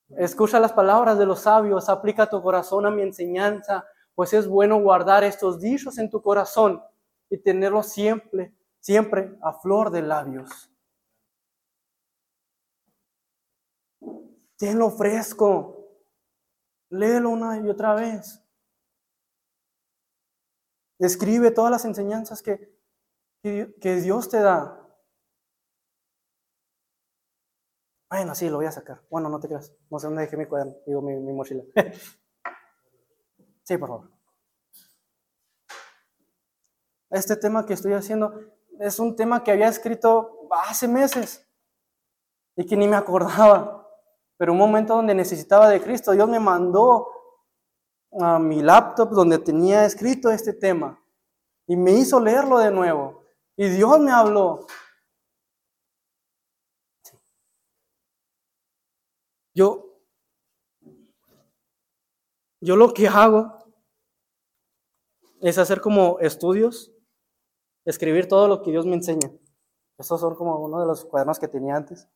Escucha 0.09 0.59
las 0.59 0.71
palabras 0.71 1.17
de 1.17 1.25
los 1.25 1.41
sabios, 1.41 1.89
aplica 1.89 2.29
tu 2.29 2.41
corazón 2.41 2.85
a 2.85 2.91
mi 2.91 3.01
enseñanza, 3.01 3.85
pues 4.15 4.33
es 4.33 4.47
bueno 4.47 4.81
guardar 4.81 5.23
estos 5.23 5.59
dichos 5.59 5.97
en 5.97 6.09
tu 6.09 6.21
corazón 6.21 6.81
y 7.29 7.37
tenerlos 7.37 7.87
siempre, 7.87 8.53
siempre 8.79 9.37
a 9.41 9.53
flor 9.53 9.91
de 9.91 10.01
labios. 10.01 10.71
Tenlo 14.55 14.89
fresco, 14.89 15.87
léelo 16.89 17.29
una 17.29 17.59
y 17.59 17.69
otra 17.69 17.93
vez. 17.93 18.41
Escribe 20.99 21.51
todas 21.51 21.69
las 21.69 21.85
enseñanzas 21.85 22.41
que, 22.41 22.73
que 23.43 23.95
Dios 24.01 24.29
te 24.29 24.39
da. 24.39 24.76
Bueno, 28.09 28.35
sí, 28.35 28.49
lo 28.49 28.57
voy 28.57 28.65
a 28.65 28.71
sacar. 28.71 29.01
Bueno, 29.09 29.29
no 29.29 29.39
te 29.39 29.47
creas. 29.47 29.73
No 29.89 29.99
sé 29.99 30.07
dónde 30.07 30.21
dejé 30.21 30.37
mi 30.37 30.45
cuaderno, 30.45 30.75
digo 30.85 31.01
mi, 31.01 31.15
mi 31.15 31.33
mochila. 31.33 31.63
sí, 33.63 33.77
por 33.77 33.89
favor. 33.89 34.11
Este 37.09 37.35
tema 37.37 37.65
que 37.65 37.73
estoy 37.73 37.93
haciendo 37.93 38.33
es 38.79 38.99
un 38.99 39.15
tema 39.15 39.43
que 39.43 39.51
había 39.51 39.67
escrito 39.67 40.47
hace 40.51 40.87
meses 40.87 41.47
y 42.55 42.65
que 42.65 42.77
ni 42.77 42.87
me 42.87 42.95
acordaba. 42.95 43.87
Pero 44.37 44.51
un 44.51 44.59
momento 44.59 44.95
donde 44.95 45.15
necesitaba 45.15 45.69
de 45.69 45.81
Cristo, 45.81 46.11
Dios 46.11 46.29
me 46.29 46.39
mandó 46.39 47.09
a 48.19 48.39
mi 48.39 48.61
laptop 48.61 49.09
donde 49.09 49.39
tenía 49.39 49.85
escrito 49.85 50.29
este 50.29 50.53
tema 50.53 51.01
y 51.65 51.75
me 51.75 51.91
hizo 51.91 52.19
leerlo 52.19 52.59
de 52.59 52.71
nuevo. 52.71 53.23
Y 53.55 53.67
Dios 53.69 53.99
me 53.99 54.11
habló. 54.11 54.65
Yo, 59.57 60.03
yo 62.61 62.75
lo 62.75 62.93
que 62.93 63.07
hago 63.07 63.57
es 65.41 65.57
hacer 65.57 65.81
como 65.81 66.19
estudios, 66.19 66.93
escribir 67.83 68.27
todo 68.27 68.47
lo 68.47 68.61
que 68.61 68.69
Dios 68.69 68.85
me 68.85 68.93
enseña. 68.93 69.31
Estos 69.97 70.21
son 70.21 70.35
como 70.35 70.59
uno 70.63 70.79
de 70.79 70.85
los 70.85 71.05
cuadernos 71.05 71.39
que 71.39 71.47
tenía 71.47 71.75
antes. 71.75 72.07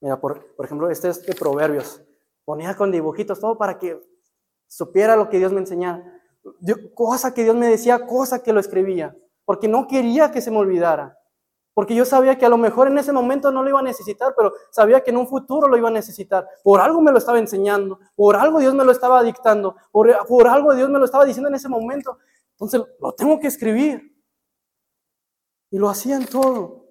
Mira, 0.00 0.18
por, 0.18 0.56
por, 0.56 0.64
ejemplo, 0.64 0.88
este 0.88 1.10
es 1.10 1.26
de 1.26 1.34
Proverbios. 1.34 2.00
Ponía 2.46 2.74
con 2.74 2.90
dibujitos, 2.90 3.40
todo 3.40 3.58
para 3.58 3.78
que 3.78 4.00
supiera 4.68 5.16
lo 5.16 5.28
que 5.28 5.36
Dios 5.36 5.52
me 5.52 5.60
enseñaba. 5.60 6.02
cosa 6.94 7.34
que 7.34 7.44
Dios 7.44 7.56
me 7.56 7.66
decía, 7.66 8.06
cosa 8.06 8.42
que 8.42 8.54
lo 8.54 8.60
escribía 8.60 9.14
porque 9.48 9.66
no 9.66 9.86
quería 9.86 10.30
que 10.30 10.42
se 10.42 10.50
me 10.50 10.58
olvidara. 10.58 11.18
Porque 11.72 11.94
yo 11.94 12.04
sabía 12.04 12.36
que 12.36 12.44
a 12.44 12.50
lo 12.50 12.58
mejor 12.58 12.88
en 12.88 12.98
ese 12.98 13.14
momento 13.14 13.50
no 13.50 13.62
lo 13.62 13.70
iba 13.70 13.80
a 13.80 13.82
necesitar, 13.82 14.34
pero 14.36 14.52
sabía 14.70 15.02
que 15.02 15.10
en 15.10 15.16
un 15.16 15.26
futuro 15.26 15.68
lo 15.68 15.76
iba 15.78 15.88
a 15.88 15.90
necesitar. 15.90 16.46
Por 16.62 16.82
algo 16.82 17.00
me 17.00 17.10
lo 17.10 17.16
estaba 17.16 17.38
enseñando, 17.38 17.98
por 18.14 18.36
algo 18.36 18.58
Dios 18.58 18.74
me 18.74 18.84
lo 18.84 18.92
estaba 18.92 19.22
dictando, 19.22 19.74
por, 19.90 20.14
por 20.26 20.48
algo 20.48 20.74
Dios 20.74 20.90
me 20.90 20.98
lo 20.98 21.06
estaba 21.06 21.24
diciendo 21.24 21.48
en 21.48 21.54
ese 21.54 21.66
momento. 21.70 22.18
Entonces 22.50 22.82
lo 23.00 23.14
tengo 23.14 23.40
que 23.40 23.46
escribir. 23.46 24.14
Y 25.70 25.78
lo 25.78 25.88
hacían 25.88 26.26
todo, 26.26 26.84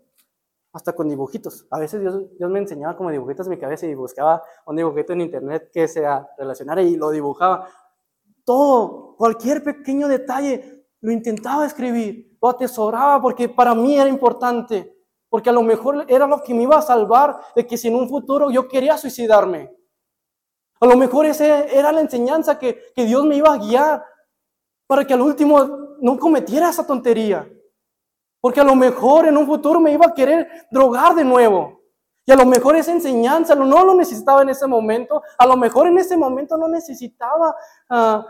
hasta 0.74 0.94
con 0.94 1.10
dibujitos. 1.10 1.68
A 1.70 1.78
veces 1.78 2.02
Dios, 2.02 2.24
Dios 2.40 2.50
me 2.50 2.58
enseñaba 2.58 2.98
como 2.98 3.12
dibujitos 3.12 3.46
en 3.46 3.52
mi 3.52 3.60
cabeza 3.60 3.86
y 3.86 3.94
buscaba 3.94 4.42
un 4.66 4.78
dibujito 4.78 5.14
en 5.14 5.22
internet 5.22 5.70
que 5.72 5.88
se 5.88 6.04
relacionara 6.40 6.82
y 6.82 6.96
lo 6.96 7.12
dibujaba. 7.12 7.70
Todo, 8.44 9.16
cualquier 9.16 9.64
pequeño 9.64 10.08
detalle, 10.08 10.77
lo 11.08 11.14
intentaba 11.14 11.66
escribir, 11.66 12.38
lo 12.42 12.50
atesoraba 12.50 13.22
porque 13.22 13.48
para 13.48 13.74
mí 13.74 13.98
era 13.98 14.10
importante, 14.10 14.94
porque 15.30 15.50
a 15.50 15.54
lo 15.54 15.64
mejor 15.64 16.04
era 16.10 16.28
lo 16.28 16.44
que 16.44 16.54
me 16.54 16.64
iba 16.64 16.78
a 16.78 16.82
salvar 16.82 17.40
de 17.56 17.66
que 17.66 17.78
si 17.78 17.88
en 17.88 17.96
un 17.96 18.10
futuro 18.10 18.52
yo 18.52 18.68
quería 18.68 18.98
suicidarme. 18.98 19.74
A 20.82 20.86
lo 20.86 20.98
mejor 20.98 21.26
esa 21.26 21.62
era 21.64 21.94
la 21.94 22.02
enseñanza 22.02 22.60
que, 22.60 22.92
que 22.94 23.06
Dios 23.06 23.24
me 23.24 23.38
iba 23.38 23.54
a 23.54 23.58
guiar 23.58 24.04
para 24.86 25.08
que 25.08 25.14
al 25.14 25.22
último 25.22 25.96
no 26.02 26.20
cometiera 26.20 26.72
esa 26.72 26.86
tontería. 26.86 27.50
Porque 28.42 28.60
a 28.60 28.66
lo 28.66 28.76
mejor 28.76 29.28
en 29.28 29.38
un 29.38 29.46
futuro 29.46 29.80
me 29.80 29.94
iba 29.94 30.08
a 30.08 30.14
querer 30.14 30.68
drogar 30.70 31.16
de 31.16 31.24
nuevo. 31.24 31.84
Y 32.26 32.34
a 32.34 32.36
lo 32.36 32.46
mejor 32.46 32.76
esa 32.76 32.92
enseñanza 32.92 33.56
no 33.56 33.86
lo 33.86 33.94
necesitaba 33.94 34.42
en 34.42 34.50
ese 34.50 34.68
momento. 34.68 35.22
A 35.38 35.46
lo 35.46 35.56
mejor 35.56 35.88
en 35.88 36.00
ese 36.00 36.18
momento 36.18 36.58
no 36.58 36.68
necesitaba 36.68 37.56
uh, 37.90 38.24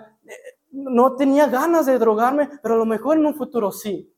no 0.77 1.15
tenía 1.15 1.47
ganas 1.47 1.85
de 1.85 1.97
drogarme, 1.97 2.49
pero 2.61 2.75
a 2.75 2.77
lo 2.77 2.85
mejor 2.85 3.17
en 3.17 3.25
un 3.25 3.35
futuro 3.35 3.71
sí. 3.71 4.13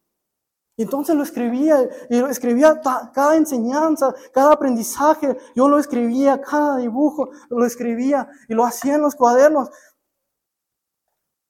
Entonces 0.77 1.15
lo 1.15 1.23
escribía 1.23 1.89
y 2.09 2.19
lo 2.19 2.27
escribía 2.27 2.79
cada 2.81 3.35
enseñanza, 3.35 4.13
cada 4.33 4.53
aprendizaje, 4.53 5.37
yo 5.53 5.67
lo 5.67 5.77
escribía, 5.77 6.41
cada 6.41 6.77
dibujo 6.77 7.31
lo 7.49 7.65
escribía 7.65 8.29
y 8.47 8.53
lo 8.53 8.63
hacía 8.63 8.95
en 8.95 9.01
los 9.01 9.15
cuadernos. 9.15 9.69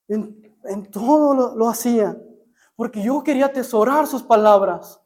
En, 0.08 0.90
todo 0.90 1.32
lo, 1.32 1.54
lo 1.54 1.68
hacía, 1.68 2.20
porque 2.74 3.02
yo 3.02 3.22
quería 3.22 3.46
atesorar 3.46 4.08
sus 4.08 4.22
palabras. 4.24 5.00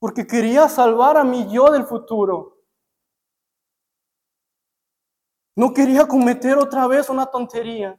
Porque 0.00 0.26
quería 0.26 0.68
salvar 0.68 1.16
a 1.16 1.24
mi 1.24 1.48
yo 1.52 1.70
del 1.70 1.84
futuro. 1.84 2.51
No 5.54 5.74
quería 5.74 6.08
cometer 6.08 6.56
otra 6.56 6.86
vez 6.86 7.10
una 7.10 7.26
tontería. 7.26 7.98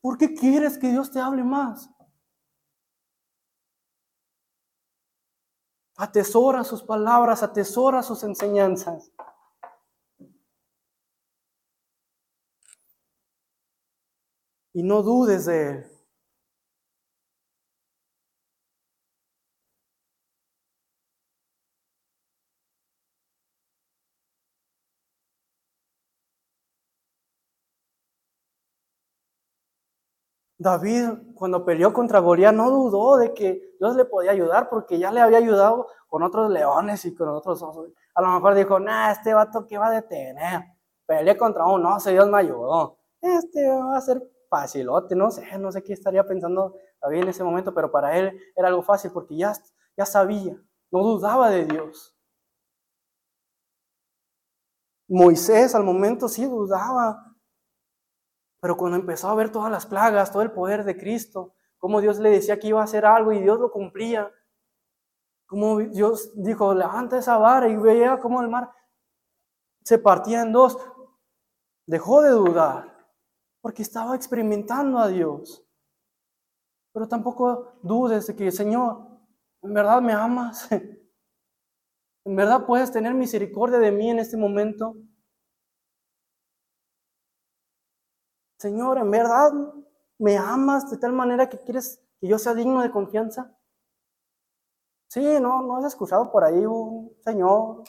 ¿Por 0.00 0.16
qué 0.16 0.32
quieres 0.34 0.78
que 0.78 0.90
Dios 0.90 1.10
te 1.10 1.18
hable 1.18 1.42
más? 1.42 1.90
Atesora 5.96 6.62
sus 6.62 6.82
palabras, 6.84 7.42
atesora 7.42 8.04
sus 8.04 8.22
enseñanzas. 8.22 9.10
Y 14.72 14.84
no 14.84 15.02
dudes 15.02 15.46
de 15.46 15.70
Él. 15.70 15.97
David, 30.68 31.34
cuando 31.34 31.64
peleó 31.64 31.92
contra 31.92 32.20
Goliat, 32.20 32.54
no 32.54 32.70
dudó 32.70 33.16
de 33.16 33.32
que 33.32 33.74
Dios 33.78 33.96
le 33.96 34.04
podía 34.04 34.32
ayudar 34.32 34.68
porque 34.68 34.98
ya 34.98 35.10
le 35.10 35.20
había 35.20 35.38
ayudado 35.38 35.86
con 36.08 36.22
otros 36.22 36.50
leones 36.50 37.04
y 37.04 37.14
con 37.14 37.28
otros 37.28 37.62
osos. 37.62 37.90
A 38.14 38.22
lo 38.22 38.28
mejor 38.28 38.54
dijo, 38.54 38.78
nah, 38.78 39.10
este 39.12 39.34
vato 39.34 39.66
que 39.66 39.78
va 39.78 39.88
a 39.88 39.92
detener. 39.92 40.64
Peleé 41.06 41.36
contra 41.36 41.64
un 41.66 41.84
oso, 41.86 42.10
Dios 42.10 42.28
me 42.28 42.38
ayudó. 42.38 42.98
Este 43.20 43.68
va 43.68 43.96
a 43.96 44.00
ser 44.00 44.22
facilote, 44.48 45.14
no 45.14 45.30
sé, 45.30 45.58
no 45.58 45.72
sé 45.72 45.82
qué 45.82 45.92
estaría 45.92 46.24
pensando 46.24 46.74
David 47.00 47.22
en 47.22 47.28
ese 47.28 47.44
momento, 47.44 47.74
pero 47.74 47.90
para 47.90 48.16
él 48.16 48.38
era 48.56 48.68
algo 48.68 48.82
fácil 48.82 49.10
porque 49.12 49.36
ya, 49.36 49.52
ya 49.96 50.06
sabía, 50.06 50.56
no 50.90 51.02
dudaba 51.02 51.50
de 51.50 51.66
Dios. 51.66 52.14
Moisés 55.08 55.74
al 55.74 55.84
momento 55.84 56.28
sí 56.28 56.44
dudaba, 56.44 57.27
pero 58.60 58.76
cuando 58.76 58.96
empezó 58.96 59.28
a 59.28 59.34
ver 59.34 59.50
todas 59.50 59.70
las 59.70 59.86
plagas, 59.86 60.32
todo 60.32 60.42
el 60.42 60.52
poder 60.52 60.84
de 60.84 60.96
Cristo, 60.96 61.54
cómo 61.78 62.00
Dios 62.00 62.18
le 62.18 62.30
decía 62.30 62.58
que 62.58 62.68
iba 62.68 62.80
a 62.80 62.84
hacer 62.84 63.06
algo 63.06 63.32
y 63.32 63.40
Dios 63.40 63.58
lo 63.58 63.70
cumplía, 63.70 64.30
Como 65.46 65.78
Dios 65.78 66.30
dijo, 66.34 66.74
levanta 66.74 67.18
esa 67.18 67.38
vara 67.38 67.68
y 67.68 67.76
veía 67.76 68.18
cómo 68.18 68.42
el 68.42 68.48
mar 68.48 68.70
se 69.82 69.98
partía 69.98 70.42
en 70.42 70.52
dos. 70.52 70.76
Dejó 71.86 72.20
de 72.20 72.30
dudar 72.30 72.94
porque 73.62 73.82
estaba 73.82 74.14
experimentando 74.14 74.98
a 74.98 75.08
Dios. 75.08 75.64
Pero 76.92 77.08
tampoco 77.08 77.78
dudes 77.82 78.26
de 78.26 78.36
que, 78.36 78.50
Señor, 78.50 79.06
¿en 79.62 79.72
verdad 79.72 80.02
me 80.02 80.12
amas? 80.12 80.68
¿En 82.26 82.36
verdad 82.36 82.66
puedes 82.66 82.92
tener 82.92 83.14
misericordia 83.14 83.78
de 83.78 83.90
mí 83.90 84.10
en 84.10 84.18
este 84.18 84.36
momento? 84.36 84.94
Señor, 88.58 88.98
¿en 88.98 89.10
verdad 89.10 89.52
me 90.18 90.36
amas 90.36 90.90
de 90.90 90.98
tal 90.98 91.12
manera 91.12 91.48
que 91.48 91.60
quieres 91.60 92.02
que 92.20 92.26
yo 92.26 92.38
sea 92.38 92.54
digno 92.54 92.82
de 92.82 92.90
confianza? 92.90 93.56
Sí, 95.08 95.24
no, 95.40 95.62
no 95.62 95.76
has 95.76 95.84
escuchado 95.84 96.30
por 96.30 96.42
ahí 96.42 96.66
un 96.66 97.16
señor 97.24 97.84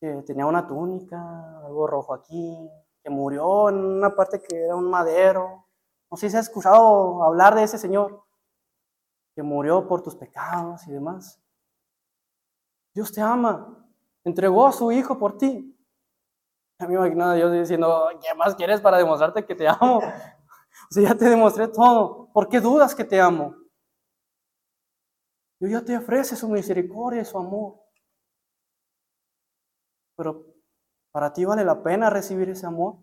que 0.00 0.22
tenía 0.22 0.46
una 0.46 0.66
túnica, 0.66 1.60
algo 1.64 1.86
rojo 1.86 2.14
aquí, 2.14 2.70
que 3.02 3.10
murió 3.10 3.68
en 3.68 3.76
una 3.76 4.14
parte 4.14 4.40
que 4.40 4.64
era 4.64 4.74
un 4.74 4.88
madero. 4.88 5.66
No 6.10 6.16
sé 6.16 6.30
si 6.30 6.36
has 6.36 6.48
escuchado 6.48 7.22
hablar 7.22 7.54
de 7.54 7.64
ese 7.64 7.76
señor 7.76 8.24
que 9.34 9.42
murió 9.42 9.86
por 9.86 10.02
tus 10.02 10.16
pecados 10.16 10.86
y 10.88 10.92
demás. 10.92 11.40
Dios 12.94 13.12
te 13.12 13.20
ama, 13.20 13.86
entregó 14.24 14.66
a 14.66 14.72
su 14.72 14.90
hijo 14.90 15.18
por 15.18 15.36
ti. 15.36 15.77
A 16.80 16.86
mí 16.86 16.94
me 16.94 17.00
imagino 17.00 17.24
a 17.24 17.34
Dios 17.34 17.52
diciendo, 17.52 18.08
¿qué 18.22 18.32
más 18.36 18.54
quieres 18.54 18.80
para 18.80 18.98
demostrarte 18.98 19.44
que 19.44 19.54
te 19.54 19.66
amo? 19.68 19.98
O 19.98 20.94
sea, 20.94 21.02
ya 21.02 21.14
te 21.16 21.24
demostré 21.24 21.66
todo. 21.68 22.30
¿Por 22.32 22.48
qué 22.48 22.60
dudas 22.60 22.94
que 22.94 23.04
te 23.04 23.20
amo? 23.20 23.56
Dios 25.60 25.72
ya 25.72 25.84
te 25.84 25.96
ofrece 25.96 26.36
su 26.36 26.48
misericordia 26.48 27.22
y 27.22 27.24
su 27.24 27.36
amor. 27.36 27.80
Pero 30.16 30.46
para 31.10 31.32
ti 31.32 31.44
vale 31.44 31.64
la 31.64 31.82
pena 31.82 32.10
recibir 32.10 32.48
ese 32.50 32.66
amor. 32.66 33.02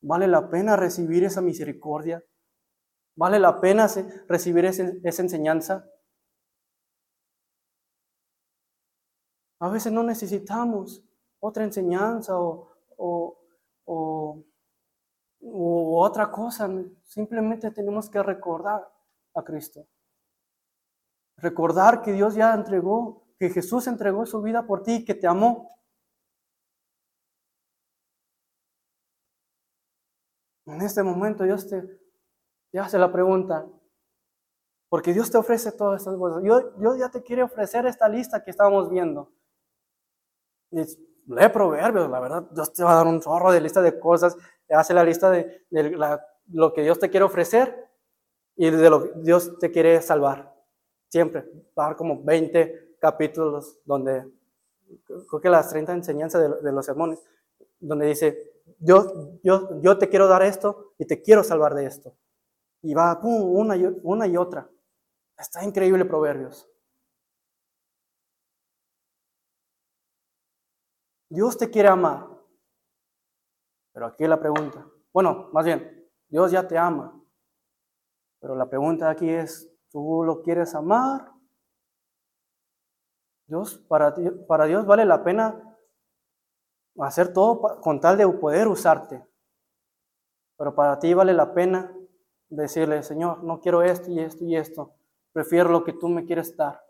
Vale 0.00 0.28
la 0.28 0.48
pena 0.48 0.76
recibir 0.76 1.24
esa 1.24 1.40
misericordia. 1.40 2.22
Vale 3.16 3.40
la 3.40 3.60
pena 3.60 3.88
recibir 4.28 4.66
esa 4.66 5.22
enseñanza. 5.22 5.84
A 9.60 9.68
veces 9.68 9.92
no 9.92 10.04
necesitamos 10.04 11.07
otra 11.40 11.64
enseñanza 11.64 12.38
o, 12.38 12.68
o, 12.96 14.44
otra 15.40 16.30
cosa. 16.30 16.68
Simplemente 17.04 17.70
tenemos 17.70 18.08
que 18.10 18.22
recordar 18.22 18.88
a 19.34 19.42
Cristo. 19.42 19.86
Recordar 21.36 22.02
que 22.02 22.12
Dios 22.12 22.34
ya 22.34 22.54
entregó, 22.54 23.26
que 23.38 23.50
Jesús 23.50 23.86
entregó 23.86 24.26
su 24.26 24.42
vida 24.42 24.66
por 24.66 24.82
ti, 24.82 25.04
que 25.04 25.14
te 25.14 25.26
amó. 25.26 25.78
En 30.66 30.82
este 30.82 31.02
momento 31.02 31.44
Dios 31.44 31.66
te, 31.66 31.82
hace 32.78 32.98
la 32.98 33.10
pregunta, 33.10 33.66
porque 34.90 35.14
Dios 35.14 35.30
te 35.30 35.38
ofrece 35.38 35.72
todas 35.72 36.00
estas 36.02 36.16
cosas. 36.16 36.42
Dios, 36.42 36.98
ya 36.98 37.08
te 37.10 37.22
quiere 37.22 37.42
ofrecer 37.42 37.86
esta 37.86 38.08
lista 38.08 38.44
que 38.44 38.50
estábamos 38.50 38.90
viendo. 38.90 39.32
Lee 41.28 41.48
proverbios, 41.52 42.10
la 42.10 42.20
verdad, 42.20 42.42
Dios 42.50 42.72
te 42.72 42.82
va 42.82 42.92
a 42.92 42.96
dar 42.96 43.06
un 43.06 43.20
chorro 43.20 43.52
de 43.52 43.60
lista 43.60 43.80
de 43.82 43.98
cosas, 43.98 44.36
hace 44.68 44.94
la 44.94 45.04
lista 45.04 45.30
de, 45.30 45.64
lo 46.50 46.72
que 46.72 46.82
Dios 46.82 46.98
te 46.98 47.10
quiere 47.10 47.24
ofrecer 47.24 47.88
y 48.56 48.70
de 48.70 48.90
lo 48.90 49.02
que 49.02 49.20
Dios 49.20 49.58
te 49.58 49.70
quiere 49.70 50.00
salvar. 50.02 50.54
Siempre, 51.08 51.44
va 51.78 51.84
a 51.84 51.88
dar 51.88 51.96
como 51.96 52.22
20 52.22 52.96
capítulos 53.00 53.78
donde, 53.84 54.26
creo 55.06 55.40
que 55.40 55.48
las 55.48 55.68
30 55.70 55.92
enseñanzas 55.92 56.42
de, 56.42 56.62
de 56.62 56.72
los 56.72 56.84
sermones, 56.84 57.22
donde 57.80 58.06
dice, 58.06 58.48
yo, 58.78 59.38
yo, 59.42 59.80
yo 59.80 59.98
te 59.98 60.08
quiero 60.08 60.28
dar 60.28 60.42
esto 60.42 60.92
y 60.98 61.06
te 61.06 61.22
quiero 61.22 61.42
salvar 61.42 61.74
de 61.74 61.86
esto. 61.86 62.14
Y 62.82 62.94
va 62.94 63.18
una, 63.22 63.76
y, 63.76 63.84
una 64.02 64.26
y 64.26 64.36
otra. 64.36 64.68
Está 65.36 65.64
increíble 65.64 66.04
Proverbios. 66.04 66.68
Dios 71.28 71.56
te 71.56 71.70
quiere 71.70 71.88
amar. 71.88 72.26
Pero 73.92 74.06
aquí 74.06 74.26
la 74.26 74.38
pregunta. 74.38 74.86
Bueno, 75.12 75.50
más 75.52 75.64
bien, 75.64 76.08
Dios 76.28 76.50
ya 76.50 76.66
te 76.66 76.78
ama. 76.78 77.20
Pero 78.40 78.54
la 78.54 78.68
pregunta 78.68 79.10
aquí 79.10 79.28
es, 79.28 79.70
¿tú 79.90 80.22
lo 80.24 80.42
quieres 80.42 80.74
amar? 80.74 81.32
Dios, 83.46 83.78
para, 83.88 84.14
para 84.46 84.66
Dios 84.66 84.86
vale 84.86 85.04
la 85.04 85.24
pena 85.24 85.68
hacer 87.00 87.32
todo 87.32 87.80
con 87.80 88.00
tal 88.00 88.16
de 88.16 88.28
poder 88.28 88.68
usarte. 88.68 89.26
Pero 90.56 90.74
para 90.74 90.98
ti 90.98 91.14
vale 91.14 91.32
la 91.32 91.54
pena 91.54 91.94
decirle, 92.48 93.02
Señor, 93.02 93.44
no 93.44 93.60
quiero 93.60 93.82
esto 93.82 94.10
y 94.10 94.20
esto 94.20 94.44
y 94.44 94.56
esto, 94.56 94.94
prefiero 95.32 95.70
lo 95.70 95.84
que 95.84 95.92
tú 95.92 96.08
me 96.08 96.24
quieres 96.24 96.56
dar. 96.56 96.82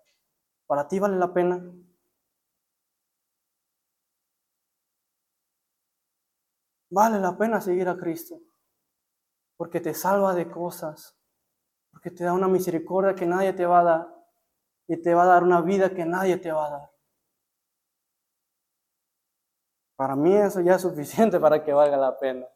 Para 0.66 0.88
ti 0.88 0.98
vale 0.98 1.16
la 1.16 1.32
pena. 1.32 1.64
Vale 6.90 7.20
la 7.20 7.36
pena 7.36 7.60
seguir 7.60 7.88
a 7.88 7.96
Cristo, 7.96 8.40
porque 9.56 9.80
te 9.80 9.92
salva 9.92 10.34
de 10.34 10.50
cosas, 10.50 11.16
porque 11.90 12.10
te 12.10 12.24
da 12.24 12.32
una 12.32 12.48
misericordia 12.48 13.14
que 13.14 13.26
nadie 13.26 13.52
te 13.52 13.66
va 13.66 13.80
a 13.80 13.84
dar 13.84 14.18
y 14.86 14.96
te 15.02 15.14
va 15.14 15.24
a 15.24 15.26
dar 15.26 15.42
una 15.42 15.60
vida 15.60 15.90
que 15.90 16.06
nadie 16.06 16.38
te 16.38 16.50
va 16.50 16.66
a 16.66 16.70
dar. 16.70 16.90
Para 19.96 20.16
mí 20.16 20.34
eso 20.34 20.60
ya 20.60 20.76
es 20.76 20.82
suficiente 20.82 21.38
para 21.40 21.62
que 21.62 21.72
valga 21.72 21.96
la 21.96 22.18
pena. 22.18 22.46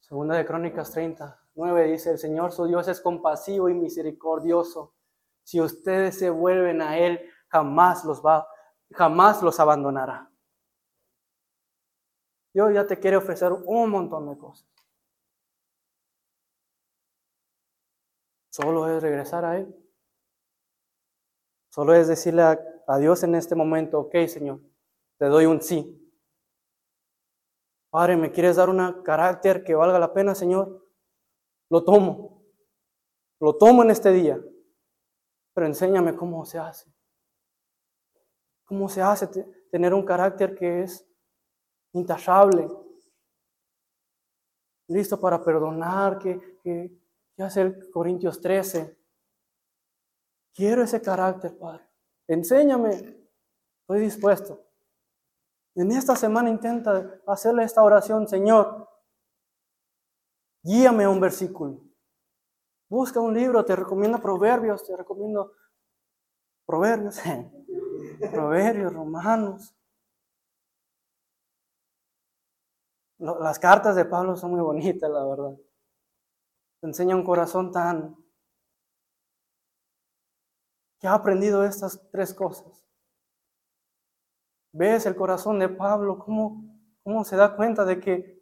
Segunda 0.00 0.36
de 0.36 0.46
Crónicas 0.46 0.90
30, 0.92 1.45
9 1.56 1.84
dice, 1.90 2.10
el 2.10 2.18
Señor 2.18 2.52
su 2.52 2.66
Dios 2.66 2.86
es 2.86 3.00
compasivo 3.00 3.68
y 3.68 3.74
misericordioso. 3.74 4.94
Si 5.42 5.60
ustedes 5.60 6.18
se 6.18 6.28
vuelven 6.28 6.82
a 6.82 6.98
Él, 6.98 7.20
jamás 7.48 8.04
los 8.04 8.24
va, 8.24 8.46
jamás 8.92 9.42
los 9.42 9.58
abandonará. 9.58 10.30
Dios 12.52 12.72
ya 12.74 12.86
te 12.86 12.98
quiere 12.98 13.16
ofrecer 13.16 13.52
un 13.52 13.90
montón 13.90 14.28
de 14.28 14.38
cosas. 14.38 14.68
Solo 18.50 18.88
es 18.88 19.02
regresar 19.02 19.44
a 19.44 19.58
Él. 19.58 19.74
Solo 21.70 21.94
es 21.94 22.08
decirle 22.08 22.42
a, 22.42 22.98
Dios 22.98 23.22
en 23.22 23.34
este 23.34 23.54
momento, 23.54 23.98
ok 23.98 24.14
Señor, 24.28 24.60
te 25.18 25.26
doy 25.26 25.44
un 25.44 25.60
sí. 25.60 26.02
Padre, 27.90 28.16
¿me 28.16 28.30
quieres 28.30 28.56
dar 28.56 28.70
un 28.70 29.02
carácter 29.02 29.64
que 29.64 29.74
valga 29.74 29.98
la 29.98 30.12
pena, 30.12 30.34
Señor? 30.34 30.85
Lo 31.70 31.84
tomo. 31.84 32.42
Lo 33.40 33.56
tomo 33.56 33.82
en 33.82 33.90
este 33.90 34.12
día. 34.12 34.40
Pero 35.54 35.66
enséñame 35.66 36.16
cómo 36.16 36.44
se 36.44 36.58
hace. 36.58 36.92
¿Cómo 38.64 38.88
se 38.88 39.00
hace 39.00 39.28
tener 39.70 39.94
un 39.94 40.04
carácter 40.04 40.54
que 40.54 40.82
es 40.82 41.06
intachable? 41.92 42.68
Listo 44.88 45.18
para 45.20 45.42
perdonar, 45.42 46.18
que, 46.18 46.58
que, 46.62 46.96
¿Qué 47.36 47.42
hace 47.42 47.60
el 47.60 47.90
Corintios 47.90 48.40
13? 48.40 48.96
Quiero 50.54 50.82
ese 50.82 51.02
carácter, 51.02 51.56
Padre. 51.58 51.86
Enséñame. 52.26 52.90
Estoy 53.82 54.00
dispuesto. 54.00 54.64
En 55.74 55.92
esta 55.92 56.16
semana 56.16 56.48
intenta 56.48 57.20
hacerle 57.26 57.64
esta 57.64 57.82
oración, 57.82 58.26
Señor. 58.26 58.88
Guíame 60.66 61.04
a 61.04 61.10
un 61.10 61.20
versículo. 61.20 61.80
Busca 62.88 63.20
un 63.20 63.32
libro, 63.34 63.64
te 63.64 63.76
recomiendo 63.76 64.20
Proverbios, 64.20 64.84
te 64.84 64.96
recomiendo 64.96 65.52
Proverbios, 66.66 67.20
Proverbios, 68.32 68.92
Romanos. 68.92 69.76
Las 73.18 73.60
cartas 73.60 73.94
de 73.94 74.06
Pablo 74.06 74.34
son 74.34 74.50
muy 74.50 74.60
bonitas, 74.60 75.08
la 75.08 75.24
verdad. 75.24 75.56
Te 76.80 76.88
enseña 76.88 77.14
un 77.14 77.24
corazón 77.24 77.70
tan 77.70 78.16
que 80.98 81.06
ha 81.06 81.14
aprendido 81.14 81.64
estas 81.64 82.10
tres 82.10 82.34
cosas. 82.34 82.84
¿Ves 84.72 85.06
el 85.06 85.14
corazón 85.14 85.60
de 85.60 85.68
Pablo? 85.68 86.18
¿Cómo, 86.18 86.64
cómo 87.04 87.22
se 87.22 87.36
da 87.36 87.54
cuenta 87.54 87.84
de 87.84 88.00
que 88.00 88.35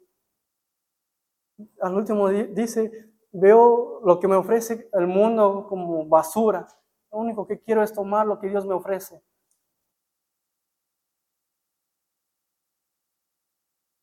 al 1.81 1.95
último 1.95 2.29
dice, 2.29 3.13
veo 3.31 4.01
lo 4.03 4.19
que 4.19 4.27
me 4.27 4.35
ofrece 4.35 4.89
el 4.93 5.07
mundo 5.07 5.67
como 5.67 6.05
basura. 6.05 6.67
Lo 7.11 7.19
único 7.19 7.47
que 7.47 7.59
quiero 7.59 7.83
es 7.83 7.93
tomar 7.93 8.25
lo 8.27 8.39
que 8.39 8.49
Dios 8.49 8.65
me 8.65 8.73
ofrece. 8.73 9.21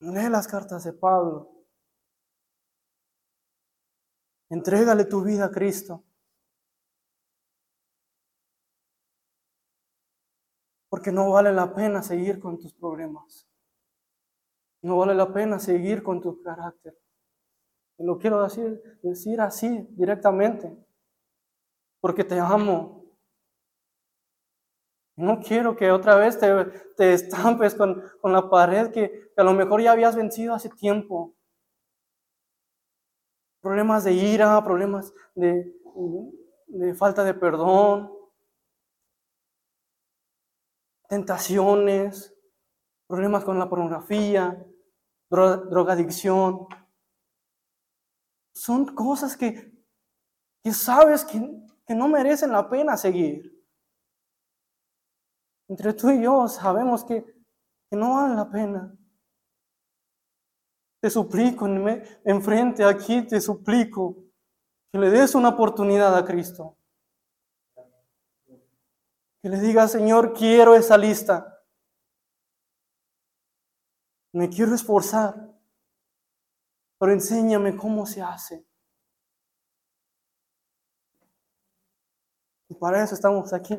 Lee 0.01 0.29
las 0.29 0.49
cartas 0.49 0.85
de 0.85 0.93
Pablo. 0.93 1.49
Entrégale 4.51 5.05
tu 5.05 5.23
vida 5.23 5.47
a 5.47 5.51
Cristo. 5.51 6.05
Porque 10.89 11.11
no 11.13 11.31
vale 11.31 11.53
la 11.53 11.73
pena 11.75 12.03
seguir 12.03 12.39
con 12.39 12.59
tus 12.59 12.75
problemas. 12.75 13.49
No 14.83 14.99
vale 14.99 15.15
la 15.15 15.33
pena 15.33 15.59
seguir 15.59 16.03
con 16.03 16.21
tu 16.21 16.43
carácter. 16.43 17.02
Lo 17.99 18.19
quiero 18.19 18.43
decir, 18.43 18.83
decir 19.03 19.41
así 19.41 19.87
directamente. 19.91 20.77
Porque 22.01 22.25
te 22.25 22.39
amo. 22.39 23.05
No 25.17 25.41
quiero 25.41 25.77
que 25.77 25.91
otra 25.91 26.17
vez 26.17 26.39
te, 26.39 27.13
estampes 27.13 27.75
con, 27.75 28.03
con 28.21 28.33
la 28.33 28.49
pared 28.49 28.91
que, 28.91 29.11
que 29.35 29.41
a 29.41 29.45
lo 29.45 29.53
mejor 29.53 29.83
ya 29.83 29.93
habías 29.93 30.17
vencido 30.17 30.55
hace 30.55 30.69
tiempo. 30.71 31.35
Problemas 33.61 34.05
de 34.05 34.13
ira, 34.13 34.63
problemas 34.65 35.13
de, 35.35 35.73
de 36.67 36.95
falta 36.95 37.23
de 37.23 37.35
perdón, 37.35 38.11
tentaciones, 41.09 42.35
problemas 43.07 43.45
con 43.45 43.59
la 43.59 43.69
pornografía, 43.69 44.65
drogadicción. 45.29 46.67
Son 48.55 48.95
cosas 48.95 49.37
que, 49.37 49.73
que 50.63 50.73
sabes 50.73 51.25
que, 51.25 51.41
que 51.87 51.95
no 51.95 52.09
merecen 52.09 52.53
la 52.53 52.69
pena 52.69 52.97
seguir. 52.97 53.53
Entre 55.69 55.93
tú 55.95 56.11
y 56.11 56.23
yo 56.23 56.49
sabemos 56.49 57.05
que, 57.05 57.25
que 57.91 57.97
no 57.97 58.15
vale 58.15 58.35
la 58.35 58.51
pena. 58.51 58.95
Te 61.01 61.11
suplico 61.11 61.67
enfrente 62.25 62.85
aquí, 62.85 63.23
te 63.23 63.41
suplico 63.41 64.17
que 64.93 64.99
le 64.99 65.11
des 65.11 65.35
una 65.35 65.49
oportunidad 65.49 66.17
a 66.17 66.25
Cristo. 66.25 66.77
Que 69.43 69.49
le 69.49 69.59
diga, 69.59 69.89
Señor, 69.89 70.33
quiero 70.33 70.77
esa 70.77 70.97
lista. 70.97 71.65
Me 74.33 74.49
quiero 74.49 74.75
esforzar, 74.75 75.52
pero 77.03 77.15
enséñame 77.15 77.77
cómo 77.77 78.07
se 78.07 78.23
hace. 78.23 78.65
Y 82.69 82.77
para 82.77 83.03
eso 83.03 83.17
estamos 83.17 83.53
aquí. 83.53 83.77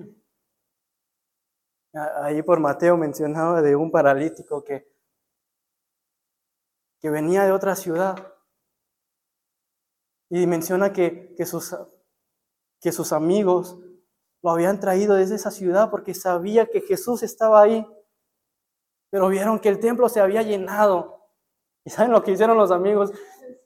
Ahí 1.93 2.43
por 2.43 2.59
Mateo 2.59 2.97
mencionaba 2.97 3.61
de 3.61 3.77
un 3.77 3.91
paralítico 3.91 4.61
que, 4.65 4.93
que 6.99 7.09
venía 7.09 7.45
de 7.45 7.53
otra 7.53 7.77
ciudad. 7.77 8.35
Y 10.29 10.45
menciona 10.45 10.91
que, 10.91 11.33
que, 11.37 11.45
sus, 11.45 11.73
que 12.81 12.91
sus 12.91 13.13
amigos 13.13 13.79
lo 14.41 14.49
habían 14.49 14.81
traído 14.81 15.15
desde 15.15 15.35
esa 15.35 15.49
ciudad 15.49 15.89
porque 15.89 16.13
sabía 16.13 16.65
que 16.65 16.81
Jesús 16.81 17.23
estaba 17.23 17.61
ahí. 17.61 17.87
Pero 19.09 19.29
vieron 19.29 19.59
que 19.59 19.69
el 19.69 19.79
templo 19.79 20.09
se 20.09 20.19
había 20.19 20.41
llenado. 20.41 21.22
¿Y 21.85 21.89
saben 21.89 22.11
lo 22.11 22.23
que 22.23 22.31
hicieron 22.31 22.57
los 22.57 22.71
amigos? 22.71 23.11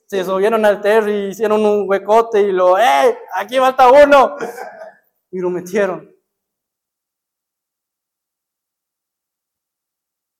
Se 0.05 0.24
subieron 0.24 0.65
al 0.65 0.82
terreno 0.82 1.11
y 1.11 1.30
hicieron 1.30 1.65
un 1.65 1.88
huecote 1.88 2.41
y 2.41 2.51
lo, 2.51 2.78
¡eh! 2.78 3.18
Aquí 3.36 3.57
falta 3.57 3.91
uno. 3.91 4.36
Y 5.30 5.39
lo 5.41 5.49
metieron. 5.49 6.09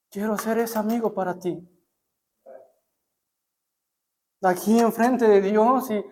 Quiero 0.10 0.38
ser 0.38 0.60
ese 0.60 0.80
amigo 0.80 1.14
para 1.14 1.38
ti. 1.38 1.60
Aquí 4.42 4.80
enfrente 4.80 5.28
de 5.28 5.42
Dios 5.42 5.92
y 5.92 6.06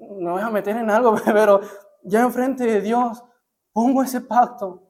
no 0.00 0.32
voy 0.32 0.42
a 0.42 0.50
meter 0.50 0.76
en 0.76 0.90
algo, 0.90 1.14
pero 1.24 1.60
ya 2.02 2.22
enfrente 2.22 2.64
de 2.64 2.80
Dios 2.80 3.22
pongo 3.72 4.02
ese 4.02 4.20
pacto. 4.20 4.83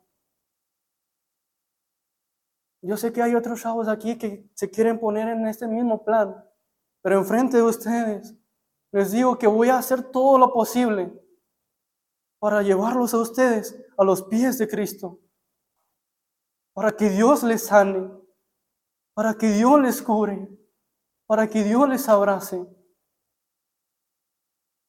Yo 2.86 2.98
sé 2.98 3.14
que 3.14 3.22
hay 3.22 3.34
otros 3.34 3.62
chavos 3.62 3.88
aquí 3.88 4.18
que 4.18 4.50
se 4.52 4.70
quieren 4.70 5.00
poner 5.00 5.28
en 5.28 5.46
este 5.46 5.66
mismo 5.66 6.04
plan, 6.04 6.34
pero 7.00 7.18
enfrente 7.18 7.56
de 7.56 7.62
ustedes 7.62 8.34
les 8.92 9.10
digo 9.10 9.38
que 9.38 9.46
voy 9.46 9.70
a 9.70 9.78
hacer 9.78 10.02
todo 10.12 10.36
lo 10.36 10.52
posible 10.52 11.18
para 12.38 12.62
llevarlos 12.62 13.14
a 13.14 13.18
ustedes 13.18 13.74
a 13.96 14.04
los 14.04 14.24
pies 14.24 14.58
de 14.58 14.68
Cristo, 14.68 15.18
para 16.74 16.92
que 16.92 17.08
Dios 17.08 17.42
les 17.42 17.64
sane, 17.64 18.10
para 19.14 19.32
que 19.32 19.50
Dios 19.50 19.80
les 19.80 20.02
cure, 20.02 20.46
para 21.26 21.48
que 21.48 21.64
Dios 21.64 21.88
les 21.88 22.06
abrace. 22.06 22.66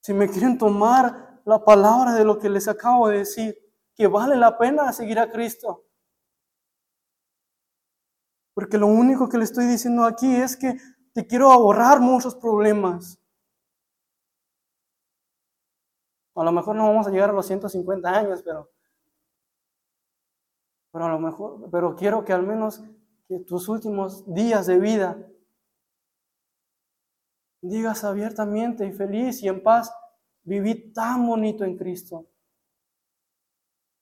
Si 0.01 0.13
me 0.13 0.27
quieren 0.27 0.57
tomar 0.57 1.41
la 1.45 1.63
palabra 1.63 2.13
de 2.13 2.25
lo 2.25 2.37
que 2.39 2.49
les 2.49 2.67
acabo 2.67 3.07
de 3.07 3.19
decir, 3.19 3.57
que 3.95 4.07
vale 4.07 4.35
la 4.35 4.57
pena 4.57 4.91
seguir 4.91 5.17
a 5.17 5.31
Cristo. 5.31 5.84
Porque 8.55 8.79
lo 8.79 8.87
único 8.87 9.29
que 9.29 9.37
le 9.37 9.43
estoy 9.43 9.65
diciendo 9.65 10.05
aquí 10.05 10.33
es 10.33 10.57
que 10.57 10.77
te 11.13 11.27
quiero 11.27 11.51
ahorrar 11.51 11.99
muchos 11.99 12.35
problemas. 12.35 13.19
A 16.35 16.43
lo 16.43 16.51
mejor 16.51 16.75
no 16.75 16.87
vamos 16.87 17.05
a 17.05 17.11
llegar 17.11 17.29
a 17.29 17.33
los 17.33 17.45
150 17.45 18.09
años, 18.09 18.41
pero, 18.43 18.71
pero 20.91 21.05
a 21.05 21.09
lo 21.09 21.19
mejor, 21.19 21.69
pero 21.69 21.95
quiero 21.95 22.25
que 22.25 22.33
al 22.33 22.43
menos 22.43 22.81
tus 23.45 23.67
últimos 23.67 24.23
días 24.33 24.65
de 24.67 24.79
vida 24.79 25.17
digas 27.61 28.03
abiertamente 28.03 28.85
y 28.85 28.93
feliz 28.93 29.41
y 29.41 29.49
en 29.49 29.61
paz, 29.63 29.91
viví 30.43 30.93
tan 30.93 31.27
bonito 31.27 31.65
en 31.65 31.77
Cristo. 31.77 32.27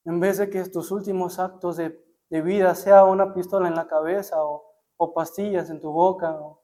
En 0.05 0.19
vez 0.19 0.37
de 0.37 0.49
que 0.49 0.63
tus 0.65 0.91
últimos 0.91 1.39
actos 1.39 1.77
de, 1.77 2.02
vida 2.41 2.73
sea 2.75 3.03
una 3.05 3.33
pistola 3.33 3.67
en 3.67 3.75
la 3.75 3.87
cabeza 3.87 4.43
o, 4.43 4.69
pastillas 5.13 5.69
en 5.69 5.81
tu 5.81 5.91
boca 5.91 6.31
o, 6.31 6.63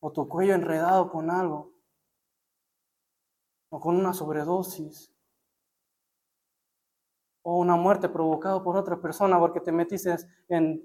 o 0.00 0.10
tu 0.10 0.28
cuello 0.28 0.54
enredado 0.54 1.08
con 1.08 1.30
algo 1.30 1.72
o 3.70 3.78
con 3.78 3.96
una 3.96 4.12
sobredosis 4.12 5.14
o 7.42 7.58
una 7.58 7.76
muerte 7.76 8.08
provocada 8.08 8.60
por 8.64 8.76
otra 8.76 9.00
persona 9.00 9.38
porque 9.38 9.60
te 9.60 9.70
metiste 9.70 10.16
en, 10.48 10.82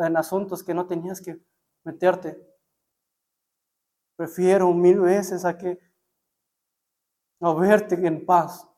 en, 0.00 0.16
asuntos 0.18 0.62
que 0.62 0.74
no 0.74 0.86
tenías 0.86 1.22
que 1.22 1.40
meterte. 1.82 2.38
Prefiero 4.16 4.70
mil 4.74 5.00
veces 5.00 5.46
a 5.46 5.56
que 5.56 5.78
a 7.40 7.54
verte 7.54 7.94
en 8.06 8.26
paz 8.26 8.68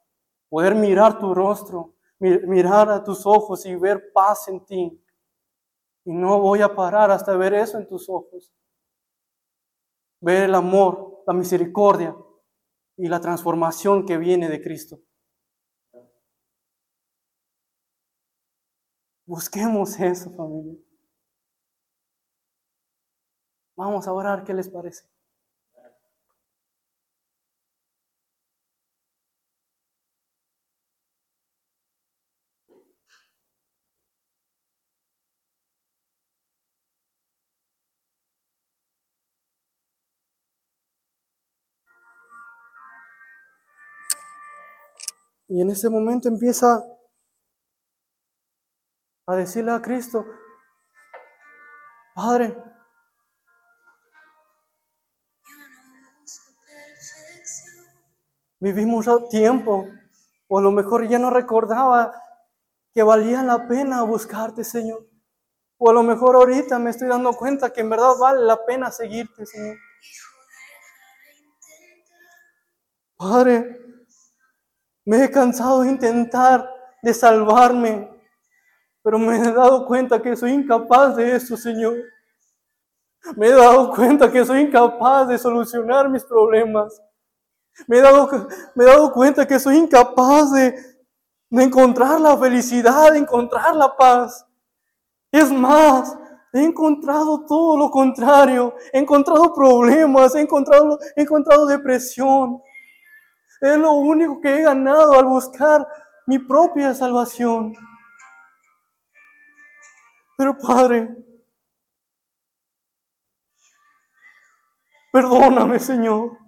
Poder 0.49 0.75
mirar 0.75 1.19
tu 1.19 1.35
rostro, 1.35 1.95
mirar 2.19 2.91
a 2.91 3.03
tus 3.03 3.27
ojos 3.27 3.65
y 3.67 3.75
ver 3.75 4.13
paz 4.13 4.49
en 4.49 4.65
ti. 4.65 5.05
Y 6.05 6.13
no 6.13 6.41
voy 6.41 6.63
a 6.63 6.75
parar 6.75 7.11
hasta 7.11 7.37
ver 7.37 7.55
eso 7.55 7.79
en 7.79 7.87
tus 7.87 8.09
ojos. 8.09 8.53
Ver 10.21 10.45
el 10.45 10.55
amor, 10.55 11.23
la 11.27 11.35
misericordia 11.35 12.17
y 12.97 13.09
la 13.09 13.21
transformación 13.21 14.05
que 14.05 14.19
viene 14.19 14.49
de 14.49 14.61
Cristo. 14.61 15.01
Busquemos 19.27 20.01
eso, 20.01 20.35
familia. 20.35 20.79
Vamos 23.77 24.09
a 24.09 24.13
orar, 24.13 24.43
¿qué 24.43 24.55
les 24.55 24.69
parece? 24.69 25.09
Y 45.49 45.63
en 45.63 45.71
ese 45.71 45.89
momento 45.89 46.29
empieza 46.29 46.85
a 49.27 49.37
decirle 49.37 49.73
a 49.73 49.81
Cristo, 49.81 50.25
Padre, 52.15 52.57
vivimos 58.61 59.07
tiempo, 59.31 59.89
o 60.49 60.59
a 60.59 60.63
lo 60.63 60.71
mejor 60.71 61.09
ya 61.09 61.19
no 61.19 61.31
recordaba 61.31 62.13
que 62.93 63.03
valía 63.03 63.43
la 63.43 63.67
pena 63.69 64.03
buscarte, 64.03 64.65
Señor. 64.65 65.07
O 65.79 65.91
a 65.91 65.93
lo 65.93 66.03
mejor 66.03 66.35
ahorita 66.35 66.79
me 66.79 66.91
estoy 66.91 67.09
dando 67.09 67.33
cuenta 67.35 67.73
que 67.73 67.81
en 67.81 67.91
verdad 67.91 68.17
vale 68.19 68.45
la 68.45 68.65
pena 68.67 68.91
seguirte, 68.91 69.47
Señor. 69.47 69.77
Padre, 73.17 73.79
me 75.09 75.25
he 75.25 75.31
cansado 75.31 75.81
de 75.81 75.89
intentar 75.89 76.71
de 77.03 77.15
salvarme, 77.15 78.11
pero 79.03 79.19
me 79.19 79.39
he 79.39 79.53
dado 79.53 79.87
cuenta 79.87 80.21
que 80.21 80.37
soy 80.37 80.53
incapaz 80.53 81.17
de 81.17 81.35
eso, 81.35 81.57
Señor. 81.57 81.97
Me 83.35 83.47
he 83.47 83.53
dado 83.53 83.91
cuenta 83.91 84.31
que 84.31 84.45
soy 84.45 84.61
incapaz 84.61 85.29
de 85.29 85.39
solucionar 85.39 86.11
mis 86.11 86.23
problemas. 86.25 87.01
Me 87.87 87.97
he 87.97 88.03
dado, 88.03 88.29
me 88.75 88.85
he 88.85 88.87
dado 88.87 89.11
cuenta 89.11 89.47
que 89.47 89.59
soy 89.59 89.79
incapaz 89.79 90.53
de, 90.53 90.75
de 91.49 91.63
encontrar 91.63 92.21
la 92.21 92.37
felicidad, 92.37 93.13
de 93.13 93.21
encontrar 93.21 93.75
la 93.77 93.97
paz. 93.97 94.47
Es 95.33 95.51
más, 95.51 96.19
he 96.53 96.63
encontrado 96.63 97.47
todo 97.47 97.79
lo 97.79 97.91
contrario. 97.91 98.75
He 98.93 98.99
encontrado 98.99 99.55
problemas, 99.55 100.35
he 100.35 100.43
encontrado, 100.43 100.99
he 101.17 101.23
encontrado 101.23 101.65
depresión. 101.65 102.61
Es 103.61 103.77
lo 103.77 103.93
único 103.93 104.41
que 104.41 104.57
he 104.57 104.63
ganado 104.63 105.19
al 105.19 105.25
buscar 105.27 105.87
mi 106.27 106.39
propia 106.39 106.95
salvación. 106.95 107.75
Pero 110.37 110.57
Padre, 110.57 111.09
perdóname 115.13 115.81
Señor, 115.81 116.39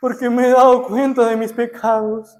porque 0.00 0.30
me 0.30 0.46
he 0.46 0.50
dado 0.50 0.84
cuenta 0.84 1.26
de 1.26 1.36
mis 1.36 1.52
pecados. 1.52 2.34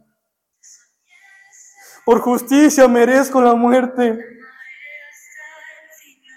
Por 2.07 2.21
justicia 2.21 2.89
merezco 2.89 3.43
la 3.43 3.55
muerte, 3.55 4.18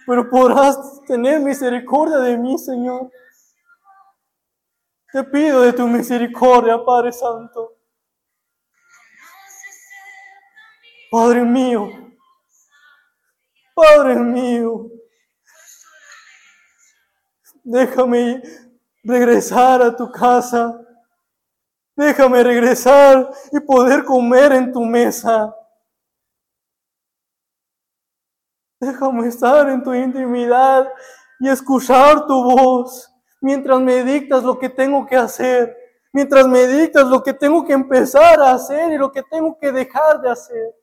pero 0.06 0.30
podrás 0.30 1.02
tener 1.08 1.40
misericordia 1.40 2.18
de 2.18 2.38
mí, 2.38 2.58
Señor. 2.58 3.10
Te 5.14 5.24
pido 5.26 5.62
de 5.62 5.72
tu 5.74 5.88
misericordia, 5.88 6.84
Padre 6.84 7.12
Santo. 7.12 7.78
Padre 11.12 11.44
mío, 11.44 11.88
Padre 13.76 14.16
mío, 14.16 14.90
déjame 17.64 18.42
regresar 19.04 19.84
a 19.84 19.96
tu 19.96 20.12
casa. 20.12 20.80
Déjame 21.96 22.42
regresar 22.42 23.30
y 23.52 23.60
poder 23.60 24.04
comer 24.04 24.52
en 24.54 24.74
tu 24.74 24.82
mesa. 24.82 25.56
Déjame 28.80 29.28
estar 29.28 29.70
en 29.70 29.84
tu 29.84 29.94
intimidad 29.94 30.92
y 31.40 31.50
escuchar 31.50 32.26
tu 32.26 32.34
voz 32.34 33.13
mientras 33.44 33.82
me 33.82 34.06
dictas 34.06 34.42
lo 34.42 34.58
que 34.58 34.70
tengo 34.70 35.06
que 35.06 35.18
hacer, 35.18 35.78
mientras 36.14 36.48
me 36.48 36.66
dictas 36.66 37.06
lo 37.08 37.22
que 37.22 37.34
tengo 37.34 37.66
que 37.66 37.74
empezar 37.74 38.40
a 38.40 38.54
hacer 38.54 38.94
y 38.94 38.98
lo 38.98 39.12
que 39.12 39.22
tengo 39.24 39.60
que 39.60 39.70
dejar 39.70 40.22
de 40.22 40.32
hacer. 40.32 40.74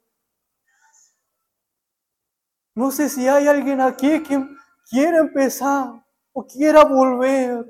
No 2.74 2.90
sé 2.90 3.08
si 3.08 3.26
hay 3.26 3.48
alguien 3.48 3.80
aquí 3.80 4.22
que 4.22 4.46
quiera 4.90 5.18
empezar 5.20 6.04
o 6.32 6.46
quiera 6.46 6.84
volver 6.84 7.64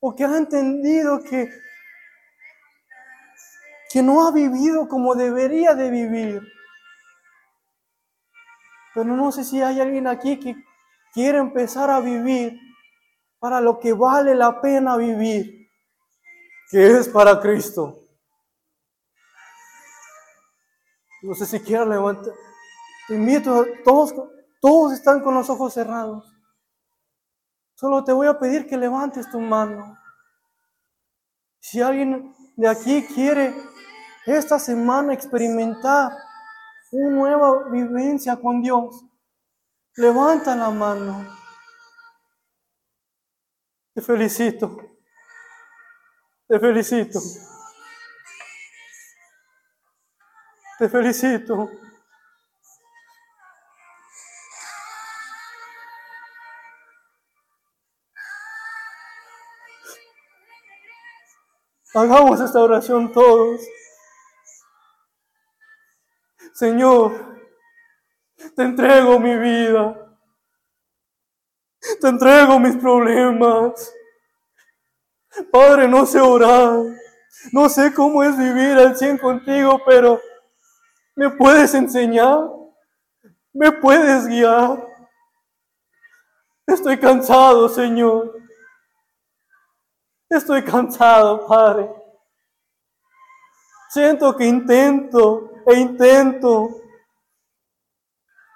o 0.00 0.14
que 0.14 0.24
ha 0.24 0.34
entendido 0.38 1.22
que, 1.22 1.50
que 3.90 4.02
no 4.02 4.26
ha 4.26 4.32
vivido 4.32 4.88
como 4.88 5.14
debería 5.14 5.74
de 5.74 5.90
vivir. 5.90 6.42
Pero 8.94 9.14
no 9.14 9.30
sé 9.30 9.44
si 9.44 9.60
hay 9.60 9.78
alguien 9.78 10.06
aquí 10.06 10.40
que 10.40 10.56
quiere 11.12 11.36
empezar 11.36 11.90
a 11.90 12.00
vivir 12.00 12.58
para 13.42 13.60
lo 13.60 13.80
que 13.80 13.92
vale 13.92 14.36
la 14.36 14.60
pena 14.60 14.96
vivir, 14.96 15.68
que 16.70 16.86
es 16.86 17.08
para 17.08 17.40
Cristo. 17.40 17.98
No 21.22 21.34
sé 21.34 21.46
si 21.46 21.58
quiera 21.58 21.84
levantar. 21.84 22.32
Te 23.08 23.16
invito, 23.16 23.66
todos, 23.84 24.14
todos 24.60 24.92
están 24.92 25.24
con 25.24 25.34
los 25.34 25.50
ojos 25.50 25.74
cerrados. 25.74 26.32
Solo 27.74 28.04
te 28.04 28.12
voy 28.12 28.28
a 28.28 28.38
pedir 28.38 28.68
que 28.68 28.76
levantes 28.76 29.28
tu 29.28 29.40
mano. 29.40 29.98
Si 31.58 31.80
alguien 31.80 32.32
de 32.54 32.68
aquí 32.68 33.04
quiere 33.12 33.56
esta 34.24 34.60
semana 34.60 35.14
experimentar 35.14 36.12
una 36.92 37.10
nueva 37.10 37.68
vivencia 37.70 38.36
con 38.36 38.62
Dios, 38.62 39.04
levanta 39.96 40.54
la 40.54 40.70
mano. 40.70 41.41
Te 43.94 44.00
felicito. 44.00 44.76
Te 46.48 46.58
felicito. 46.58 47.20
Te 50.78 50.88
felicito. 50.88 51.70
Hagamos 61.94 62.40
esta 62.40 62.58
oración 62.58 63.12
todos. 63.12 63.60
Señor, 66.54 67.38
te 68.56 68.62
entrego 68.62 69.20
mi 69.20 69.36
vida. 69.36 70.11
Te 72.00 72.08
entrego 72.08 72.58
mis 72.58 72.76
problemas. 72.76 73.92
Padre, 75.50 75.88
no 75.88 76.04
sé 76.06 76.20
orar. 76.20 76.78
No 77.52 77.68
sé 77.68 77.92
cómo 77.92 78.22
es 78.22 78.36
vivir 78.36 78.76
al 78.78 78.96
cien 78.96 79.18
contigo, 79.18 79.80
pero 79.84 80.20
¿me 81.16 81.30
puedes 81.30 81.74
enseñar? 81.74 82.50
¿Me 83.52 83.72
puedes 83.72 84.26
guiar? 84.26 84.86
Estoy 86.66 86.98
cansado, 86.98 87.68
Señor. 87.68 88.36
Estoy 90.28 90.62
cansado, 90.62 91.46
Padre. 91.46 91.90
Siento 93.90 94.34
que 94.36 94.46
intento 94.46 95.50
e 95.66 95.78
intento. 95.78 96.70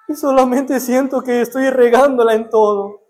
Y 0.07 0.15
solamente 0.15 0.79
siento 0.79 1.21
que 1.21 1.41
estoy 1.41 1.69
regándola 1.69 2.33
en 2.33 2.49
todo. 2.49 3.06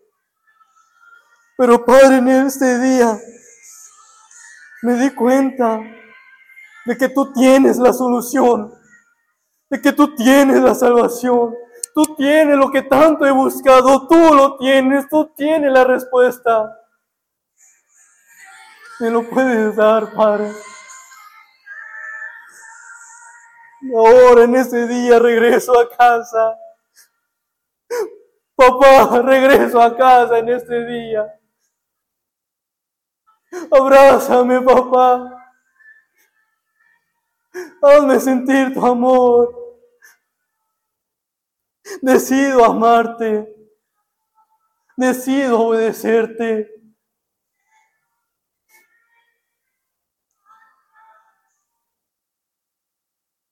Pero 1.57 1.83
Padre, 1.83 2.17
en 2.17 2.27
este 2.27 2.77
día 2.77 3.17
me 4.83 4.93
di 4.93 5.09
cuenta 5.09 5.79
de 6.85 6.97
que 6.97 7.09
tú 7.09 7.33
tienes 7.33 7.77
la 7.77 7.91
solución, 7.93 8.71
de 9.67 9.81
que 9.81 9.91
tú 9.91 10.15
tienes 10.15 10.61
la 10.61 10.75
salvación, 10.75 11.55
tú 11.95 12.15
tienes 12.15 12.55
lo 12.55 12.69
que 12.69 12.83
tanto 12.83 13.25
he 13.25 13.31
buscado, 13.31 14.07
tú 14.07 14.35
lo 14.35 14.57
tienes, 14.57 15.09
tú 15.09 15.33
tienes 15.35 15.71
la 15.71 15.83
respuesta. 15.83 16.79
Me 18.99 19.09
lo 19.09 19.27
puedes 19.27 19.75
dar, 19.75 20.13
Padre. 20.13 20.51
Ahora 23.95 24.43
en 24.43 24.55
este 24.55 24.87
día 24.87 25.17
regreso 25.17 25.79
a 25.79 25.89
casa. 25.89 26.55
Papá, 28.55 29.21
regreso 29.23 29.81
a 29.81 29.95
casa 29.97 30.37
en 30.37 30.49
este 30.49 30.85
día. 30.85 31.36
Abrázame, 33.71 34.61
papá. 34.61 35.33
Hazme 37.81 38.19
sentir 38.19 38.73
tu 38.73 38.85
amor. 38.85 39.55
Decido 42.01 42.65
amarte. 42.65 43.53
Decido 44.97 45.61
obedecerte. 45.61 46.77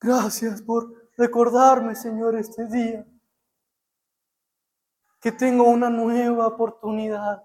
Gracias 0.00 0.62
por 0.62 1.10
recordarme, 1.16 1.94
Señor, 1.94 2.36
este 2.36 2.66
día, 2.66 3.06
que 5.20 5.32
tengo 5.32 5.64
una 5.64 5.90
nueva 5.90 6.46
oportunidad, 6.46 7.42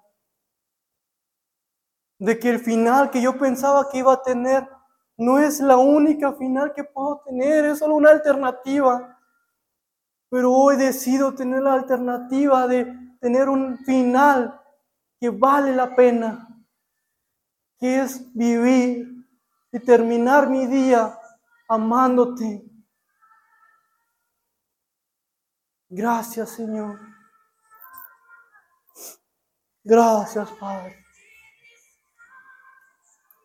de 2.21 2.37
que 2.37 2.51
el 2.51 2.59
final 2.59 3.09
que 3.09 3.19
yo 3.19 3.35
pensaba 3.35 3.89
que 3.89 3.97
iba 3.97 4.13
a 4.13 4.21
tener 4.21 4.69
no 5.17 5.39
es 5.39 5.59
la 5.59 5.77
única 5.77 6.31
final 6.33 6.71
que 6.71 6.83
puedo 6.83 7.19
tener, 7.25 7.65
es 7.65 7.79
solo 7.79 7.95
una 7.95 8.11
alternativa. 8.11 9.17
Pero 10.29 10.53
hoy 10.53 10.77
decido 10.77 11.33
tener 11.33 11.63
la 11.63 11.73
alternativa 11.73 12.67
de 12.67 12.85
tener 13.19 13.49
un 13.49 13.75
final 13.79 14.61
que 15.19 15.31
vale 15.31 15.75
la 15.75 15.95
pena, 15.95 16.47
que 17.79 18.01
es 18.01 18.31
vivir 18.35 19.25
y 19.71 19.79
terminar 19.79 20.47
mi 20.47 20.67
día 20.67 21.17
amándote. 21.67 22.63
Gracias, 25.89 26.51
Señor. 26.51 26.99
Gracias, 29.83 30.51
Padre. 30.51 31.00